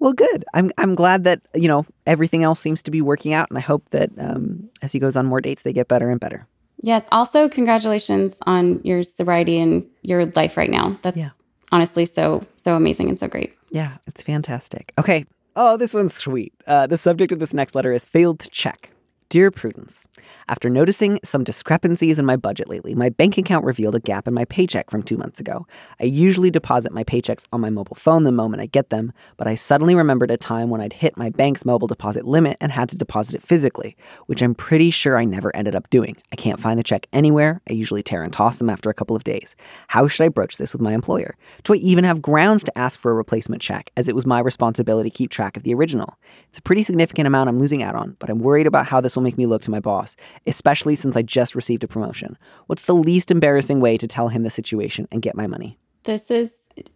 Well, 0.00 0.12
good. 0.12 0.44
I'm 0.54 0.70
I'm 0.78 0.94
glad 0.94 1.24
that 1.24 1.40
you 1.54 1.68
know 1.68 1.86
everything 2.06 2.42
else 2.42 2.60
seems 2.60 2.82
to 2.84 2.90
be 2.90 3.00
working 3.00 3.32
out, 3.34 3.46
and 3.50 3.58
I 3.58 3.62
hope 3.62 3.88
that 3.90 4.10
um, 4.18 4.68
as 4.82 4.92
he 4.92 4.98
goes 4.98 5.16
on 5.16 5.26
more 5.26 5.40
dates, 5.40 5.62
they 5.62 5.72
get 5.72 5.88
better 5.88 6.10
and 6.10 6.20
better. 6.20 6.46
Yeah. 6.82 7.00
Also, 7.12 7.48
congratulations 7.48 8.34
on 8.46 8.80
your 8.84 9.02
sobriety 9.04 9.58
and 9.58 9.84
your 10.02 10.26
life 10.26 10.56
right 10.56 10.70
now. 10.70 10.98
That's 11.02 11.16
Yeah. 11.16 11.30
honestly 11.72 12.04
so 12.06 12.42
so 12.62 12.74
amazing 12.76 13.08
and 13.08 13.18
so 13.18 13.28
great. 13.28 13.54
Yeah, 13.70 13.96
it's 14.06 14.22
fantastic. 14.22 14.92
Okay. 14.98 15.24
Oh, 15.56 15.76
this 15.76 15.94
one's 15.94 16.14
sweet. 16.14 16.52
Uh, 16.66 16.86
the 16.88 16.96
subject 16.98 17.30
of 17.32 17.38
this 17.38 17.54
next 17.54 17.74
letter 17.76 17.92
is 17.92 18.04
failed 18.04 18.40
to 18.40 18.50
check. 18.50 18.90
Dear 19.30 19.50
Prudence, 19.50 20.06
after 20.46 20.70
noticing 20.70 21.18
some 21.24 21.42
discrepancies 21.42 22.20
in 22.20 22.26
my 22.26 22.36
budget 22.36 22.68
lately, 22.68 22.94
my 22.94 23.08
bank 23.08 23.36
account 23.36 23.64
revealed 23.64 23.96
a 23.96 24.00
gap 24.00 24.28
in 24.28 24.34
my 24.34 24.44
paycheck 24.44 24.90
from 24.90 25.02
two 25.02 25.16
months 25.16 25.40
ago. 25.40 25.66
I 25.98 26.04
usually 26.04 26.50
deposit 26.50 26.92
my 26.92 27.02
paychecks 27.02 27.48
on 27.52 27.60
my 27.60 27.70
mobile 27.70 27.96
phone 27.96 28.22
the 28.22 28.30
moment 28.30 28.62
I 28.62 28.66
get 28.66 28.90
them, 28.90 29.12
but 29.36 29.48
I 29.48 29.56
suddenly 29.56 29.96
remembered 29.96 30.30
a 30.30 30.36
time 30.36 30.70
when 30.70 30.80
I'd 30.80 30.92
hit 30.92 31.16
my 31.16 31.30
bank's 31.30 31.64
mobile 31.64 31.88
deposit 31.88 32.26
limit 32.26 32.58
and 32.60 32.70
had 32.70 32.88
to 32.90 32.96
deposit 32.96 33.34
it 33.34 33.42
physically, 33.42 33.96
which 34.26 34.40
I'm 34.40 34.54
pretty 34.54 34.90
sure 34.90 35.18
I 35.18 35.24
never 35.24 35.54
ended 35.56 35.74
up 35.74 35.90
doing. 35.90 36.16
I 36.30 36.36
can't 36.36 36.60
find 36.60 36.78
the 36.78 36.84
check 36.84 37.08
anywhere. 37.12 37.60
I 37.68 37.72
usually 37.72 38.04
tear 38.04 38.22
and 38.22 38.32
toss 38.32 38.58
them 38.58 38.70
after 38.70 38.88
a 38.88 38.94
couple 38.94 39.16
of 39.16 39.24
days. 39.24 39.56
How 39.88 40.06
should 40.06 40.24
I 40.26 40.28
broach 40.28 40.58
this 40.58 40.72
with 40.72 40.82
my 40.82 40.92
employer? 40.92 41.34
Do 41.64 41.72
I 41.74 41.78
even 41.78 42.04
have 42.04 42.22
grounds 42.22 42.62
to 42.64 42.78
ask 42.78 43.00
for 43.00 43.10
a 43.10 43.14
replacement 43.14 43.62
check, 43.62 43.90
as 43.96 44.06
it 44.06 44.14
was 44.14 44.26
my 44.26 44.38
responsibility 44.38 45.10
to 45.10 45.16
keep 45.16 45.30
track 45.30 45.56
of 45.56 45.64
the 45.64 45.74
original? 45.74 46.18
It's 46.50 46.58
a 46.58 46.62
pretty 46.62 46.84
significant 46.84 47.26
amount 47.26 47.48
I'm 47.48 47.58
losing 47.58 47.82
out 47.82 47.96
on, 47.96 48.16
but 48.20 48.30
I'm 48.30 48.38
worried 48.38 48.68
about 48.68 48.86
how 48.86 49.00
this 49.00 49.13
will 49.16 49.22
make 49.22 49.38
me 49.38 49.46
look 49.46 49.62
to 49.62 49.70
my 49.70 49.80
boss, 49.80 50.16
especially 50.46 50.94
since 50.94 51.16
I 51.16 51.22
just 51.22 51.54
received 51.54 51.84
a 51.84 51.88
promotion. 51.88 52.36
What's 52.66 52.84
the 52.84 52.94
least 52.94 53.30
embarrassing 53.30 53.80
way 53.80 53.96
to 53.96 54.06
tell 54.06 54.28
him 54.28 54.42
the 54.42 54.50
situation 54.50 55.08
and 55.10 55.22
get 55.22 55.36
my 55.36 55.46
money? 55.46 55.78
This 56.04 56.30
is 56.30 56.50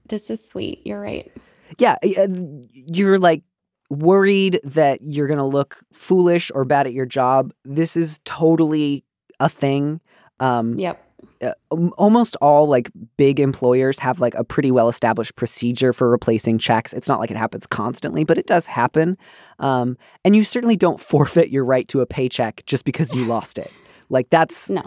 this 0.09 0.29
is 0.31 0.47
sweet. 0.47 0.87
You're 0.87 1.01
right. 1.01 1.31
Yeah, 1.79 1.97
uh, 2.03 2.29
you're 2.71 3.19
like 3.19 3.43
worried 3.91 4.61
that 4.65 5.01
you're 5.03 5.29
going 5.29 5.39
to 5.39 5.45
look 5.45 5.81
foolish 5.93 6.51
or 6.55 6.65
bad 6.65 6.87
at 6.87 6.93
your 6.93 7.07
job. 7.07 7.53
This 7.65 7.97
is 7.97 8.19
totally 8.25 9.05
a 9.41 9.49
thing. 9.49 10.01
Um, 10.41 10.79
Yep. 10.79 11.05
Uh, 11.43 11.53
um, 11.71 11.93
almost 11.99 12.37
all 12.41 12.67
like 12.67 12.91
big 13.17 13.41
employers 13.41 13.99
have 14.01 14.21
like 14.21 14.35
a 14.35 14.45
pretty 14.45 14.71
well 14.71 14.89
established 14.89 15.37
procedure 15.37 15.93
for 15.93 16.09
replacing 16.11 16.59
checks. 16.59 16.93
It's 16.93 17.09
not 17.09 17.21
like 17.21 17.31
it 17.31 17.37
happens 17.37 17.67
constantly, 17.67 18.25
but 18.25 18.39
it 18.39 18.47
does 18.47 18.67
happen. 18.67 19.17
Um, 19.59 19.97
and 20.25 20.35
you 20.37 20.45
certainly 20.45 20.77
don't 20.77 21.01
forfeit 21.13 21.51
your 21.51 21.65
right 21.65 21.87
to 21.89 22.01
a 22.01 22.07
paycheck 22.07 22.63
just 22.67 22.85
because 22.85 23.15
you 23.15 23.25
lost 23.27 23.59
it. 23.59 23.71
Like 24.09 24.31
that's 24.31 24.71
No. 24.71 24.83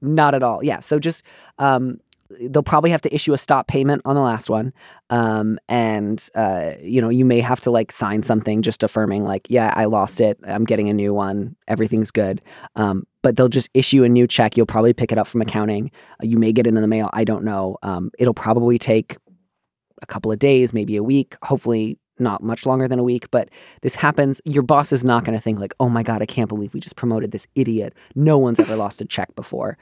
not 0.00 0.34
at 0.34 0.42
all. 0.42 0.62
Yeah. 0.62 0.80
So 0.80 0.98
just 0.98 1.22
um, 1.58 2.00
they'll 2.48 2.62
probably 2.62 2.90
have 2.90 3.02
to 3.02 3.14
issue 3.14 3.32
a 3.32 3.38
stop 3.38 3.66
payment 3.66 4.02
on 4.04 4.14
the 4.14 4.20
last 4.20 4.48
one, 4.48 4.72
um, 5.10 5.58
and 5.68 6.28
uh, 6.34 6.72
you 6.80 7.00
know 7.00 7.08
you 7.08 7.24
may 7.24 7.40
have 7.40 7.60
to 7.60 7.70
like 7.70 7.90
sign 7.90 8.22
something 8.22 8.62
just 8.62 8.82
affirming 8.82 9.24
like, 9.24 9.46
yeah, 9.50 9.72
I 9.74 9.86
lost 9.86 10.20
it. 10.20 10.38
I'm 10.46 10.64
getting 10.64 10.88
a 10.88 10.94
new 10.94 11.12
one. 11.12 11.56
Everything's 11.68 12.10
good. 12.10 12.40
Um, 12.76 13.06
but 13.22 13.36
they'll 13.36 13.48
just 13.48 13.70
issue 13.74 14.04
a 14.04 14.08
new 14.08 14.26
check. 14.26 14.56
You'll 14.56 14.66
probably 14.66 14.92
pick 14.92 15.12
it 15.12 15.18
up 15.18 15.26
from 15.26 15.42
accounting. 15.42 15.90
Uh, 16.22 16.26
you 16.26 16.38
may 16.38 16.52
get 16.52 16.66
it 16.66 16.74
in 16.74 16.80
the 16.80 16.86
mail. 16.86 17.10
I 17.12 17.24
don't 17.24 17.44
know. 17.44 17.76
Um, 17.82 18.10
it'll 18.18 18.34
probably 18.34 18.78
take 18.78 19.16
a 20.00 20.06
couple 20.06 20.32
of 20.32 20.38
days, 20.38 20.72
maybe 20.72 20.96
a 20.96 21.02
week. 21.02 21.36
Hopefully. 21.42 21.98
Not 22.18 22.42
much 22.42 22.66
longer 22.66 22.86
than 22.86 22.98
a 22.98 23.02
week, 23.02 23.30
but 23.30 23.48
this 23.80 23.94
happens. 23.94 24.42
Your 24.44 24.62
boss 24.62 24.92
is 24.92 25.02
not 25.02 25.24
going 25.24 25.38
to 25.38 25.40
think 25.40 25.58
like, 25.58 25.72
"Oh 25.80 25.88
my 25.88 26.02
god, 26.02 26.20
I 26.20 26.26
can't 26.26 26.50
believe 26.50 26.74
we 26.74 26.78
just 26.78 26.94
promoted 26.94 27.30
this 27.30 27.46
idiot. 27.54 27.94
No 28.14 28.36
one's 28.36 28.60
ever 28.60 28.76
lost 28.76 29.00
a 29.00 29.06
check 29.06 29.34
before." 29.34 29.78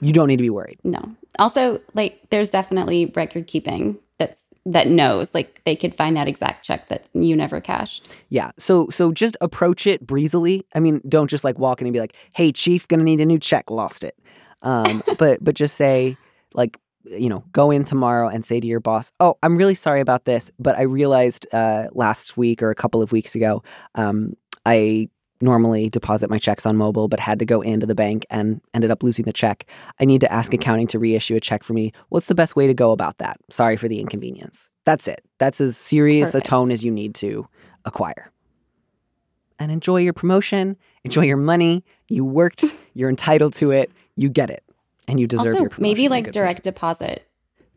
You 0.00 0.12
don't 0.12 0.28
need 0.28 0.36
to 0.36 0.42
be 0.42 0.50
worried. 0.50 0.78
No. 0.84 1.00
Also, 1.38 1.80
like 1.94 2.20
there's 2.30 2.50
definitely 2.50 3.12
record 3.14 3.46
keeping 3.46 3.98
that's 4.18 4.40
that 4.66 4.88
knows 4.88 5.30
like 5.34 5.62
they 5.64 5.74
could 5.74 5.94
find 5.94 6.16
that 6.16 6.28
exact 6.28 6.64
check 6.64 6.88
that 6.88 7.08
you 7.14 7.34
never 7.34 7.60
cashed. 7.60 8.08
Yeah. 8.28 8.50
So 8.58 8.88
so 8.90 9.12
just 9.12 9.36
approach 9.40 9.86
it 9.86 10.06
breezily. 10.06 10.66
I 10.74 10.80
mean, 10.80 11.00
don't 11.08 11.28
just 11.28 11.44
like 11.44 11.58
walk 11.58 11.80
in 11.80 11.86
and 11.86 11.92
be 11.92 12.00
like, 12.00 12.14
"Hey, 12.32 12.52
chief, 12.52 12.86
gonna 12.86 13.04
need 13.04 13.20
a 13.20 13.26
new 13.26 13.38
check. 13.38 13.70
Lost 13.70 14.04
it." 14.04 14.16
Um, 14.62 15.02
but 15.18 15.42
but 15.42 15.54
just 15.54 15.76
say 15.76 16.16
like, 16.54 16.78
you 17.04 17.28
know, 17.28 17.44
go 17.52 17.70
in 17.70 17.84
tomorrow 17.84 18.28
and 18.28 18.44
say 18.44 18.60
to 18.60 18.66
your 18.66 18.80
boss, 18.80 19.12
"Oh, 19.20 19.36
I'm 19.42 19.56
really 19.56 19.74
sorry 19.74 20.00
about 20.00 20.24
this, 20.24 20.50
but 20.58 20.76
I 20.78 20.82
realized 20.82 21.46
uh, 21.52 21.88
last 21.92 22.36
week 22.36 22.62
or 22.62 22.70
a 22.70 22.74
couple 22.74 23.02
of 23.02 23.12
weeks 23.12 23.34
ago, 23.34 23.62
um, 23.94 24.34
I." 24.64 25.08
Normally 25.40 25.88
deposit 25.88 26.30
my 26.30 26.38
checks 26.38 26.66
on 26.66 26.76
mobile, 26.76 27.08
but 27.08 27.20
had 27.20 27.38
to 27.38 27.44
go 27.44 27.60
into 27.60 27.86
the 27.86 27.94
bank 27.94 28.26
and 28.28 28.60
ended 28.74 28.90
up 28.90 29.02
losing 29.02 29.24
the 29.24 29.32
check. 29.32 29.64
I 30.00 30.04
need 30.04 30.20
to 30.22 30.32
ask 30.32 30.52
accounting 30.52 30.88
to 30.88 30.98
reissue 30.98 31.36
a 31.36 31.40
check 31.40 31.62
for 31.62 31.74
me. 31.74 31.92
What's 32.08 32.26
the 32.26 32.34
best 32.34 32.56
way 32.56 32.66
to 32.66 32.74
go 32.74 32.90
about 32.90 33.18
that? 33.18 33.38
Sorry 33.48 33.76
for 33.76 33.86
the 33.88 34.00
inconvenience. 34.00 34.68
That's 34.84 35.06
it. 35.06 35.22
That's 35.38 35.60
as 35.60 35.76
serious 35.76 36.32
Perfect. 36.32 36.48
a 36.48 36.50
tone 36.50 36.70
as 36.72 36.84
you 36.84 36.90
need 36.90 37.14
to 37.16 37.46
acquire 37.84 38.32
and 39.58 39.72
enjoy 39.72 39.98
your 39.98 40.12
promotion, 40.12 40.76
enjoy 41.04 41.22
your 41.22 41.36
money. 41.36 41.84
You 42.08 42.24
worked, 42.24 42.64
you're 42.94 43.10
entitled 43.10 43.54
to 43.54 43.70
it, 43.72 43.90
you 44.16 44.28
get 44.28 44.50
it, 44.50 44.64
and 45.06 45.18
you 45.18 45.26
deserve 45.26 45.54
also, 45.54 45.60
your 45.60 45.70
promotion. 45.70 45.82
maybe 45.82 46.08
like 46.08 46.30
direct 46.32 46.58
person. 46.58 46.62
deposit. 46.62 47.28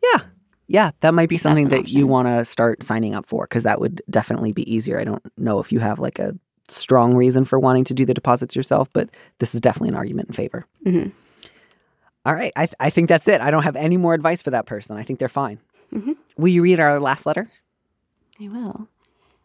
Yeah. 0.02 0.20
Yeah, 0.68 0.92
that 1.00 1.12
might 1.12 1.28
be 1.28 1.36
something 1.36 1.68
that 1.68 1.88
you 1.88 2.06
want 2.06 2.28
to 2.28 2.44
start 2.44 2.82
signing 2.82 3.14
up 3.14 3.26
for 3.26 3.44
because 3.44 3.64
that 3.64 3.80
would 3.80 4.00
definitely 4.08 4.52
be 4.52 4.72
easier. 4.72 4.98
I 4.98 5.04
don't 5.04 5.22
know 5.36 5.58
if 5.58 5.70
you 5.70 5.80
have 5.80 5.98
like 5.98 6.18
a 6.18 6.34
strong 6.72 7.14
reason 7.14 7.44
for 7.44 7.58
wanting 7.58 7.84
to 7.84 7.94
do 7.94 8.04
the 8.04 8.14
deposits 8.14 8.56
yourself, 8.56 8.88
but 8.92 9.08
this 9.38 9.54
is 9.54 9.60
definitely 9.60 9.90
an 9.90 9.94
argument 9.96 10.28
in 10.28 10.34
favor. 10.34 10.66
Mhm. 10.86 11.12
All 12.24 12.34
right. 12.34 12.52
I, 12.56 12.66
th- 12.66 12.76
I 12.78 12.90
think 12.90 13.08
that's 13.08 13.26
it. 13.28 13.40
I 13.40 13.50
don't 13.50 13.64
have 13.64 13.76
any 13.76 13.96
more 13.96 14.14
advice 14.14 14.42
for 14.42 14.50
that 14.50 14.66
person. 14.66 14.96
I 14.96 15.02
think 15.02 15.18
they're 15.18 15.28
fine. 15.28 15.58
Mhm. 15.92 16.16
Will 16.36 16.48
you 16.48 16.62
read 16.62 16.78
our 16.80 17.00
last 17.00 17.26
letter? 17.26 17.50
I 18.40 18.48
will. 18.48 18.88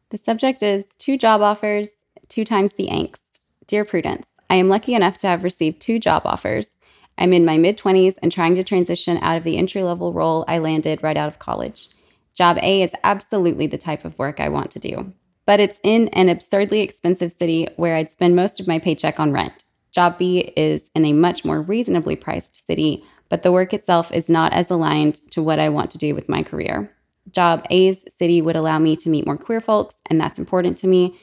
The 0.09 0.17
subject 0.17 0.61
is 0.63 0.85
two 0.97 1.17
job 1.17 1.41
offers, 1.41 1.89
two 2.29 2.45
times 2.45 2.73
the 2.73 2.87
angst. 2.87 3.19
Dear 3.65 3.83
Prudence, 3.83 4.27
I 4.49 4.55
am 4.55 4.69
lucky 4.69 4.93
enough 4.93 5.17
to 5.19 5.27
have 5.27 5.43
received 5.43 5.81
two 5.81 5.99
job 5.99 6.21
offers. 6.25 6.69
I'm 7.17 7.33
in 7.33 7.43
my 7.45 7.57
mid 7.57 7.77
20s 7.77 8.13
and 8.21 8.31
trying 8.31 8.55
to 8.55 8.63
transition 8.63 9.17
out 9.21 9.37
of 9.37 9.43
the 9.43 9.57
entry 9.57 9.83
level 9.83 10.13
role 10.13 10.45
I 10.47 10.59
landed 10.59 11.01
right 11.03 11.17
out 11.17 11.27
of 11.27 11.39
college. 11.39 11.89
Job 12.35 12.57
A 12.61 12.83
is 12.83 12.91
absolutely 13.03 13.65
the 13.65 13.79
type 13.79 14.05
of 14.05 14.17
work 14.19 14.39
I 14.39 14.49
want 14.49 14.69
to 14.71 14.79
do, 14.79 15.11
but 15.47 15.61
it's 15.61 15.79
in 15.81 16.09
an 16.09 16.27
absurdly 16.29 16.81
expensive 16.81 17.31
city 17.31 17.67
where 17.77 17.95
I'd 17.95 18.11
spend 18.11 18.35
most 18.35 18.59
of 18.59 18.67
my 18.67 18.77
paycheck 18.77 19.17
on 19.19 19.31
rent. 19.31 19.63
Job 19.91 20.19
B 20.19 20.51
is 20.57 20.91
in 20.93 21.05
a 21.05 21.13
much 21.13 21.45
more 21.45 21.61
reasonably 21.61 22.17
priced 22.17 22.67
city, 22.67 23.03
but 23.29 23.41
the 23.41 23.51
work 23.51 23.73
itself 23.73 24.11
is 24.11 24.29
not 24.29 24.51
as 24.53 24.69
aligned 24.69 25.15
to 25.31 25.41
what 25.41 25.57
I 25.57 25.69
want 25.69 25.89
to 25.91 25.97
do 25.97 26.13
with 26.13 26.27
my 26.27 26.43
career. 26.43 26.93
Job 27.31 27.65
A's 27.69 27.99
city 28.19 28.41
would 28.41 28.57
allow 28.57 28.77
me 28.77 28.97
to 28.97 29.09
meet 29.09 29.25
more 29.25 29.37
queer 29.37 29.61
folks, 29.61 29.95
and 30.07 30.19
that's 30.19 30.37
important 30.37 30.77
to 30.79 30.87
me. 30.87 31.17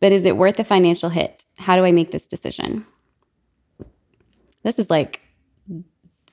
But 0.00 0.12
is 0.12 0.24
it 0.24 0.36
worth 0.36 0.56
the 0.56 0.64
financial 0.64 1.10
hit? 1.10 1.44
How 1.58 1.76
do 1.76 1.84
I 1.84 1.90
make 1.90 2.12
this 2.12 2.26
decision? 2.26 2.86
This 4.62 4.78
is 4.78 4.90
like 4.90 5.20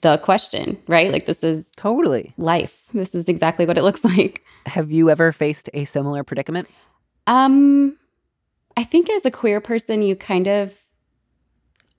the 0.02 0.20
question, 0.20 0.78
right? 0.88 1.12
Like, 1.12 1.26
this 1.26 1.44
is 1.44 1.72
Totally. 1.78 2.34
life. 2.38 2.84
This 2.94 3.16
is 3.16 3.28
exactly 3.28 3.66
what 3.66 3.78
it 3.78 3.84
looks 3.84 4.04
like. 4.16 4.44
Have 4.68 4.92
you 4.92 5.10
ever 5.10 5.32
faced 5.32 5.70
a 5.74 5.86
similar 5.86 6.24
predicament? 6.24 6.68
Um, 7.28 7.97
I 8.76 8.84
think 8.84 9.09
as 9.09 9.26
a 9.26 9.32
queer 9.32 9.61
person, 9.61 10.01
you 10.01 10.15
kind 10.15 10.47
of 10.47 10.74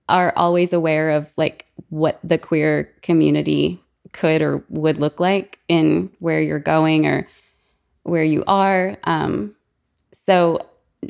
are 0.09 0.33
always 0.37 0.73
aware 0.73 1.11
of 1.11 1.31
like 1.37 1.67
what 1.89 2.19
the 2.23 2.39
queer 2.39 2.93
community 3.03 3.81
could 4.13 4.43
or 4.43 4.65
would 4.69 4.99
look 4.99 5.19
like 5.19 5.59
in 5.69 6.11
where 6.19 6.41
you're 6.41 6.59
going 6.59 7.07
or 7.07 7.27
where 8.03 8.25
you 8.25 8.45
are. 8.47 8.97
Um, 9.05 9.55
so 10.27 10.67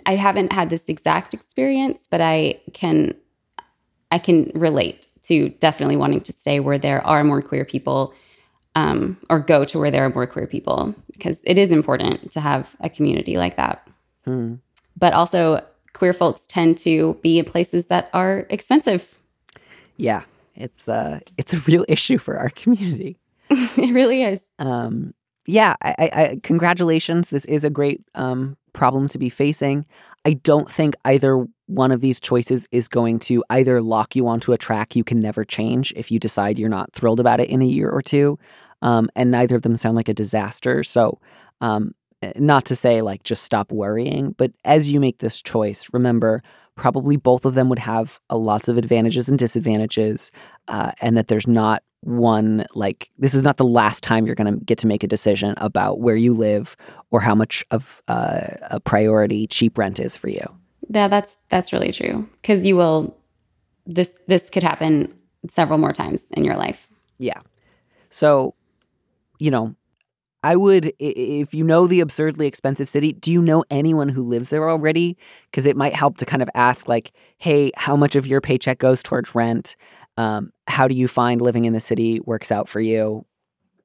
I 0.06 0.16
haven't 0.16 0.52
had 0.52 0.70
this 0.70 0.88
exact 0.88 1.34
experience, 1.34 2.06
but 2.10 2.20
I 2.20 2.60
can 2.72 3.14
I 4.10 4.18
can 4.18 4.50
relate 4.54 5.08
to 5.24 5.48
definitely 5.48 5.96
wanting 5.96 6.20
to 6.20 6.32
stay 6.32 6.60
where 6.60 6.78
there 6.78 7.04
are 7.06 7.24
more 7.24 7.42
queer 7.42 7.64
people 7.64 8.14
um, 8.76 9.16
or 9.30 9.40
go 9.40 9.64
to 9.64 9.78
where 9.78 9.90
there 9.90 10.04
are 10.04 10.10
more 10.10 10.26
queer 10.26 10.46
people 10.46 10.94
because 11.12 11.40
it 11.44 11.58
is 11.58 11.72
important 11.72 12.30
to 12.32 12.40
have 12.40 12.76
a 12.80 12.88
community 12.88 13.36
like 13.36 13.56
that. 13.56 13.86
Hmm. 14.25 14.55
But 14.97 15.12
also, 15.12 15.64
queer 15.93 16.12
folks 16.12 16.45
tend 16.49 16.79
to 16.79 17.18
be 17.22 17.39
in 17.39 17.45
places 17.45 17.87
that 17.87 18.11
are 18.12 18.47
expensive. 18.51 19.18
Yeah, 19.97 20.25
it's 20.55 20.89
uh, 20.89 21.20
it's 21.39 21.55
a 21.55 21.61
real 21.61 21.85
issue 21.89 22.18
for 22.18 22.39
our 22.39 22.51
community. 22.51 23.18
it 23.51 23.93
really 23.93 24.22
is. 24.22 24.41
Um, 24.59 25.14
yeah, 25.47 25.75
I, 25.83 25.95
I, 25.99 26.05
I, 26.05 26.41
congratulations. 26.43 27.31
This 27.31 27.45
is 27.45 27.64
a 27.64 27.70
great 27.70 28.01
um, 28.14 28.57
problem 28.72 29.09
to 29.09 29.18
be 29.18 29.29
facing. 29.29 29.85
I 30.25 30.35
don't 30.35 30.70
think 30.70 30.95
either 31.05 31.47
one 31.66 31.93
of 31.93 32.01
these 32.01 32.20
choices 32.20 32.66
is 32.70 32.89
going 32.89 33.18
to 33.20 33.45
either 33.51 33.83
lock 33.83 34.16
you 34.16 34.27
onto 34.27 34.53
a 34.53 34.59
track 34.59 34.97
you 34.97 35.05
can 35.05 35.20
never 35.20 35.45
change 35.45 35.93
if 35.97 36.11
you 36.11 36.18
decide 36.18 36.59
you're 36.59 36.68
not 36.68 36.93
thrilled 36.93 37.20
about 37.20 37.41
it 37.41 37.51
in 37.51 37.61
a 37.61 37.66
year 37.66 37.91
or 37.91 38.01
two, 38.01 38.39
um, 38.81 39.09
and 39.14 39.31
neither 39.31 39.57
of 39.57 39.62
them 39.62 39.77
sound 39.77 39.97
like 39.97 40.09
a 40.09 40.14
disaster. 40.14 40.83
So, 40.83 41.20
um, 41.61 41.95
not 42.37 42.64
to 42.66 42.77
say 42.77 43.03
like 43.03 43.22
just 43.22 43.43
stop 43.43 43.72
worrying, 43.72 44.35
but 44.37 44.53
as 44.64 44.91
you 44.91 45.01
make 45.01 45.18
this 45.18 45.43
choice, 45.43 45.89
remember 45.93 46.43
probably 46.77 47.16
both 47.16 47.45
of 47.45 47.55
them 47.55 47.68
would 47.68 47.79
have 47.79 48.20
a 48.29 48.37
lots 48.37 48.68
of 48.68 48.77
advantages 48.77 49.29
and 49.29 49.39
disadvantages, 49.39 50.33
uh, 50.68 50.93
and 51.01 51.16
that 51.16 51.29
there's 51.29 51.47
not 51.47 51.83
one 52.01 52.66
like 52.75 53.11
this 53.18 53.33
is 53.33 53.43
not 53.43 53.57
the 53.57 53.64
last 53.64 54.03
time 54.03 54.27
you're 54.27 54.35
going 54.35 54.53
to 54.53 54.64
get 54.64 54.77
to 54.79 54.87
make 54.87 55.03
a 55.03 55.07
decision 55.07 55.55
about 55.57 56.01
where 56.01 56.16
you 56.16 56.35
live 56.35 56.77
or 57.11 57.20
how 57.20 57.35
much 57.35 57.64
of 57.70 58.03
uh, 58.09 58.41
a 58.70 58.81
priority 58.81 59.47
cheap 59.47 59.79
rent 59.79 59.99
is 59.99 60.16
for 60.16 60.29
you. 60.29 60.47
Yeah, 60.91 61.09
that's 61.09 61.37
that's 61.49 61.72
really 61.72 61.93
true 61.93 62.29
because 62.43 62.66
you 62.66 62.77
will 62.77 63.16
this 63.87 64.11
this 64.27 64.49
could 64.51 64.62
happen 64.62 65.14
several 65.51 65.79
more 65.79 65.93
times 65.93 66.22
in 66.33 66.45
your 66.45 66.57
life. 66.57 66.89
Yeah. 67.18 67.41
So, 68.11 68.55
you 69.39 69.51
know, 69.51 69.75
I 70.45 70.57
would, 70.57 70.92
if 70.99 71.55
you 71.55 71.64
know 71.64 71.86
the 71.86 72.01
absurdly 72.01 72.47
expensive 72.47 72.86
city, 72.88 73.14
do 73.14 73.32
you 73.32 73.40
know 73.40 73.64
anyone 73.70 74.11
who 74.11 74.22
lives 74.22 74.51
there 74.51 74.68
already? 74.68 75.16
Because 75.51 75.64
it 75.64 75.74
might 75.74 75.95
help 75.95 76.18
to 76.18 76.26
kind 76.26 76.42
of 76.42 76.51
ask, 76.55 76.86
like, 76.86 77.12
hey, 77.38 77.72
how 77.76 77.97
much 77.97 78.14
of 78.14 78.26
your 78.26 78.42
paycheck 78.42 78.78
goes 78.78 79.03
towards 79.03 79.34
rent? 79.34 79.74
Um, 80.18 80.53
how 80.68 80.86
do 80.86 80.95
you 80.95 81.09
find 81.09 81.40
living 81.40 81.64
in 81.64 81.72
the 81.72 81.80
city 81.80 82.20
works 82.26 82.53
out 82.53 82.68
for 82.68 82.80
you? 82.80 83.24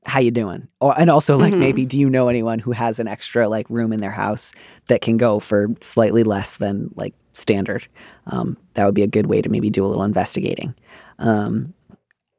How 0.06 0.20
you 0.20 0.32
doing? 0.32 0.68
Or 0.82 0.94
and 1.00 1.10
also 1.10 1.38
like 1.38 1.54
Mhm. 1.54 1.60
maybe 1.60 1.86
do 1.86 1.98
you 1.98 2.10
know 2.10 2.28
anyone 2.28 2.60
who 2.60 2.72
has 2.72 3.00
an 3.00 3.08
extra 3.08 3.48
like 3.48 3.70
room 3.70 3.94
in 3.94 4.02
their 4.02 4.12
house 4.12 4.54
that 4.88 5.00
can 5.02 5.16
go 5.18 5.40
for 5.40 5.70
slightly 5.82 6.24
less 6.24 6.58
than 6.58 6.90
like 6.96 7.14
standard? 7.32 7.88
Um, 8.28 8.58
that 8.74 8.86
would 8.86 8.96
be 8.96 9.04
a 9.04 9.08
good 9.08 9.28
way 9.28 9.42
to 9.42 9.50
maybe 9.50 9.70
do 9.70 9.86
a 9.86 9.88
little 9.88 10.04
investigating. 10.04 10.74
Um, 11.20 11.74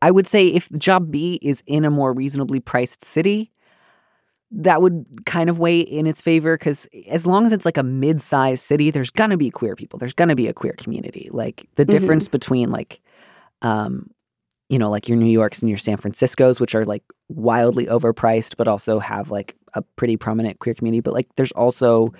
I 0.02 0.10
would 0.10 0.26
say 0.26 0.46
if 0.48 0.70
job 0.72 1.10
B 1.10 1.38
is 1.42 1.62
in 1.66 1.84
a 1.84 1.90
more 1.90 2.12
reasonably 2.12 2.60
priced 2.60 3.04
city, 3.04 3.50
that 4.52 4.82
would 4.82 5.04
kind 5.26 5.48
of 5.48 5.58
weigh 5.58 5.80
in 5.80 6.06
its 6.06 6.20
favor 6.20 6.56
because 6.56 6.88
as 7.08 7.24
long 7.26 7.46
as 7.46 7.52
it's 7.52 7.64
like 7.64 7.76
a 7.76 7.82
mid-sized 7.82 8.62
city, 8.64 8.90
there's 8.90 9.10
gonna 9.10 9.36
be 9.36 9.50
queer 9.50 9.76
people. 9.76 9.98
There's 9.98 10.12
gonna 10.12 10.34
be 10.34 10.48
a 10.48 10.52
queer 10.52 10.74
community. 10.76 11.28
Like 11.32 11.68
the 11.76 11.84
Mhm. 11.86 11.90
difference 11.90 12.28
between 12.28 12.70
like, 12.70 13.00
um, 13.62 14.10
you 14.68 14.78
know, 14.78 14.90
like 14.90 15.08
your 15.08 15.18
New 15.18 15.30
Yorks 15.30 15.60
and 15.60 15.68
your 15.68 15.78
San 15.78 15.96
Franciscos, 15.98 16.60
which 16.60 16.74
are 16.74 16.84
like 16.84 17.02
wildly 17.28 17.86
overpriced, 17.86 18.56
but 18.56 18.68
also 18.68 18.98
have 18.98 19.30
like 19.30 19.56
a 19.74 19.82
pretty 19.82 20.16
prominent 20.16 20.58
queer 20.58 20.74
community. 20.74 21.00
But 21.00 21.14
like, 21.14 21.28
there's 21.36 21.52
also 21.52 22.12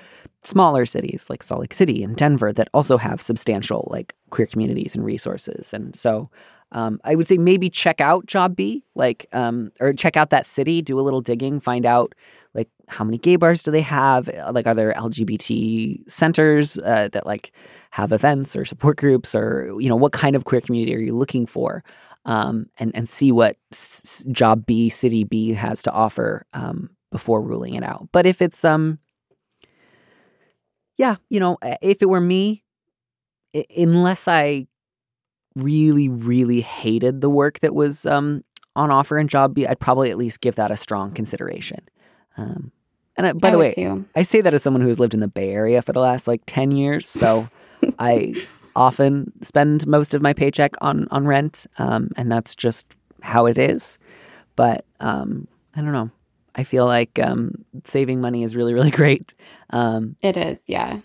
smaller 0.42 0.86
cities 0.86 1.26
like 1.28 1.42
Salt 1.42 1.60
Lake 1.60 1.74
City 1.74 2.02
and 2.02 2.16
Denver 2.16 2.52
that 2.52 2.68
also 2.72 2.96
have 2.96 3.20
substantial 3.20 3.88
like 3.90 4.14
queer 4.30 4.46
communities 4.46 4.94
and 4.94 5.04
resources. 5.04 5.74
And 5.74 5.94
so, 5.96 6.30
um, 6.72 7.00
I 7.04 7.14
would 7.14 7.26
say 7.26 7.36
maybe 7.38 7.68
check 7.70 8.00
out 8.00 8.26
Job 8.26 8.56
B, 8.56 8.84
like, 8.94 9.26
um, 9.32 9.72
or 9.80 9.92
check 9.92 10.16
out 10.16 10.30
that 10.30 10.46
city, 10.46 10.82
do 10.82 10.98
a 10.98 11.02
little 11.02 11.20
digging, 11.20 11.60
find 11.60 11.84
out 11.84 12.14
like 12.54 12.68
how 12.88 13.04
many 13.04 13.18
gay 13.18 13.36
bars 13.36 13.62
do 13.62 13.70
they 13.70 13.82
have? 13.82 14.28
Uh, 14.28 14.52
Like, 14.54 14.66
are 14.66 14.74
there 14.74 14.92
LGBT 14.96 16.08
centers 16.08 16.78
uh, 16.78 17.08
that 17.12 17.26
like 17.26 17.52
have 17.90 18.12
events 18.12 18.54
or 18.56 18.64
support 18.64 18.96
groups, 18.98 19.34
or 19.34 19.74
you 19.80 19.88
know, 19.88 19.96
what 19.96 20.12
kind 20.12 20.36
of 20.36 20.44
queer 20.44 20.60
community 20.60 20.94
are 20.94 21.00
you 21.00 21.16
looking 21.16 21.46
for? 21.46 21.82
Um, 22.24 22.66
and 22.78 22.94
and 22.94 23.08
see 23.08 23.32
what 23.32 23.56
s- 23.72 24.24
Job 24.30 24.66
B, 24.66 24.88
City 24.90 25.24
B 25.24 25.54
has 25.54 25.82
to 25.84 25.90
offer 25.90 26.44
um, 26.52 26.90
before 27.10 27.40
ruling 27.42 27.74
it 27.74 27.82
out. 27.82 28.08
But 28.12 28.26
if 28.26 28.42
it's 28.42 28.64
um, 28.64 28.98
yeah, 30.98 31.16
you 31.28 31.40
know, 31.40 31.56
uh, 31.62 31.76
if 31.82 32.02
it 32.02 32.06
were 32.08 32.20
me, 32.20 32.62
i- 33.54 33.66
unless 33.76 34.28
I 34.28 34.66
really, 35.56 36.08
really 36.08 36.60
hated 36.60 37.20
the 37.20 37.30
work 37.30 37.60
that 37.60 37.74
was 37.74 38.06
um, 38.06 38.44
on 38.76 38.90
offer 38.90 39.18
in 39.18 39.28
Job 39.28 39.54
B, 39.54 39.66
I'd 39.66 39.80
probably 39.80 40.10
at 40.10 40.18
least 40.18 40.40
give 40.40 40.54
that 40.56 40.70
a 40.70 40.76
strong 40.76 41.12
consideration. 41.12 41.80
Um, 42.36 42.72
and 43.16 43.26
I, 43.26 43.32
by 43.32 43.48
I 43.48 43.50
the 43.50 43.58
way, 43.58 43.70
too. 43.70 44.04
I 44.14 44.22
say 44.22 44.40
that 44.40 44.54
as 44.54 44.62
someone 44.62 44.80
who 44.82 44.88
has 44.88 45.00
lived 45.00 45.14
in 45.14 45.20
the 45.20 45.28
Bay 45.28 45.50
Area 45.50 45.82
for 45.82 45.92
the 45.92 46.00
last 46.00 46.26
like 46.28 46.42
10 46.46 46.70
years. 46.70 47.08
So 47.08 47.48
I 47.98 48.34
often 48.76 49.32
spend 49.42 49.86
most 49.86 50.14
of 50.14 50.22
my 50.22 50.32
paycheck 50.32 50.74
on, 50.80 51.08
on 51.10 51.26
rent. 51.26 51.66
Um, 51.78 52.10
and 52.16 52.30
that's 52.30 52.54
just 52.54 52.86
how 53.22 53.46
it 53.46 53.58
is. 53.58 53.98
But 54.56 54.84
um, 55.00 55.48
I 55.74 55.80
don't 55.82 55.92
know. 55.92 56.10
I 56.54 56.64
feel 56.64 56.86
like 56.86 57.18
um, 57.18 57.64
saving 57.84 58.20
money 58.20 58.42
is 58.42 58.56
really, 58.56 58.74
really 58.74 58.90
great. 59.02 59.34
Um, 59.70 60.16
It 60.22 60.36
is, 60.36 60.58
yeah. 60.66 61.00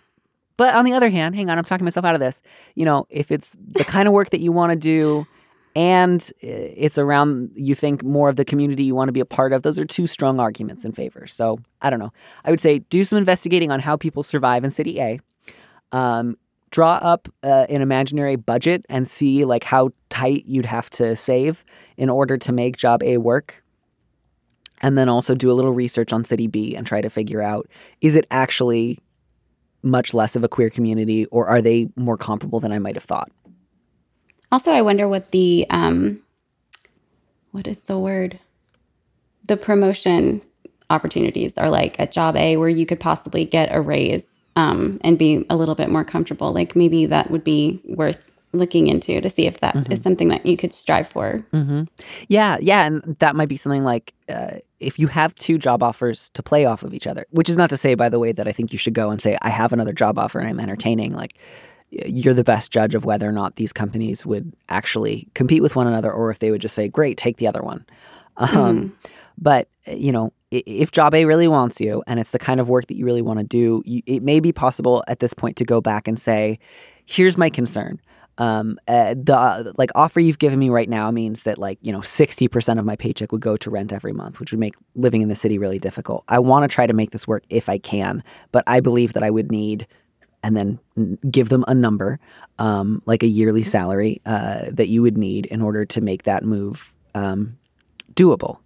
But 0.57 0.75
on 0.75 0.85
the 0.85 0.93
other 0.93 1.09
hand, 1.09 1.35
hang 1.35 1.49
on, 1.49 1.57
I'm 1.57 1.63
talking 1.63 1.83
myself 1.83 2.05
out 2.05 2.15
of 2.15 2.19
this. 2.19 2.41
You 2.75 2.85
know, 2.85 3.05
if 3.09 3.31
it's 3.31 3.55
the 3.59 3.83
kind 3.85 4.07
of 4.07 4.13
work 4.13 4.29
that 4.29 4.39
you 4.39 4.51
want 4.51 4.71
to 4.71 4.75
do 4.75 5.27
and 5.75 6.31
it's 6.39 6.97
around 6.97 7.51
you 7.53 7.75
think 7.75 8.01
more 8.01 8.29
of 8.29 8.37
the 8.37 8.45
community 8.45 8.83
you 8.83 8.95
want 8.95 9.09
to 9.09 9.13
be 9.13 9.19
a 9.19 9.25
part 9.25 9.51
of, 9.51 9.63
those 9.63 9.77
are 9.77 9.85
two 9.85 10.07
strong 10.07 10.39
arguments 10.39 10.85
in 10.85 10.93
favor. 10.93 11.27
So 11.27 11.59
I 11.81 11.89
don't 11.89 11.99
know. 11.99 12.13
I 12.45 12.49
would 12.49 12.61
say 12.61 12.79
do 12.79 13.03
some 13.03 13.17
investigating 13.17 13.71
on 13.71 13.81
how 13.81 13.97
people 13.97 14.23
survive 14.23 14.63
in 14.63 14.71
City 14.71 14.99
A. 15.01 15.19
Um, 15.91 16.37
draw 16.71 16.95
up 16.95 17.27
uh, 17.43 17.65
an 17.69 17.81
imaginary 17.81 18.35
budget 18.35 18.85
and 18.89 19.07
see 19.07 19.45
like 19.45 19.63
how 19.65 19.91
tight 20.09 20.43
you'd 20.45 20.65
have 20.65 20.89
to 20.89 21.15
save 21.15 21.65
in 21.97 22.09
order 22.09 22.37
to 22.37 22.51
make 22.51 22.77
job 22.77 23.03
A 23.03 23.17
work. 23.17 23.63
And 24.81 24.97
then 24.97 25.09
also 25.09 25.35
do 25.35 25.51
a 25.51 25.53
little 25.53 25.71
research 25.71 26.13
on 26.13 26.23
City 26.23 26.47
B 26.47 26.75
and 26.75 26.85
try 26.85 27.01
to 27.01 27.09
figure 27.09 27.41
out 27.41 27.67
is 28.01 28.15
it 28.15 28.25
actually 28.29 28.99
much 29.85 30.13
less 30.13 30.35
of 30.35 30.43
a 30.43 30.49
queer 30.49 30.69
community 30.69 31.25
or 31.27 31.47
are 31.47 31.61
they 31.61 31.89
more 31.95 32.17
comparable 32.17 32.59
than 32.59 32.71
I 32.71 32.79
might 32.79 32.95
have 32.95 33.03
thought? 33.03 33.31
Also, 34.51 34.71
I 34.71 34.81
wonder 34.81 35.07
what 35.07 35.31
the 35.31 35.65
um, 35.69 36.19
what 37.51 37.67
is 37.67 37.77
the 37.81 37.97
word? 37.99 38.39
The 39.45 39.57
promotion 39.57 40.41
opportunities 40.89 41.53
are 41.57 41.69
like 41.69 41.99
at 41.99 42.11
job 42.11 42.35
A, 42.35 42.57
where 42.57 42.69
you 42.69 42.85
could 42.85 42.99
possibly 42.99 43.45
get 43.45 43.73
a 43.73 43.81
raise 43.81 44.25
um, 44.55 44.99
and 45.03 45.17
be 45.17 45.45
a 45.49 45.55
little 45.55 45.75
bit 45.75 45.89
more 45.89 46.03
comfortable. 46.03 46.53
Like 46.53 46.75
maybe 46.75 47.05
that 47.05 47.31
would 47.31 47.43
be 47.43 47.81
worth 47.85 48.19
looking 48.53 48.87
into 48.87 49.19
to 49.21 49.29
see 49.29 49.45
if 49.45 49.59
that 49.59 49.91
is 49.91 50.01
something 50.01 50.29
that 50.29 50.45
you 50.45 50.57
could 50.57 50.73
strive 50.73 51.07
for. 51.09 51.45
Mm-hmm. 51.53 51.83
Yeah, 52.27 52.57
yeah, 52.61 52.85
and 52.85 53.15
that 53.19 53.35
might 53.35 53.49
be 53.49 53.57
something 53.57 53.83
like 53.83 54.13
uh, 54.29 54.59
if 54.79 54.99
you 54.99 55.07
have 55.07 55.33
two 55.35 55.57
job 55.57 55.81
offers 55.81 56.29
to 56.31 56.43
play 56.43 56.65
off 56.65 56.83
of 56.83 56.93
each 56.93 57.07
other, 57.07 57.25
which 57.29 57.49
is 57.49 57.57
not 57.57 57.69
to 57.69 57.77
say, 57.77 57.95
by 57.95 58.09
the 58.09 58.19
way, 58.19 58.31
that 58.31 58.47
I 58.47 58.51
think 58.51 58.71
you 58.71 58.77
should 58.77 58.93
go 58.93 59.09
and 59.09 59.21
say, 59.21 59.37
I 59.41 59.49
have 59.49 59.73
another 59.73 59.93
job 59.93 60.19
offer 60.19 60.39
and 60.39 60.47
I'm 60.47 60.59
entertaining. 60.59 61.13
Like, 61.13 61.37
you're 61.89 62.33
the 62.33 62.43
best 62.43 62.71
judge 62.71 62.95
of 62.95 63.05
whether 63.05 63.27
or 63.27 63.31
not 63.31 63.55
these 63.55 63.71
companies 63.71 64.25
would 64.25 64.53
actually 64.67 65.27
compete 65.33 65.61
with 65.61 65.75
one 65.75 65.87
another 65.87 66.11
or 66.11 66.29
if 66.29 66.39
they 66.39 66.51
would 66.51 66.61
just 66.61 66.75
say, 66.75 66.87
great, 66.87 67.17
take 67.17 67.37
the 67.37 67.47
other 67.47 67.61
one. 67.61 67.85
Um, 68.37 68.97
But, 69.37 69.67
you 69.85 70.11
know, 70.11 70.31
if 70.51 70.91
job 70.91 71.13
A 71.13 71.25
really 71.25 71.47
wants 71.47 71.81
you 71.81 72.03
and 72.07 72.19
it's 72.19 72.31
the 72.31 72.39
kind 72.39 72.59
of 72.59 72.69
work 72.69 72.87
that 72.87 72.95
you 72.95 73.05
really 73.05 73.21
want 73.21 73.39
to 73.39 73.45
do, 73.45 73.81
you, 73.85 74.01
it 74.05 74.23
may 74.23 74.39
be 74.39 74.51
possible 74.53 75.03
at 75.07 75.19
this 75.19 75.33
point 75.33 75.57
to 75.57 75.65
go 75.65 75.81
back 75.81 76.07
and 76.07 76.19
say, 76.19 76.59
here's 77.05 77.37
my 77.37 77.49
concern. 77.49 77.99
Um, 78.37 78.77
uh, 78.87 79.13
the 79.13 79.73
like 79.77 79.91
offer 79.95 80.19
you've 80.19 80.39
given 80.39 80.59
me 80.59 80.69
right 80.69 80.89
now 80.89 81.09
means 81.09 81.43
that 81.43 81.57
like 81.57 81.79
you 81.81 81.91
know 81.91 82.01
sixty 82.01 82.47
percent 82.47 82.79
of 82.79 82.85
my 82.85 82.95
paycheck 82.95 83.31
would 83.31 83.41
go 83.41 83.55
to 83.57 83.69
rent 83.69 83.93
every 83.93 84.13
month, 84.13 84.39
which 84.39 84.51
would 84.51 84.59
make 84.59 84.75
living 84.95 85.21
in 85.21 85.29
the 85.29 85.35
city 85.35 85.57
really 85.57 85.79
difficult. 85.79 86.23
I 86.27 86.39
want 86.39 86.69
to 86.69 86.73
try 86.73 86.85
to 86.85 86.93
make 86.93 87.11
this 87.11 87.27
work 87.27 87.43
if 87.49 87.69
I 87.69 87.77
can, 87.77 88.23
but 88.51 88.63
I 88.67 88.79
believe 88.79 89.13
that 89.13 89.23
I 89.23 89.29
would 89.29 89.51
need 89.51 89.87
and 90.43 90.55
then 90.55 90.79
give 91.31 91.49
them 91.49 91.65
a 91.67 91.73
number, 91.73 92.19
um, 92.59 93.01
like 93.07 93.23
a 93.23 93.27
yearly 93.27 93.63
salary 93.63 94.21
uh, 94.27 94.65
that 94.69 94.89
you 94.89 95.01
would 95.01 95.17
need 95.17 95.47
in 95.47 95.59
order 95.59 95.85
to 95.85 96.01
make 96.01 96.23
that 96.23 96.43
move 96.43 96.93
um, 97.15 97.57
doable. 98.13 98.59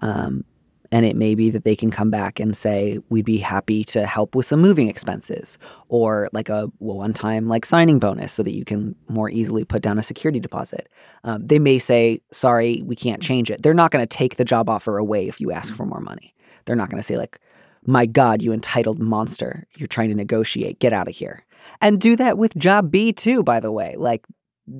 Um, 0.00 0.44
and 0.92 1.06
it 1.06 1.16
may 1.16 1.34
be 1.34 1.48
that 1.48 1.64
they 1.64 1.74
can 1.74 1.90
come 1.90 2.10
back 2.10 2.38
and 2.38 2.54
say, 2.54 2.98
we'd 3.08 3.24
be 3.24 3.38
happy 3.38 3.82
to 3.84 4.06
help 4.06 4.34
with 4.34 4.44
some 4.44 4.60
moving 4.60 4.88
expenses 4.88 5.56
or 5.88 6.28
like 6.34 6.50
a 6.50 6.66
one 6.78 7.14
time 7.14 7.48
like 7.48 7.64
signing 7.64 7.98
bonus 7.98 8.30
so 8.30 8.42
that 8.42 8.52
you 8.52 8.62
can 8.64 8.94
more 9.08 9.30
easily 9.30 9.64
put 9.64 9.80
down 9.80 9.98
a 9.98 10.02
security 10.02 10.38
deposit. 10.38 10.90
Um, 11.24 11.46
they 11.46 11.58
may 11.58 11.78
say, 11.78 12.20
sorry, 12.30 12.82
we 12.84 12.94
can't 12.94 13.22
change 13.22 13.50
it. 13.50 13.62
They're 13.62 13.72
not 13.72 13.90
going 13.90 14.06
to 14.06 14.16
take 14.16 14.36
the 14.36 14.44
job 14.44 14.68
offer 14.68 14.98
away 14.98 15.28
if 15.28 15.40
you 15.40 15.50
ask 15.50 15.74
for 15.74 15.86
more 15.86 16.00
money. 16.00 16.34
They're 16.66 16.76
not 16.76 16.90
going 16.90 17.00
to 17.00 17.06
say, 17.06 17.16
like, 17.16 17.40
my 17.84 18.04
God, 18.04 18.42
you 18.42 18.52
entitled 18.52 19.00
monster. 19.00 19.66
You're 19.76 19.88
trying 19.88 20.10
to 20.10 20.14
negotiate. 20.14 20.78
Get 20.78 20.92
out 20.92 21.08
of 21.08 21.16
here. 21.16 21.46
And 21.80 22.00
do 22.00 22.16
that 22.16 22.36
with 22.36 22.54
job 22.56 22.90
B 22.90 23.14
too, 23.14 23.42
by 23.42 23.60
the 23.60 23.72
way. 23.72 23.96
Like, 23.96 24.26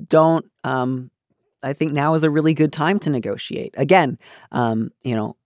don't, 0.07 0.45
um, 0.63 1.09
I 1.63 1.73
think 1.73 1.93
now 1.93 2.13
is 2.13 2.23
a 2.23 2.29
really 2.29 2.53
good 2.53 2.71
time 2.71 2.99
to 2.99 3.09
negotiate. 3.09 3.73
Again, 3.77 4.19
um, 4.51 4.91
you 5.01 5.15
know, 5.15 5.37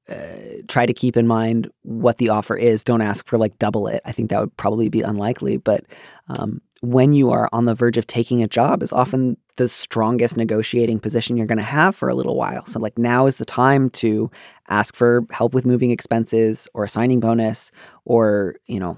try 0.68 0.86
to 0.86 0.94
keep 0.94 1.18
in 1.18 1.28
mind 1.28 1.70
what 1.84 2.18
the 2.18 2.30
offer 2.30 2.56
is. 2.56 2.84
Don't 2.84 3.02
ask 3.02 3.28
for 3.28 3.38
like 3.38 3.58
double 3.60 3.88
it. 3.88 4.02
I 4.06 4.12
think 4.12 4.30
that 4.30 4.40
would 4.40 4.56
probably 4.58 4.90
be 4.90 5.02
unlikely. 5.02 5.58
But 5.58 5.86
um, 6.30 6.62
when 6.82 7.14
you 7.14 7.32
are 7.32 7.50
on 7.52 7.66
the 7.66 7.74
verge 7.74 7.98
of 7.98 8.08
taking 8.08 8.42
a 8.42 8.48
job, 8.48 8.84
is 8.84 8.94
often 8.94 9.38
the 9.58 9.68
strongest 9.68 10.38
negotiating 10.38 11.00
position 11.00 11.36
you're 11.36 11.48
going 11.48 11.58
to 11.58 11.64
have 11.64 11.96
for 11.96 12.10
a 12.10 12.16
little 12.16 12.36
while. 12.36 12.66
So 12.66 12.80
like 12.80 12.98
now 12.98 13.26
is 13.26 13.38
the 13.38 13.46
time 13.46 13.90
to 13.92 14.32
ask 14.70 14.96
for 14.96 15.26
help 15.32 15.54
with 15.54 15.66
moving 15.66 15.92
expenses 15.92 16.68
or 16.74 16.84
a 16.84 16.90
signing 16.90 17.20
bonus 17.20 17.72
or 18.06 18.56
you 18.68 18.80
know 18.80 18.98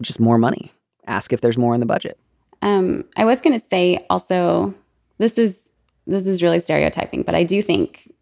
just 0.00 0.20
more 0.20 0.38
money. 0.38 0.72
Ask 1.06 1.32
if 1.32 1.40
there's 1.40 1.58
more 1.58 1.74
in 1.74 1.80
the 1.80 1.86
budget. 1.86 2.18
Um, 2.62 3.04
I 3.16 3.24
was 3.24 3.40
going 3.40 3.58
to 3.58 3.66
say 3.70 4.04
also, 4.10 4.74
this 5.18 5.38
is 5.38 5.58
this 6.06 6.26
is 6.26 6.42
really 6.42 6.58
stereotyping, 6.58 7.22
but 7.22 7.34
I 7.34 7.44
do 7.44 7.62
think, 7.62 8.12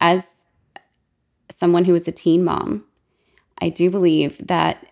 as 0.00 0.22
someone 1.58 1.84
who 1.84 1.94
is 1.94 2.06
a 2.06 2.12
teen 2.12 2.44
mom, 2.44 2.84
I 3.58 3.68
do 3.68 3.90
believe 3.90 4.46
that 4.46 4.86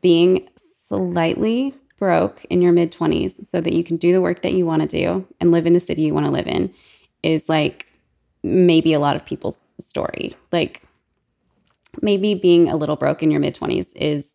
being 0.00 0.48
slightly 0.88 1.74
broke 1.98 2.44
in 2.46 2.62
your 2.62 2.72
mid 2.72 2.92
twenties, 2.92 3.34
so 3.50 3.60
that 3.60 3.72
you 3.72 3.84
can 3.84 3.96
do 3.96 4.12
the 4.12 4.20
work 4.20 4.42
that 4.42 4.52
you 4.52 4.64
want 4.64 4.82
to 4.82 4.88
do 4.88 5.26
and 5.40 5.50
live 5.50 5.66
in 5.66 5.74
the 5.74 5.80
city 5.80 6.02
you 6.02 6.14
want 6.14 6.26
to 6.26 6.32
live 6.32 6.46
in, 6.46 6.72
is 7.22 7.48
like 7.48 7.86
maybe 8.42 8.92
a 8.92 8.98
lot 8.98 9.16
of 9.16 9.24
people's 9.24 9.60
story. 9.78 10.34
Like 10.50 10.82
maybe 12.00 12.34
being 12.34 12.68
a 12.68 12.76
little 12.76 12.96
broke 12.96 13.22
in 13.22 13.30
your 13.30 13.40
mid 13.40 13.54
twenties 13.54 13.92
is 13.94 14.30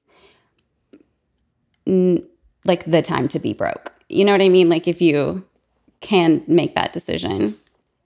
n- 1.87 2.23
like 2.65 2.85
the 2.85 3.01
time 3.01 3.27
to 3.29 3.39
be 3.39 3.53
broke. 3.53 3.91
You 4.09 4.25
know 4.25 4.31
what 4.31 4.41
I 4.41 4.49
mean? 4.49 4.69
Like 4.69 4.87
if 4.87 5.01
you 5.01 5.43
can 6.01 6.43
make 6.47 6.75
that 6.75 6.93
decision, 6.93 7.57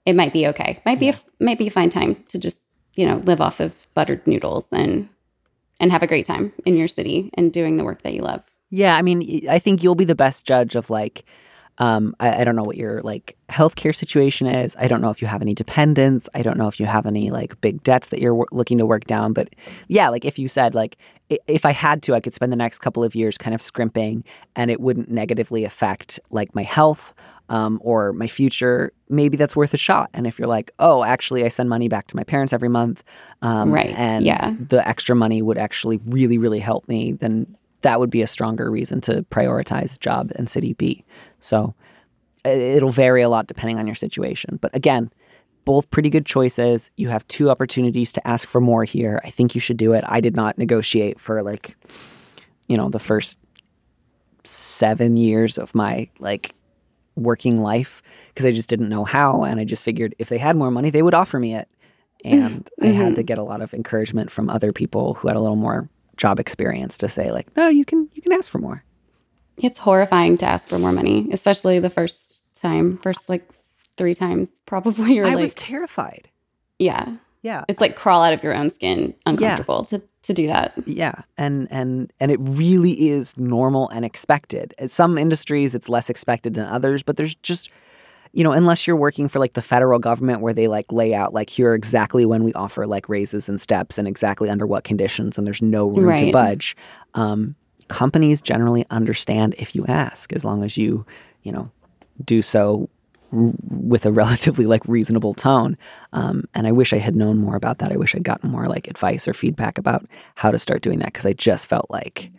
it 0.06 0.14
might 0.16 0.32
be 0.32 0.46
okay. 0.46 0.80
Might 0.86 0.98
be 1.00 1.10
a, 1.10 1.14
might 1.38 1.58
be 1.58 1.66
a 1.66 1.70
fine 1.70 1.90
time 1.90 2.24
to 2.28 2.38
just 2.38 2.58
you 2.94 3.06
know 3.06 3.16
live 3.24 3.40
off 3.40 3.60
of 3.60 3.86
buttered 3.94 4.26
noodles 4.26 4.66
and 4.72 5.08
and 5.80 5.90
have 5.90 6.02
a 6.02 6.06
great 6.06 6.26
time 6.26 6.52
in 6.64 6.76
your 6.76 6.88
city 6.88 7.30
and 7.34 7.52
doing 7.52 7.76
the 7.76 7.84
work 7.84 8.02
that 8.02 8.12
you 8.12 8.22
love. 8.22 8.42
Yeah, 8.68 8.96
I 8.96 9.02
mean, 9.02 9.48
I 9.48 9.58
think 9.58 9.82
you'll 9.82 9.96
be 9.96 10.04
the 10.04 10.14
best 10.14 10.46
judge 10.46 10.76
of 10.76 10.90
like, 10.90 11.24
um, 11.78 12.14
I, 12.20 12.42
I 12.42 12.44
don't 12.44 12.54
know 12.54 12.62
what 12.62 12.76
your 12.76 13.00
like 13.00 13.36
healthcare 13.48 13.94
situation 13.94 14.46
is. 14.46 14.76
I 14.78 14.86
don't 14.86 15.00
know 15.00 15.10
if 15.10 15.20
you 15.20 15.26
have 15.26 15.42
any 15.42 15.54
dependents. 15.54 16.28
I 16.34 16.42
don't 16.42 16.58
know 16.58 16.68
if 16.68 16.78
you 16.78 16.86
have 16.86 17.06
any 17.06 17.30
like 17.30 17.60
big 17.60 17.82
debts 17.82 18.10
that 18.10 18.20
you're 18.20 18.34
wor- 18.34 18.46
looking 18.52 18.78
to 18.78 18.86
work 18.86 19.06
down. 19.06 19.32
But 19.32 19.48
yeah, 19.88 20.08
like 20.08 20.24
if 20.24 20.38
you 20.38 20.46
said 20.46 20.74
like, 20.74 20.98
if 21.46 21.64
I 21.64 21.72
had 21.72 22.02
to, 22.04 22.14
I 22.14 22.20
could 22.20 22.34
spend 22.34 22.52
the 22.52 22.56
next 22.56 22.80
couple 22.80 23.02
of 23.02 23.14
years 23.14 23.38
kind 23.38 23.54
of 23.54 23.62
scrimping, 23.62 24.24
and 24.54 24.70
it 24.70 24.80
wouldn't 24.80 25.10
negatively 25.10 25.64
affect 25.64 26.20
like 26.30 26.54
my 26.54 26.62
health. 26.62 27.14
Um, 27.50 27.80
or 27.82 28.12
my 28.12 28.28
future, 28.28 28.92
maybe 29.08 29.36
that's 29.36 29.56
worth 29.56 29.74
a 29.74 29.76
shot. 29.76 30.08
And 30.14 30.24
if 30.24 30.38
you're 30.38 30.46
like, 30.46 30.70
oh, 30.78 31.02
actually, 31.02 31.44
I 31.44 31.48
send 31.48 31.68
money 31.68 31.88
back 31.88 32.06
to 32.06 32.16
my 32.16 32.22
parents 32.22 32.52
every 32.52 32.68
month, 32.68 33.02
um, 33.42 33.72
Right, 33.72 33.90
And 33.90 34.24
yeah. 34.24 34.54
the 34.56 34.86
extra 34.88 35.16
money 35.16 35.42
would 35.42 35.58
actually 35.58 35.98
really, 36.06 36.38
really 36.38 36.60
help 36.60 36.86
me, 36.86 37.10
then 37.10 37.56
that 37.82 37.98
would 37.98 38.08
be 38.08 38.22
a 38.22 38.26
stronger 38.28 38.70
reason 38.70 39.00
to 39.00 39.22
prioritize 39.24 39.98
job 39.98 40.30
and 40.36 40.48
city 40.48 40.74
B. 40.74 41.04
So 41.40 41.74
it'll 42.44 42.90
vary 42.92 43.22
a 43.22 43.28
lot 43.28 43.48
depending 43.48 43.80
on 43.80 43.86
your 43.86 43.96
situation. 43.96 44.58
But 44.60 44.74
again, 44.74 45.10
both 45.64 45.90
pretty 45.90 46.08
good 46.08 46.26
choices. 46.26 46.90
You 46.96 47.08
have 47.08 47.26
two 47.26 47.50
opportunities 47.50 48.12
to 48.12 48.26
ask 48.26 48.48
for 48.48 48.60
more 48.60 48.84
here. 48.84 49.20
I 49.24 49.30
think 49.30 49.54
you 49.56 49.60
should 49.60 49.76
do 49.76 49.92
it. 49.92 50.04
I 50.06 50.20
did 50.20 50.36
not 50.36 50.56
negotiate 50.56 51.18
for 51.18 51.42
like, 51.42 51.76
you 52.68 52.76
know, 52.76 52.88
the 52.90 52.98
first 53.00 53.40
seven 54.44 55.16
years 55.16 55.58
of 55.58 55.74
my 55.74 56.08
like 56.18 56.54
working 57.20 57.62
life 57.62 58.02
because 58.28 58.46
I 58.46 58.50
just 58.50 58.68
didn't 58.68 58.88
know 58.88 59.04
how. 59.04 59.44
And 59.44 59.60
I 59.60 59.64
just 59.64 59.84
figured 59.84 60.14
if 60.18 60.28
they 60.28 60.38
had 60.38 60.56
more 60.56 60.70
money, 60.70 60.90
they 60.90 61.02
would 61.02 61.14
offer 61.14 61.38
me 61.38 61.54
it. 61.54 61.68
And 62.24 62.68
I 62.82 62.86
had 62.86 63.14
to 63.14 63.22
mm-hmm. 63.22 63.26
get 63.26 63.38
a 63.38 63.42
lot 63.42 63.62
of 63.62 63.72
encouragement 63.72 64.30
from 64.30 64.50
other 64.50 64.72
people 64.72 65.14
who 65.14 65.28
had 65.28 65.36
a 65.36 65.40
little 65.40 65.56
more 65.56 65.88
job 66.16 66.38
experience 66.38 66.98
to 66.98 67.08
say 67.08 67.32
like, 67.32 67.54
no, 67.56 67.68
you 67.68 67.84
can 67.84 68.08
you 68.12 68.20
can 68.22 68.32
ask 68.32 68.50
for 68.50 68.58
more. 68.58 68.84
It's 69.56 69.78
horrifying 69.78 70.36
to 70.38 70.46
ask 70.46 70.68
for 70.68 70.78
more 70.78 70.92
money, 70.92 71.28
especially 71.32 71.78
the 71.78 71.90
first 71.90 72.42
time, 72.54 72.98
first 72.98 73.28
like 73.28 73.48
three 73.96 74.14
times. 74.14 74.48
Probably 74.66 75.14
you're 75.14 75.26
I 75.26 75.30
like, 75.30 75.40
was 75.40 75.54
terrified. 75.54 76.28
yeah, 76.78 77.16
Yeah. 77.42 77.64
it's 77.68 77.80
like 77.80 77.96
crawl 77.96 78.22
out 78.22 78.32
of 78.32 78.42
your 78.42 78.54
own 78.54 78.70
skin, 78.70 79.14
uncomfortable 79.26 79.84
to 79.86 80.02
to 80.22 80.34
do 80.34 80.46
that. 80.46 80.74
Yeah, 80.86 81.22
and 81.38 81.66
and 81.70 82.12
and 82.20 82.30
it 82.30 82.38
really 82.40 83.08
is 83.08 83.36
normal 83.36 83.88
and 83.88 84.04
expected. 84.04 84.74
In 84.78 84.88
some 84.88 85.16
industries, 85.18 85.74
it's 85.74 85.88
less 85.88 86.10
expected 86.10 86.54
than 86.54 86.66
others, 86.66 87.02
but 87.02 87.16
there's 87.16 87.34
just, 87.36 87.70
you 88.32 88.44
know, 88.44 88.52
unless 88.52 88.86
you're 88.86 88.96
working 88.96 89.28
for 89.28 89.38
like 89.38 89.54
the 89.54 89.62
federal 89.62 89.98
government, 89.98 90.40
where 90.40 90.52
they 90.52 90.68
like 90.68 90.92
lay 90.92 91.14
out 91.14 91.32
like 91.32 91.50
here 91.50 91.74
exactly 91.74 92.26
when 92.26 92.44
we 92.44 92.52
offer 92.52 92.86
like 92.86 93.08
raises 93.08 93.48
and 93.48 93.60
steps, 93.60 93.98
and 93.98 94.06
exactly 94.06 94.50
under 94.50 94.66
what 94.66 94.84
conditions, 94.84 95.38
and 95.38 95.46
there's 95.46 95.62
no 95.62 95.88
room 95.88 96.16
to 96.18 96.30
budge. 96.32 96.76
Um, 97.14 97.56
companies 97.88 98.40
generally 98.40 98.84
understand 98.90 99.54
if 99.58 99.74
you 99.74 99.84
ask, 99.86 100.32
as 100.32 100.44
long 100.44 100.62
as 100.62 100.76
you, 100.76 101.04
you 101.42 101.50
know, 101.50 101.70
do 102.24 102.42
so 102.42 102.88
r- 103.32 103.52
with 103.70 104.06
a 104.06 104.12
relatively 104.22 104.66
like 104.66 104.82
reasonable 104.86 105.34
tone. 105.34 105.76
Um, 106.12 106.44
and 106.54 106.66
I 106.66 106.72
wish 106.72 106.92
I 106.92 106.98
had 106.98 107.16
known 107.16 107.38
more 107.38 107.56
about 107.56 107.78
that. 107.78 107.92
I 107.92 107.96
wish 107.96 108.14
I'd 108.14 108.24
gotten 108.24 108.50
more 108.50 108.66
like 108.66 108.88
advice 108.88 109.26
or 109.28 109.34
feedback 109.34 109.78
about 109.78 110.06
how 110.36 110.50
to 110.50 110.58
start 110.58 110.82
doing 110.82 110.98
that 111.00 111.12
because 111.12 111.26
I 111.26 111.32
just 111.32 111.68
felt 111.68 111.86
like 111.90 112.30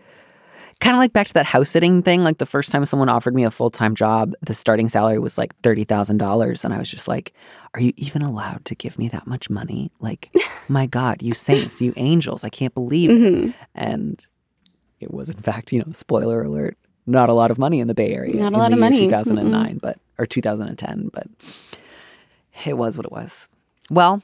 kind 0.79 0.95
of 0.95 0.99
like 0.99 1.13
back 1.13 1.27
to 1.27 1.33
that 1.33 1.45
house 1.45 1.69
sitting 1.69 2.01
thing. 2.01 2.23
Like 2.23 2.39
the 2.39 2.45
first 2.45 2.71
time 2.71 2.83
someone 2.85 3.07
offered 3.09 3.35
me 3.35 3.43
a 3.43 3.51
full 3.51 3.69
time 3.69 3.93
job, 3.95 4.33
the 4.41 4.53
starting 4.53 4.89
salary 4.89 5.19
was 5.19 5.37
like 5.37 5.55
thirty 5.61 5.83
thousand 5.83 6.17
dollars, 6.17 6.65
and 6.65 6.73
I 6.73 6.79
was 6.79 6.89
just 6.89 7.07
like, 7.07 7.33
"Are 7.75 7.81
you 7.81 7.93
even 7.97 8.21
allowed 8.23 8.65
to 8.65 8.73
give 8.75 8.97
me 8.97 9.07
that 9.09 9.27
much 9.27 9.49
money? 9.49 9.91
Like, 9.99 10.33
my 10.67 10.87
God, 10.87 11.21
you 11.21 11.33
saints, 11.35 11.81
you 11.81 11.93
angels! 11.97 12.43
I 12.43 12.49
can't 12.49 12.73
believe 12.73 13.09
it." 13.11 13.21
Mhm. 13.21 13.53
And 13.75 14.25
it 14.99 15.11
was, 15.13 15.29
in 15.29 15.37
fact, 15.37 15.71
you 15.71 15.79
know, 15.79 15.91
spoiler 15.91 16.41
alert, 16.41 16.77
not 17.05 17.29
a 17.29 17.33
lot 17.35 17.51
of 17.51 17.59
money 17.59 17.79
in 17.79 17.87
the 17.87 17.93
Bay 17.93 18.13
Area. 18.13 18.35
Not 18.35 18.53
a 18.53 18.55
in 18.55 18.59
lot 18.59 18.73
of 18.73 18.79
money. 18.79 18.97
2009, 18.99 19.79
but 19.81 19.99
or 20.21 20.25
2010, 20.27 21.09
but 21.11 21.27
it 22.65 22.77
was 22.77 22.95
what 22.95 23.05
it 23.05 23.11
was. 23.11 23.49
Well, 23.89 24.21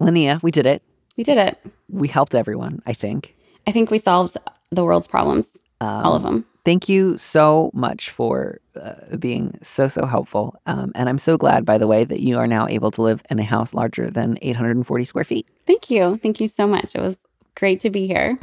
Laneia, 0.00 0.42
we 0.42 0.50
did 0.50 0.66
it. 0.66 0.82
We 1.16 1.24
did 1.24 1.38
it. 1.38 1.58
We 1.88 2.08
helped 2.08 2.34
everyone, 2.34 2.82
I 2.86 2.92
think. 2.92 3.34
I 3.66 3.72
think 3.72 3.90
we 3.90 3.98
solved 3.98 4.36
the 4.70 4.84
world's 4.84 5.08
problems, 5.08 5.46
all 5.80 6.14
of 6.14 6.22
them. 6.22 6.44
Thank 6.64 6.90
you 6.90 7.16
so 7.16 7.70
much 7.72 8.10
for 8.10 8.60
uh, 8.80 9.16
being 9.18 9.58
so, 9.62 9.88
so 9.88 10.04
helpful. 10.04 10.60
Um, 10.66 10.92
and 10.94 11.08
I'm 11.08 11.16
so 11.16 11.38
glad, 11.38 11.64
by 11.64 11.78
the 11.78 11.86
way, 11.86 12.04
that 12.04 12.20
you 12.20 12.38
are 12.38 12.46
now 12.46 12.68
able 12.68 12.90
to 12.92 13.02
live 13.02 13.22
in 13.30 13.38
a 13.38 13.44
house 13.44 13.72
larger 13.72 14.10
than 14.10 14.38
840 14.42 15.04
square 15.04 15.24
feet. 15.24 15.48
Thank 15.66 15.90
you. 15.90 16.18
Thank 16.22 16.38
you 16.38 16.48
so 16.48 16.66
much. 16.66 16.94
It 16.94 17.00
was 17.00 17.16
great 17.54 17.80
to 17.80 17.90
be 17.90 18.06
here. 18.06 18.38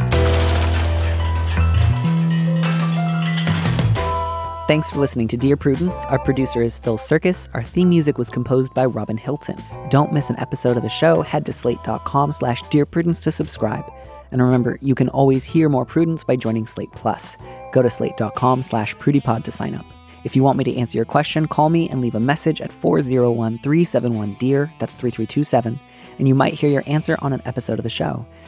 Thanks 4.68 4.91
for 4.91 4.99
listening 4.99 5.30
to 5.30 5.38
Dear 5.38 5.55
Prudence. 5.55 6.03
Our 6.09 6.20
producer 6.20 6.61
is 6.61 6.78
Phil 6.78 6.97
Surkis. 6.97 7.47
Our 7.53 7.63
theme 7.63 7.88
music 7.88 8.18
was 8.18 8.30
composed 8.30 8.74
by 8.74 8.84
Robin 8.84 9.15
Hilton. 9.15 9.55
Don't 9.89 10.11
miss 10.11 10.30
an 10.30 10.38
episode 10.39 10.76
of 10.76 10.84
the 10.84 10.89
show. 10.89 11.22
Head 11.22 11.45
to 11.45 11.53
slate.com 11.53 12.34
slash 12.34 12.61
Dear 12.63 12.86
Prudence 12.86 13.22
to 13.22 13.32
subscribe. 13.32 13.89
And 14.34 14.41
remember, 14.41 14.78
you 14.82 14.93
can 14.93 15.07
always 15.07 15.45
hear 15.45 15.70
more 15.70 15.86
Prudence 15.86 16.26
by 16.26 16.36
joining 16.36 16.65
Slate 16.65 16.91
Plus. 16.97 17.38
Go 17.72 17.82
to 17.82 17.89
slate.com 17.89 18.61
slash 18.61 18.93
prudiepod 18.97 19.45
to 19.45 19.51
sign 19.51 19.74
up. 19.74 19.86
If 20.26 20.36
you 20.36 20.43
want 20.43 20.57
me 20.57 20.65
to 20.65 20.76
answer 20.76 20.97
your 20.97 21.05
question, 21.05 21.47
call 21.47 21.70
me 21.70 21.88
and 21.88 22.01
leave 22.01 22.15
a 22.15 22.20
message 22.20 22.59
at 22.59 22.74
401 22.74 23.59
371 23.59 24.34
DEAR, 24.34 24.70
that's 24.80 24.93
3327, 24.95 25.80
and 26.20 26.28
you 26.28 26.36
might 26.36 26.55
hear 26.55 26.70
your 26.70 26.84
answer 26.88 27.18
on 27.22 27.32
an 27.32 27.41
episode 27.45 27.80
of 27.80 27.84
the 27.84 27.89
show. 27.89 28.26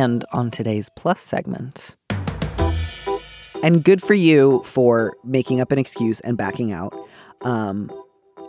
And 0.00 0.24
on 0.32 0.50
today's 0.50 0.88
plus 0.96 1.20
segment. 1.20 1.94
And 3.62 3.84
good 3.84 4.00
for 4.00 4.14
you 4.14 4.62
for 4.64 5.14
making 5.22 5.60
up 5.60 5.72
an 5.72 5.78
excuse 5.78 6.20
and 6.20 6.38
backing 6.38 6.72
out. 6.72 6.94
Um, 7.42 7.92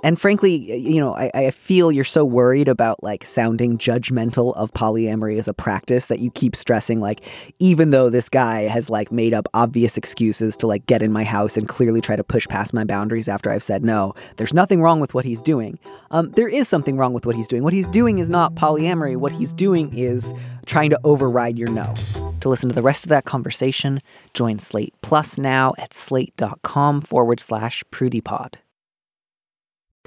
and 0.04 0.20
frankly, 0.20 0.54
you 0.78 1.00
know, 1.00 1.14
I, 1.14 1.32
I 1.34 1.52
feel 1.52 1.92
you're 1.92 2.04
so 2.04 2.26
worried 2.26 2.68
about 2.68 3.04
like 3.04 3.24
sounding 3.24 3.78
judgmental 3.78 4.56
of 4.56 4.74
polyamory 4.74 5.38
as 5.38 5.48
a 5.48 5.54
practice 5.54 6.08
that 6.08 6.20
you 6.20 6.32
keep 6.32 6.56
stressing, 6.56 7.00
like, 7.00 7.24
even 7.60 7.92
though 7.92 8.10
this 8.10 8.30
guy 8.30 8.62
has 8.64 8.90
like 8.90 9.12
made 9.12 9.34
up 9.34 9.48
obvious 9.54 9.98
excuses 9.98 10.58
to 10.58 10.68
like 10.68 10.86
get 10.86 11.02
in 11.02 11.12
my 11.12 11.24
house 11.24 11.58
and 11.58 11.68
clearly 11.68 12.02
try 12.02 12.16
to 12.16 12.24
push 12.24 12.48
past 12.48 12.74
my 12.74 12.84
boundaries 12.84 13.28
after 13.28 13.52
I've 13.52 13.64
said 13.64 13.86
no, 13.86 14.14
there's 14.38 14.54
nothing 14.54 14.82
wrong 14.82 15.00
with 15.00 15.14
what 15.14 15.26
he's 15.26 15.42
doing. 15.42 15.78
Um, 16.10 16.32
there 16.32 16.50
is 16.50 16.68
something 16.68 16.98
wrong 16.98 17.14
with 17.14 17.26
what 17.26 17.36
he's 17.36 17.48
doing. 17.48 17.64
What 17.64 17.74
he's 17.74 17.88
doing 17.88 18.20
is 18.20 18.30
not 18.30 18.56
polyamory. 18.56 19.18
What 19.18 19.32
he's 19.32 19.54
doing 19.54 19.96
is 19.96 20.34
trying 20.66 20.90
to 20.92 21.00
override 21.04 21.58
your 21.58 21.70
no. 21.70 21.94
To 22.42 22.50
listen 22.50 22.70
to 22.70 22.76
the 22.76 22.82
rest 22.82 23.06
of 23.06 23.10
that 23.10 23.26
conversation, 23.26 24.02
join 24.34 24.58
Slate 24.58 24.94
Plus 25.02 25.38
now 25.38 25.74
at 25.78 25.94
slate.com 25.94 27.02
forward 27.02 27.40
slash 27.40 27.84
prudiepod. 27.92 28.56